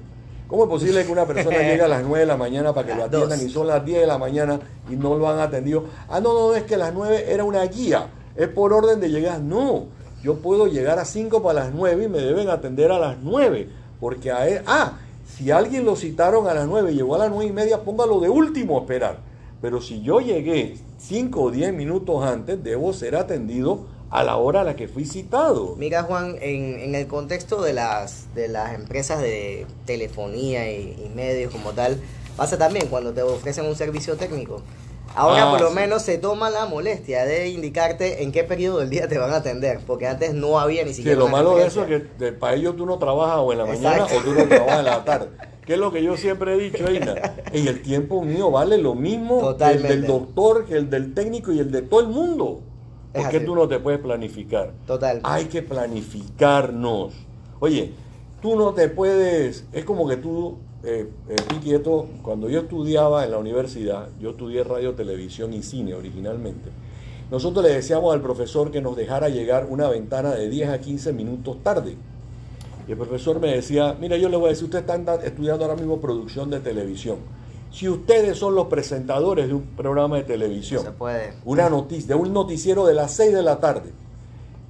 ¿Cómo 0.48 0.64
es 0.64 0.70
posible 0.70 1.06
que 1.06 1.12
una 1.12 1.26
persona 1.26 1.58
llegue 1.58 1.82
a 1.82 1.90
las 1.90 2.04
9 2.04 2.20
de 2.20 2.26
la 2.26 2.38
mañana 2.38 2.74
para 2.74 2.88
que 2.88 2.96
lo 2.98 3.04
atiendan 3.04 3.38
dos. 3.38 3.42
y 3.42 3.50
son 3.50 3.68
las 3.68 3.84
10 3.84 4.00
de 4.00 4.08
la 4.08 4.18
mañana 4.18 4.62
y 4.90 4.96
no 4.96 5.18
lo 5.18 5.30
han 5.30 5.40
atendido? 5.40 5.84
Ah, 6.08 6.22
no, 6.22 6.34
no, 6.34 6.56
es 6.56 6.64
que 6.64 6.78
las 6.78 6.94
9 6.94 7.26
era 7.28 7.44
una 7.44 7.66
guía, 7.66 8.08
es 8.38 8.48
por 8.48 8.72
orden 8.72 9.02
de 9.02 9.10
llegar. 9.10 9.42
No, 9.42 9.88
yo 10.24 10.36
puedo 10.36 10.68
llegar 10.68 11.00
a 11.00 11.04
5 11.04 11.44
para 11.44 11.66
las 11.66 11.74
9 11.74 12.06
y 12.06 12.08
me 12.08 12.20
deben 12.20 12.48
atender 12.48 12.94
a 12.94 12.98
las 12.98 13.18
9, 13.22 13.68
porque 14.00 14.32
a 14.32 14.48
él, 14.48 14.62
ah, 14.68 15.00
si 15.38 15.52
alguien 15.52 15.84
lo 15.84 15.96
citaron 15.98 16.48
a 16.48 16.54
las 16.54 16.66
9 16.66 16.94
y 16.94 16.96
llegó 16.96 17.16
a 17.16 17.18
las 17.18 17.30
9 17.30 17.46
y 17.46 17.52
media, 17.52 17.84
póngalo 17.84 18.22
de 18.22 18.30
último 18.30 18.78
a 18.78 18.82
esperar. 18.82 19.20
Pero 19.62 19.82
si 19.82 20.02
yo 20.02 20.22
llegué 20.22 20.78
5 21.00 21.42
o 21.42 21.52
10 21.52 21.74
minutos 21.74 22.24
antes, 22.24 22.64
debo 22.64 22.94
ser 22.94 23.18
atendido 23.18 23.86
a 24.10 24.24
la 24.24 24.38
hora 24.38 24.62
a 24.62 24.64
la 24.64 24.78
que 24.78 24.88
fui 24.88 25.04
citado. 25.04 25.76
Mira 25.78 26.04
Juan, 26.04 26.38
en, 26.40 26.80
en 26.80 26.96
el 26.96 27.08
contexto 27.08 27.62
de 27.62 27.74
las, 27.74 28.34
de 28.34 28.48
las 28.48 28.76
empresas 28.76 29.22
de 29.22 29.66
telefonía 29.86 30.72
y, 30.72 30.96
y 31.06 31.12
medios 31.14 31.52
como 31.52 31.74
tal, 31.74 32.00
pasa 32.38 32.58
también 32.58 32.88
cuando 32.88 33.12
te 33.12 33.22
ofrecen 33.22 33.66
un 33.66 33.76
servicio 33.76 34.16
técnico. 34.16 34.62
Ahora 35.16 35.48
Ah, 35.48 35.52
por 35.52 35.62
lo 35.62 35.70
sí. 35.70 35.76
menos 35.76 36.02
se 36.02 36.18
toma 36.18 36.50
la 36.50 36.66
molestia 36.66 37.24
de 37.26 37.48
indicarte 37.50 38.24
en 38.24 38.32
qué 38.32 38.44
periodo 38.44 38.80
del 38.80 38.90
día 38.90 39.08
te 39.08 39.18
van 39.18 39.32
a 39.32 39.38
atender, 39.38 39.80
porque 39.88 40.08
antes 40.08 40.34
no 40.34 40.60
había 40.60 40.84
ni 40.84 40.90
Sí, 40.90 40.98
siquiera... 40.98 41.18
lo 41.20 41.26
una 41.26 41.38
malo 41.38 41.56
de 41.56 41.68
eso 41.68 41.84
es 41.86 42.04
que 42.20 42.32
para 42.34 42.56
ellos 42.56 42.76
tú 42.76 42.86
no 42.86 42.98
trabajas 42.98 43.38
o 43.40 43.52
en 43.54 43.58
la 43.60 43.66
mañana 43.66 44.04
Exacto. 44.04 44.18
o 44.18 44.22
tú 44.24 44.34
no 44.34 44.46
trabajas 44.48 44.80
en 44.80 44.86
la 44.86 45.06
tarde. 45.06 45.28
Que 45.66 45.74
es 45.74 45.80
lo 45.80 45.92
que 45.92 46.04
yo 46.04 46.16
siempre 46.18 46.54
he 46.54 46.58
dicho, 46.60 46.88
Eina. 46.88 47.16
Y 47.54 47.68
el 47.68 47.82
tiempo 47.82 48.22
mío 48.24 48.52
vale 48.52 48.78
lo 48.78 48.94
mismo 48.94 49.56
que 49.58 49.64
el 49.72 49.82
del 49.82 50.06
doctor, 50.06 50.66
que 50.66 50.76
el 50.76 50.90
del 50.90 51.14
técnico 51.14 51.52
y 51.52 51.60
el 51.60 51.72
de 51.72 51.82
todo 51.82 52.02
el 52.02 52.08
mundo. 52.08 52.62
Es 53.14 53.22
¿Por 53.22 53.32
qué 53.32 53.38
así. 53.38 53.46
tú 53.46 53.56
no 53.56 53.68
te 53.68 53.80
puedes 53.80 54.00
planificar? 54.02 54.74
Total. 54.86 55.22
Hay 55.24 55.46
que 55.46 55.64
planificarnos. 55.64 57.14
Oye, 57.60 57.94
tú 58.42 58.56
no 58.58 58.74
te 58.74 58.90
puedes, 58.90 59.66
es 59.74 59.86
como 59.86 60.08
que 60.08 60.18
tú, 60.18 60.58
eh, 60.86 61.10
eh, 61.30 61.36
Piquieto, 61.50 62.08
cuando 62.22 62.50
yo 62.50 62.62
estudiaba 62.62 63.26
en 63.26 63.32
la 63.32 63.38
universidad, 63.38 64.10
yo 64.20 64.32
estudié 64.32 64.64
radio, 64.64 64.94
televisión 64.94 65.54
y 65.54 65.64
cine 65.64 65.94
originalmente, 65.94 66.70
nosotros 67.32 67.66
le 67.66 67.74
decíamos 67.74 68.14
al 68.14 68.22
profesor 68.22 68.72
que 68.72 68.82
nos 68.82 68.96
dejara 68.96 69.30
llegar 69.30 69.68
una 69.70 69.90
ventana 69.90 70.32
de 70.32 70.50
10 70.50 70.70
a 70.70 70.80
15 70.80 71.12
minutos 71.14 71.58
tarde. 71.64 71.96
Y 72.88 72.92
el 72.92 72.98
profesor 72.98 73.40
me 73.40 73.48
decía, 73.48 73.98
mira, 74.00 74.16
yo 74.18 74.30
le 74.30 74.38
voy 74.38 74.48
a 74.48 74.50
decir, 74.50 74.66
ustedes 74.66 74.86
están 74.88 75.06
estudiando 75.24 75.66
ahora 75.66 75.76
mismo 75.76 76.00
producción 76.00 76.52
de 76.52 76.60
televisión. 76.60 77.18
Si 77.72 77.90
ustedes 77.90 78.38
son 78.38 78.56
los 78.56 78.68
presentadores 78.68 79.48
de 79.48 79.56
un 79.56 79.64
programa 79.76 80.18
de 80.18 80.24
televisión, 80.24 80.84
Se 80.84 80.92
puede. 80.92 81.34
una 81.46 81.70
noticia, 81.70 82.10
de 82.10 82.16
un 82.16 82.32
noticiero 82.32 82.86
de 82.86 82.94
las 82.94 83.12
6 83.14 83.34
de 83.34 83.42
la 83.42 83.60
tarde. 83.60 83.92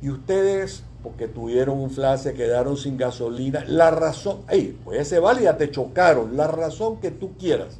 Y 0.01 0.09
ustedes, 0.09 0.83
porque 1.05 1.27
tuvieron 1.27 1.77
un 1.79 1.91
flash, 1.91 2.21
se 2.21 2.33
quedaron 2.33 2.77
sin 2.77 2.97
gasolina, 2.97 3.63
la 3.67 3.91
razón, 3.91 4.39
ey, 4.49 4.75
puede 4.83 5.05
ser 5.05 5.21
válida, 5.21 5.55
te 5.55 5.69
chocaron, 5.69 6.35
la 6.35 6.47
razón 6.47 6.99
que 6.99 7.11
tú 7.11 7.37
quieras. 7.37 7.79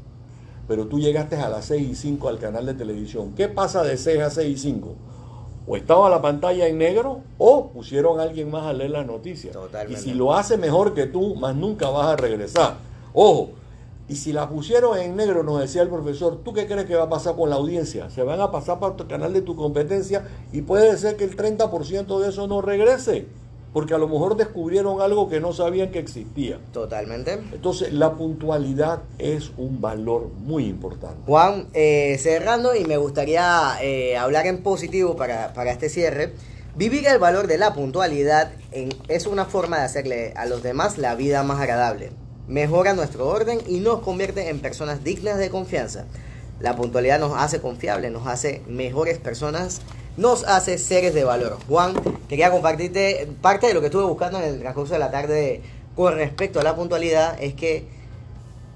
Pero 0.68 0.86
tú 0.86 1.00
llegaste 1.00 1.36
a 1.36 1.50
las 1.50 1.66
6 1.66 1.90
y 1.90 1.96
5 1.96 2.30
al 2.30 2.38
canal 2.38 2.68
de 2.68 2.76
televisión. 2.76 3.34
¿Qué 3.36 3.48
pasa 3.48 3.84
de 3.84 3.98
6 3.98 4.22
a 4.22 4.30
6 4.30 4.48
y 4.48 4.62
5? 4.62 4.96
O 5.66 5.76
estaba 5.76 6.08
la 6.08 6.22
pantalla 6.22 6.68
en 6.68 6.78
negro 6.78 7.22
o 7.40 7.72
pusieron 7.72 8.20
a 8.20 8.24
alguien 8.24 8.52
más 8.52 8.68
a 8.68 8.74
leer 8.74 8.92
las 8.92 9.08
noticias. 9.08 9.54
Totalmente. 9.54 10.00
Y 10.00 10.04
si 10.04 10.14
lo 10.14 10.36
hace 10.36 10.58
mejor 10.58 10.94
que 10.94 11.08
tú, 11.08 11.34
más 11.34 11.56
nunca 11.56 11.90
vas 11.90 12.06
a 12.06 12.16
regresar. 12.16 12.76
Ojo, 13.12 13.50
y 14.08 14.16
si 14.18 14.34
la 14.34 14.48
pusieron 14.50 14.98
en 15.00 15.16
negro, 15.16 15.42
nos 15.44 15.60
decía 15.60 15.82
el 15.82 15.90
profesor, 15.90 16.40
¿tú 16.44 16.54
qué 16.54 16.68
crees 16.68 16.86
que 16.86 16.96
va 16.96 17.04
a 17.06 17.10
pasar 17.10 17.36
con 17.36 17.50
la 17.50 17.56
audiencia? 17.56 18.10
Se 18.10 18.22
van 18.24 18.40
a 18.40 18.52
pasar 18.52 18.80
para 18.80 18.96
el 18.96 19.08
canal 19.08 19.34
de 19.34 19.42
tu 19.42 19.56
competencia 19.56 20.24
y 20.54 20.62
puede 20.62 20.96
ser 20.98 21.16
que 21.16 21.24
el 21.24 21.36
30% 21.36 22.20
de 22.20 22.30
eso 22.30 22.46
no 22.48 22.62
regrese, 22.62 23.26
porque 23.74 23.96
a 23.96 23.98
lo 23.98 24.08
mejor 24.08 24.38
descubrieron 24.38 25.02
algo 25.02 25.28
que 25.28 25.40
no 25.40 25.54
sabían 25.54 25.90
que 25.90 25.98
existía. 26.00 26.60
Totalmente. 26.72 27.34
Entonces, 27.52 27.92
la 27.94 28.14
puntualidad 28.14 29.00
es 29.18 29.52
un 29.58 29.82
valor 29.82 30.30
muy 30.38 30.66
importante. 30.68 31.18
Juan, 31.26 31.68
eh, 31.74 32.18
cerrando 32.20 32.76
y 32.76 32.86
me 32.86 32.98
gustaría 32.98 33.72
eh, 33.82 34.18
hablar 34.18 34.46
en 34.46 34.62
positivo 34.62 35.16
para, 35.16 35.52
para 35.54 35.72
este 35.72 35.90
cierre. 35.90 36.34
Vivir 36.76 37.08
el 37.08 37.18
valor 37.20 37.48
de 37.48 37.58
la 37.58 37.74
puntualidad 37.74 38.52
en- 38.72 38.94
es 39.08 39.26
una 39.28 39.46
forma 39.46 39.78
de 39.80 39.84
hacerle 39.86 40.34
a 40.36 40.46
los 40.46 40.62
demás 40.62 40.98
la 40.98 41.16
vida 41.16 41.42
más 41.42 41.60
agradable. 41.60 42.12
Mejora 42.48 42.94
nuestro 42.94 43.28
orden 43.28 43.60
y 43.68 43.80
nos 43.80 44.02
convierte 44.02 44.50
en 44.50 44.60
personas 44.60 45.04
dignas 45.04 45.38
de 45.38 45.50
confianza. 45.50 46.06
La 46.60 46.76
puntualidad 46.76 47.20
nos 47.20 47.34
hace 47.36 47.60
confiables, 47.60 48.12
nos 48.12 48.28
hace 48.28 48.62
mejores 48.68 49.18
personas, 49.18 49.82
nos 50.16 50.44
hace 50.46 50.78
seres 50.78 51.14
de 51.14 51.24
valor. 51.24 51.58
Juan, 51.68 51.94
quería 52.30 52.52
compartirte 52.52 53.28
parte 53.42 53.68
de 53.68 53.74
lo 53.74 53.82
que 53.82 53.88
estuve 53.88 54.06
buscando 54.06 54.40
en 54.40 54.46
el 54.46 54.60
transcurso 54.60 54.94
de 54.94 55.00
la 55.00 55.12
tarde 55.12 55.62
con 55.96 56.14
respecto 56.16 56.60
a 56.60 56.64
la 56.64 56.76
puntualidad, 56.76 57.42
es 57.42 57.54
que 57.54 57.88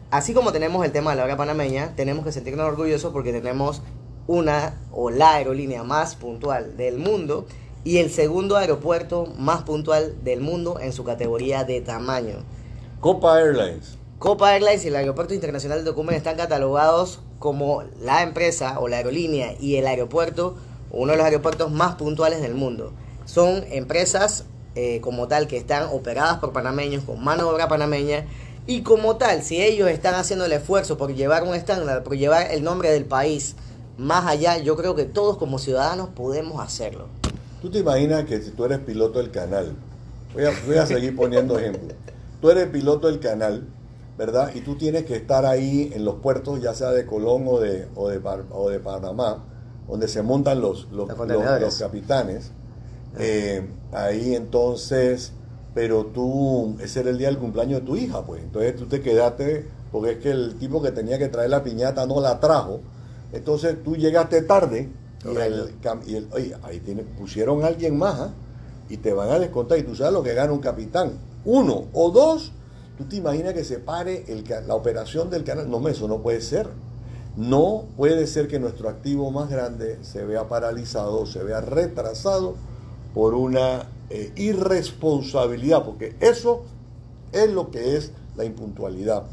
así 0.10 0.34
como 0.34 0.52
tenemos 0.52 0.86
el 0.86 0.92
tema 0.92 1.12
de 1.12 1.18
la 1.18 1.26
hora 1.26 1.38
panameña, 1.38 1.94
tenemos 1.96 2.26
que 2.26 2.32
sentirnos 2.32 2.66
orgullosos 2.66 3.12
porque 3.12 3.32
tenemos 3.32 3.82
una 4.28 4.76
o 4.92 5.10
la 5.10 5.36
aerolínea 5.36 5.84
más 5.84 6.16
puntual 6.16 6.78
del 6.78 6.98
mundo 6.98 7.46
y 7.84 7.98
el 7.98 8.10
segundo 8.10 8.58
aeropuerto 8.58 9.26
más 9.38 9.64
puntual 9.64 10.24
del 10.24 10.42
mundo 10.42 10.80
en 10.80 10.94
su 10.94 11.04
categoría 11.04 11.64
de 11.64 11.82
tamaño. 11.82 12.44
Copa 13.00 13.40
Airlines, 13.40 13.98
Copa 14.18 14.54
Airlines 14.54 14.84
y 14.84 14.90
el 14.90 14.98
Aeropuerto 14.98 15.34
Internacional 15.34 15.80
de 15.80 15.86
Tocumen 15.86 16.16
están 16.16 16.36
catalogados 16.36 17.22
como 17.40 17.86
la 18.02 18.24
empresa 18.24 18.78
o 18.80 18.90
la 18.90 18.98
aerolínea 18.98 19.56
y 19.58 19.78
el 19.78 19.88
aeropuerto, 19.88 20.58
uno 20.92 21.14
de 21.14 21.18
los 21.18 21.26
aeropuertos 21.26 21.72
más 21.72 21.96
puntuales 21.96 22.42
del 22.42 22.56
mundo. 22.56 22.92
Son 23.24 23.64
empresas 23.72 24.44
eh, 24.76 25.00
como 25.00 25.30
tal 25.30 25.48
que 25.48 25.56
están 25.56 25.88
operadas 25.94 26.40
por 26.40 26.52
panameños, 26.52 27.06
con 27.06 27.24
mano 27.24 27.46
de 27.46 27.54
obra 27.54 27.70
panameña, 27.70 28.26
y 28.68 28.82
como 28.82 29.16
tal, 29.16 29.44
si 29.44 29.62
ellos 29.62 29.90
están 29.90 30.16
haciendo 30.16 30.44
el 30.44 30.52
esfuerzo 30.52 30.98
por 30.98 31.16
llevar 31.16 31.44
un 31.44 31.56
estándar, 31.56 32.04
por 32.04 32.18
llevar 32.18 32.52
el 32.52 32.66
nombre 32.66 32.92
del 32.92 33.06
país 33.06 33.56
más 33.98 34.26
allá, 34.28 34.58
yo 34.58 34.76
creo 34.76 34.96
que 34.96 35.06
todos 35.06 35.38
como 35.38 35.58
ciudadanos 35.58 36.10
podemos 36.10 36.62
hacerlo. 36.62 37.08
Tú 37.62 37.72
te 37.72 37.80
imaginas 37.80 38.26
que 38.26 38.42
si 38.42 38.52
tú 38.52 38.66
eres 38.66 38.80
piloto 38.80 39.20
del 39.20 39.32
canal, 39.32 39.74
voy 40.34 40.44
a, 40.44 40.52
voy 40.68 40.76
a 40.76 40.86
seguir 40.86 41.16
poniendo 41.16 41.58
ejemplos, 41.58 41.94
tú 42.42 42.50
eres 42.50 42.68
piloto 42.68 43.08
del 43.08 43.20
canal, 43.20 43.64
¿verdad? 44.18 44.52
Y 44.56 44.62
tú 44.62 44.76
tienes 44.78 45.06
que 45.06 45.16
estar 45.16 45.46
ahí 45.46 45.92
en 45.94 46.06
los 46.06 46.16
puertos, 46.16 46.62
ya 46.62 46.74
sea 46.74 46.92
de 46.92 47.06
Colón 47.06 47.46
o 47.48 47.60
de, 47.60 47.88
o 47.96 48.10
de, 48.10 48.20
o 48.52 48.70
de 48.70 48.80
Panamá, 48.80 49.46
donde 49.88 50.08
se 50.08 50.22
montan 50.22 50.62
los, 50.62 50.90
los, 50.92 51.10
Los 51.62 51.76
capitanes. 51.78 52.52
Eh, 53.16 53.68
ahí 53.92 54.36
entonces, 54.36 55.34
pero 55.74 56.08
tú, 56.08 56.78
ese 56.82 57.02
era 57.02 57.10
el 57.10 57.18
día 57.18 57.28
del 57.30 57.38
cumpleaños 57.40 57.82
de 57.82 57.86
tu 57.86 57.96
hija, 57.96 58.26
pues. 58.26 58.44
Entonces 58.44 58.76
tú 58.76 58.88
te 58.88 59.02
quedaste, 59.02 59.70
porque 59.92 60.12
es 60.14 60.18
que 60.20 60.32
el 60.32 60.58
tipo 60.58 60.82
que 60.82 60.92
tenía 60.92 61.18
que 61.18 61.30
traer 61.30 61.50
la 61.50 61.64
piñata 61.64 62.06
no 62.06 62.22
la 62.22 62.40
trajo. 62.40 62.82
Entonces 63.32 63.84
tú 63.84 63.96
llegaste 63.96 64.42
tarde 64.44 64.96
y, 65.24 65.36
el, 65.36 65.80
y 66.06 66.16
el- 66.16 66.30
oye, 66.34 66.56
ahí 66.64 66.80
tiene, 66.82 67.04
pusieron 67.04 67.64
a 67.64 67.68
alguien 67.68 67.98
más 67.98 68.20
¿ah? 68.20 68.34
y 68.88 68.98
te 68.98 69.14
van 69.14 69.30
a 69.30 69.40
descontar. 69.40 69.78
Y 69.80 69.84
tú 69.84 69.96
sabes 69.96 70.14
lo 70.14 70.24
que 70.24 70.34
gana 70.34 70.52
un 70.54 70.60
capitán. 70.60 71.29
Uno 71.52 71.86
o 71.94 72.12
dos, 72.12 72.52
tú 72.96 73.06
te 73.06 73.16
imaginas 73.16 73.56
que 73.56 73.64
se 73.64 73.80
pare 73.80 74.24
el, 74.28 74.44
la 74.68 74.76
operación 74.76 75.32
del 75.32 75.44
canal. 75.44 75.68
No, 75.68 75.88
eso 75.88 76.08
no 76.08 76.22
puede 76.22 76.42
ser. 76.42 76.68
No 77.36 77.86
puede 77.98 78.28
ser 78.28 78.48
que 78.48 78.60
nuestro 78.60 78.88
activo 78.88 79.32
más 79.32 79.50
grande 79.50 79.98
se 80.04 80.24
vea 80.24 80.48
paralizado, 80.48 81.26
se 81.26 81.44
vea 81.44 81.60
retrasado 81.60 82.54
por 83.16 83.34
una 83.34 83.88
eh, 84.12 84.32
irresponsabilidad, 84.36 85.86
porque 85.86 86.16
eso 86.20 86.62
es 87.32 87.50
lo 87.50 87.72
que 87.72 87.98
es 87.98 88.12
la 88.38 88.46
impuntualidad. 88.46 89.24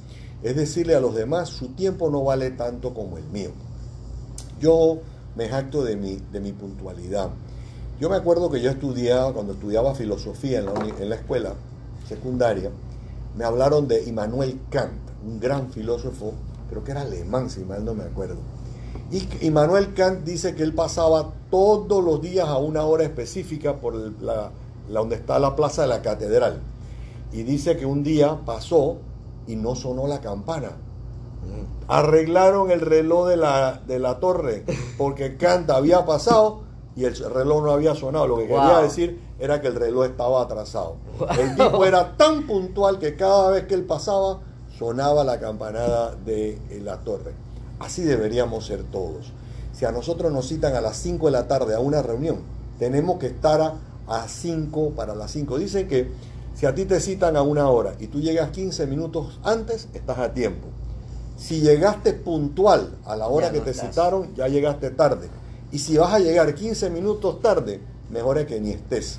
Es 0.42 0.56
decirle 0.56 0.94
a 0.94 1.00
los 1.00 1.14
demás, 1.14 1.50
su 1.50 1.74
tiempo 1.74 2.08
no 2.08 2.24
vale 2.24 2.50
tanto 2.50 2.94
como 2.94 3.18
el 3.18 3.24
mío. 3.24 3.50
Yo 4.58 5.00
me 5.34 5.50
jacto 5.50 5.84
de 5.84 5.96
mi, 5.96 6.16
de 6.32 6.40
mi 6.40 6.52
puntualidad. 6.52 7.28
Yo 8.00 8.08
me 8.08 8.16
acuerdo 8.16 8.50
que 8.50 8.62
yo 8.62 8.70
estudiaba, 8.70 9.34
cuando 9.34 9.52
estudiaba 9.52 9.94
filosofía 9.94 10.60
en 10.60 11.10
la 11.10 11.16
escuela 11.16 11.52
secundaria, 12.08 12.70
me 13.36 13.44
hablaron 13.44 13.88
de 13.88 14.04
Immanuel 14.04 14.58
Kant, 14.70 14.92
un 15.24 15.40
gran 15.40 15.70
filósofo, 15.70 16.32
creo 16.70 16.84
que 16.84 16.92
era 16.92 17.02
alemán, 17.02 17.50
si 17.50 17.60
mal 17.64 17.84
no 17.84 17.94
me 17.94 18.04
acuerdo. 18.04 18.36
Y 19.10 19.28
Immanuel 19.46 19.94
Kant 19.94 20.24
dice 20.24 20.54
que 20.54 20.62
él 20.62 20.72
pasaba 20.74 21.32
todos 21.50 22.02
los 22.02 22.20
días 22.20 22.48
a 22.48 22.56
una 22.58 22.84
hora 22.84 23.04
específica 23.04 23.76
por 23.76 23.94
la, 23.94 24.50
la- 24.88 25.00
donde 25.00 25.16
está 25.16 25.38
la 25.38 25.54
plaza 25.54 25.82
de 25.82 25.88
la 25.88 26.02
catedral. 26.02 26.60
Y 27.32 27.42
dice 27.42 27.76
que 27.76 27.86
un 27.86 28.02
día 28.02 28.40
pasó 28.46 28.96
y 29.46 29.56
no 29.56 29.74
sonó 29.74 30.06
la 30.06 30.20
campana. 30.20 30.70
Arreglaron 31.88 32.70
el 32.72 32.80
reloj 32.80 33.28
de 33.28 33.36
la, 33.36 33.80
de 33.86 33.98
la 34.00 34.18
torre 34.18 34.64
porque 34.98 35.36
Kant 35.36 35.70
había 35.70 36.04
pasado 36.04 36.62
y 36.96 37.04
el 37.04 37.14
reloj 37.16 37.62
no 37.62 37.70
había 37.72 37.94
sonado. 37.94 38.26
Lo 38.26 38.36
que 38.38 38.46
quería 38.46 38.78
decir 38.78 39.20
era 39.38 39.60
que 39.60 39.68
el 39.68 39.74
reloj 39.74 40.06
estaba 40.06 40.42
atrasado. 40.42 40.96
El 41.38 41.54
tipo 41.54 41.84
era 41.84 42.16
tan 42.16 42.46
puntual 42.46 42.98
que 42.98 43.16
cada 43.16 43.50
vez 43.50 43.66
que 43.66 43.74
él 43.74 43.84
pasaba 43.84 44.40
sonaba 44.78 45.22
la 45.24 45.38
campanada 45.38 46.14
de 46.24 46.54
eh, 46.70 46.80
la 46.82 46.98
torre. 47.00 47.32
Así 47.78 48.02
deberíamos 48.02 48.66
ser 48.66 48.82
todos. 48.84 49.32
Si 49.72 49.84
a 49.84 49.92
nosotros 49.92 50.32
nos 50.32 50.48
citan 50.48 50.74
a 50.74 50.80
las 50.80 50.96
5 50.96 51.26
de 51.26 51.32
la 51.32 51.46
tarde 51.46 51.74
a 51.74 51.80
una 51.80 52.00
reunión, 52.00 52.38
tenemos 52.78 53.18
que 53.18 53.26
estar 53.26 53.60
a, 53.60 53.74
a 54.06 54.26
5 54.26 54.90
para 54.96 55.14
las 55.14 55.30
5. 55.32 55.58
Dicen 55.58 55.88
que 55.88 56.10
si 56.54 56.64
a 56.64 56.74
ti 56.74 56.86
te 56.86 57.00
citan 57.00 57.36
a 57.36 57.42
una 57.42 57.68
hora 57.68 57.94
y 58.00 58.06
tú 58.06 58.20
llegas 58.20 58.50
15 58.50 58.86
minutos 58.86 59.38
antes, 59.44 59.88
estás 59.92 60.18
a 60.18 60.32
tiempo. 60.32 60.68
Si 61.36 61.60
llegaste 61.60 62.14
puntual 62.14 62.96
a 63.04 63.14
la 63.16 63.28
hora 63.28 63.48
Ya 63.48 63.52
que 63.52 63.58
no 63.58 63.64
te 63.64 63.70
estás. 63.72 63.90
citaron, 63.90 64.34
ya 64.34 64.48
llegaste 64.48 64.88
tarde. 64.90 65.28
Y 65.72 65.78
si 65.78 65.96
vas 65.96 66.12
a 66.14 66.18
llegar 66.18 66.54
15 66.54 66.90
minutos 66.90 67.40
tarde, 67.40 67.80
mejor 68.10 68.38
es 68.38 68.46
que 68.46 68.60
ni 68.60 68.70
estés. 68.70 69.18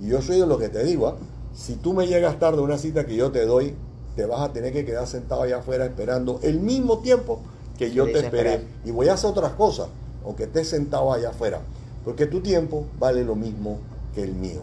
Y 0.00 0.08
yo 0.08 0.22
soy 0.22 0.40
de 0.40 0.46
lo 0.46 0.58
que 0.58 0.68
te 0.68 0.82
digo, 0.84 1.08
¿ah? 1.08 1.16
si 1.54 1.74
tú 1.76 1.92
me 1.92 2.06
llegas 2.06 2.38
tarde 2.38 2.58
a 2.58 2.62
una 2.62 2.78
cita 2.78 3.04
que 3.06 3.14
yo 3.14 3.30
te 3.30 3.44
doy, 3.44 3.74
te 4.16 4.26
vas 4.26 4.40
a 4.40 4.52
tener 4.52 4.72
que 4.72 4.84
quedar 4.84 5.06
sentado 5.06 5.42
allá 5.42 5.58
afuera 5.58 5.84
esperando 5.84 6.40
el 6.42 6.60
mismo 6.60 6.98
tiempo 6.98 7.40
que 7.78 7.90
yo 7.92 8.04
te 8.06 8.20
esperé. 8.20 8.54
esperar. 8.54 8.60
Y 8.84 8.90
voy 8.90 9.08
a 9.08 9.14
hacer 9.14 9.30
otras 9.30 9.52
cosas, 9.52 9.88
aunque 10.24 10.44
estés 10.44 10.68
sentado 10.68 11.12
allá 11.12 11.30
afuera. 11.30 11.60
Porque 12.04 12.26
tu 12.26 12.40
tiempo 12.40 12.86
vale 12.98 13.24
lo 13.24 13.34
mismo 13.36 13.78
que 14.14 14.22
el 14.22 14.34
mío. 14.34 14.60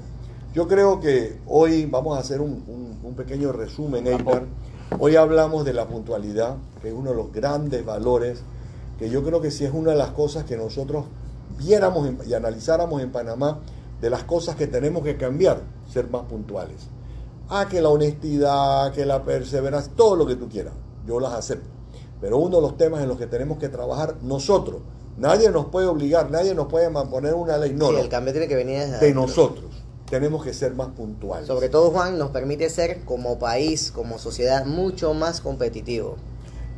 Yo 0.53 0.67
creo 0.67 0.99
que 0.99 1.38
hoy 1.47 1.86
vamos 1.86 2.17
a 2.17 2.21
hacer 2.21 2.41
un, 2.41 2.63
un- 2.67 2.97
un 3.03 3.13
pequeño 3.15 3.51
resumen, 3.51 4.07
Einar. 4.07 4.43
Hoy 4.99 5.15
hablamos 5.15 5.63
de 5.63 5.73
la 5.73 5.88
puntualidad, 5.88 6.55
que 6.82 6.89
es 6.89 6.93
uno 6.93 7.11
de 7.11 7.15
los 7.15 7.32
grandes 7.32 7.86
valores, 7.86 8.41
que 9.00 9.10
yo 9.10 9.24
creo 9.24 9.41
que 9.41 9.50
sí 9.50 9.64
es 9.64 9.74
una 9.74 9.91
de 9.91 9.97
las 9.97 10.12
cosas 10.12 10.43
que 10.43 10.58
nosotros 10.58 11.06
viéramos 11.58 12.10
y 12.28 12.34
analizáramos 12.34 13.02
en 13.02 13.12
Panamá, 13.12 13.60
de 14.02 14.10
las 14.10 14.24
cosas 14.24 14.56
que 14.56 14.68
tenemos 14.68 15.04
que 15.04 15.18
cambiar, 15.18 15.62
ser 15.91 16.10
más 16.10 16.24
puntuales. 16.24 16.88
Ah, 17.50 17.68
que 17.70 17.82
la 17.82 17.89
honestidad, 17.89 18.93
que 18.93 19.06
la 19.06 19.24
perseverancia, 19.24 19.91
todo 19.95 20.16
lo 20.16 20.28
que 20.28 20.36
tú 20.36 20.47
quieras, 20.50 20.74
yo 21.08 21.20
las 21.20 21.34
acepto. 21.34 21.68
Pero 22.22 22.38
uno 22.38 22.58
de 22.58 22.62
los 22.62 22.78
temas 22.78 23.02
en 23.02 23.08
los 23.08 23.18
que 23.18 23.28
tenemos 23.28 23.58
que 23.58 23.70
trabajar 23.70 24.18
nosotros, 24.22 24.82
nadie 25.18 25.50
nos 25.50 25.66
puede 25.68 25.88
obligar, 25.88 26.30
nadie 26.30 26.54
nos 26.54 26.68
puede 26.68 26.89
poner 26.89 27.34
una 27.34 27.58
ley, 27.58 27.74
no, 27.74 27.88
Sí, 27.88 27.93
no, 27.93 28.00
el 28.00 28.10
cambio 28.10 28.34
tiene 28.34 28.47
que 28.47 28.56
venir 28.56 28.80
desde 28.80 29.00
de 29.06 29.14
nosotros. 29.14 29.66
Tenemos 30.10 30.43
que 30.43 30.54
ser 30.54 30.74
más 30.74 30.89
puntuales. 30.89 31.47
Sobre 31.47 31.70
todo, 31.70 31.91
Juan, 31.91 32.18
nos 32.18 32.32
permite 32.32 32.70
ser 32.70 33.04
como 33.06 33.39
país, 33.39 33.91
como 33.91 34.18
sociedad, 34.18 34.66
mucho 34.66 35.14
más 35.14 35.39
competitivo. 35.39 36.18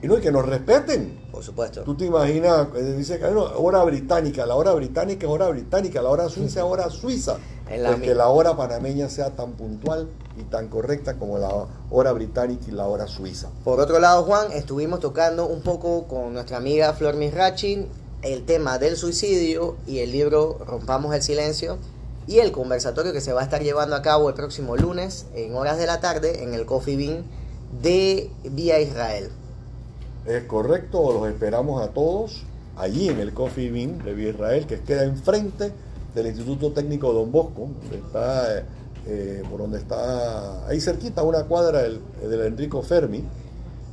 Y 0.02 0.08
no, 0.08 0.18
y 0.18 0.22
que 0.22 0.32
nos 0.32 0.46
respeten. 0.46 1.20
Por 1.32 1.44
supuesto. 1.44 1.82
Tú 1.82 1.96
te 1.96 2.06
imaginas, 2.06 2.68
eh, 2.76 2.96
dice 2.98 3.20
que 3.20 3.30
no, 3.30 3.44
hora 3.44 3.84
británica, 3.84 4.46
la 4.46 4.56
hora 4.56 4.74
británica 4.74 5.28
es 5.28 5.32
hora 5.32 5.48
británica, 5.50 6.02
la 6.02 6.10
hora 6.10 6.28
suiza 6.28 6.62
es 6.62 6.66
hora 6.66 6.90
suiza. 6.90 7.38
En 7.70 7.84
la 7.84 7.90
Pues 7.90 8.02
que 8.02 8.16
la 8.16 8.28
hora 8.28 8.58
panameña 8.58 9.10
sea 9.10 9.32
tan 9.36 9.54
puntual 9.54 10.10
y 10.38 10.44
tan 10.44 10.68
correcta 10.70 11.18
como 11.18 11.38
la 11.38 11.68
hora 11.90 12.12
británica 12.12 12.66
y 12.68 12.72
la 12.72 12.88
hora 12.88 13.08
suiza. 13.08 13.50
Por 13.64 13.80
otro 13.80 14.00
lado, 14.00 14.24
Juan, 14.24 14.52
estuvimos 14.52 15.00
tocando 15.00 15.48
un 15.48 15.62
poco 15.62 16.08
con 16.08 16.34
nuestra 16.34 16.58
amiga 16.58 16.94
Flor 16.94 17.16
Misrachin 17.16 17.88
el 18.24 18.46
tema 18.46 18.78
del 18.78 18.98
suicidio 18.98 19.78
y 19.88 20.00
el 20.00 20.12
libro 20.12 20.58
Rompamos 20.66 21.14
el 21.16 21.22
Silencio 21.22 21.78
y 22.28 22.40
el 22.40 22.52
conversatorio 22.52 23.14
que 23.14 23.22
se 23.22 23.34
va 23.34 23.42
a 23.42 23.44
estar 23.44 23.62
llevando 23.62 23.96
a 23.96 24.02
cabo 24.02 24.30
el 24.30 24.36
próximo 24.36 24.76
lunes 24.76 25.26
en 25.34 25.56
horas 25.56 25.78
de 25.78 25.88
la 25.88 26.00
tarde 26.00 26.44
en 26.44 26.54
el 26.54 26.66
Coffee 26.66 26.98
Bean 26.98 27.24
de 27.82 28.30
Vía 28.44 28.80
Israel. 28.80 29.32
Es 30.26 30.44
correcto, 30.44 31.12
los 31.14 31.28
esperamos 31.28 31.82
a 31.82 31.90
todos 31.90 32.44
allí 32.78 33.10
en 33.10 33.20
el 33.20 33.34
Coffee 33.34 33.72
Bean 33.72 34.04
de 34.04 34.14
Vía 34.14 34.30
Israel, 34.30 34.68
que 34.68 34.80
queda 34.82 35.04
enfrente 35.04 35.72
del 36.14 36.28
Instituto 36.28 36.72
Técnico 36.72 37.12
Don 37.12 37.32
Bosco, 37.32 37.70
donde 37.82 37.98
está, 37.98 38.64
eh, 39.08 39.44
por 39.50 39.62
donde 39.62 39.80
está, 39.80 40.68
ahí 40.68 40.80
cerquita, 40.80 41.24
una 41.24 41.44
cuadra 41.44 41.82
del, 41.82 42.00
del 42.22 42.42
Enrico 42.42 42.84
Fermi. 42.84 43.24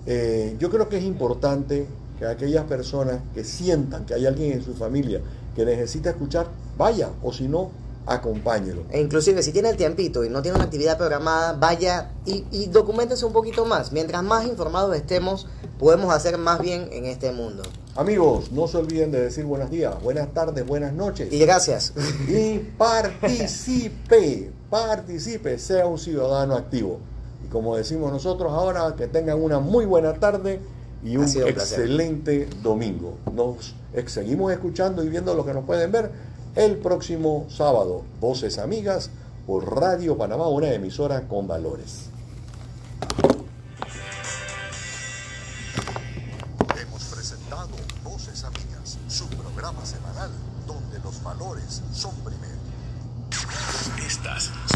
Eh, 0.05 0.55
yo 0.59 0.69
creo 0.71 0.89
que 0.89 0.99
es 0.99 1.05
importante 1.05 1.87
que 2.19 2.27
aquellas 2.27 2.65
personas 2.65 3.21
que 3.35 3.43
sientan 3.45 4.05
que 4.05 4.15
hay 4.15 4.27
alguien 4.27 4.53
en 4.53 4.63
su 4.63 4.75
familia 4.75 5.21
que 5.57 5.65
necesita 5.65 6.11
escuchar, 6.11 6.49
vaya, 6.77 7.11
o 7.23 7.33
si 7.33 7.49
no, 7.49 7.71
acompáñelo. 8.09 8.85
E 8.91 9.01
inclusive 9.01 9.43
si 9.43 9.53
tiene 9.53 9.71
el 9.71 9.77
tiempito 9.77 10.25
y 10.25 10.31
no 10.31 10.43
tiene 10.43 10.57
una 10.57 10.65
actividad 10.65 10.97
programada, 10.97 11.53
vaya 11.53 12.13
y, 12.25 12.45
y 12.51 12.67
documéntese 12.67 13.25
un 13.25 13.33
poquito 13.33 13.65
más. 13.65 13.93
Mientras 13.93 14.23
más 14.23 14.47
informados 14.47 14.97
estemos, 14.97 15.47
podemos 15.79 16.13
hacer 16.13 16.39
más 16.39 16.61
bien 16.61 16.89
en 16.93 17.05
este 17.05 17.33
mundo. 17.33 17.63
Amigos, 17.97 18.53
no 18.53 18.69
se 18.69 18.77
olviden 18.77 19.11
de 19.11 19.21
decir 19.21 19.45
buenos 19.45 19.71
días, 19.71 20.01
buenas 20.03 20.33
tardes, 20.33 20.65
buenas 20.65 20.93
noches. 20.93 21.33
Y 21.33 21.39
gracias. 21.41 21.93
y 22.29 22.59
participe, 22.59 24.53
participe, 24.71 25.59
sea 25.59 25.87
un 25.87 25.99
ciudadano 25.99 26.55
activo. 26.55 27.01
Y 27.45 27.49
como 27.49 27.77
decimos 27.77 28.13
nosotros 28.13 28.53
ahora, 28.53 28.95
que 28.97 29.09
tengan 29.09 29.43
una 29.43 29.59
muy 29.59 29.85
buena 29.85 30.15
tarde 30.15 30.61
y 31.03 31.17
un 31.17 31.25
excelente 31.25 32.49
domingo. 32.63 33.19
Nos 33.33 33.75
seguimos 34.07 34.53
escuchando 34.53 35.03
y 35.05 35.09
viendo 35.09 35.35
lo 35.35 35.45
que 35.45 35.53
nos 35.53 35.65
pueden 35.65 35.91
ver 35.91 36.11
el 36.57 36.77
próximo 36.77 37.47
sábado. 37.49 38.03
Voces 38.21 38.59
Amigas 38.59 39.11
por 39.47 39.75
Radio 39.75 40.17
Panamá, 40.17 40.49
una 40.49 40.73
emisora 40.73 41.29
con 41.29 41.47
valores. 41.47 42.11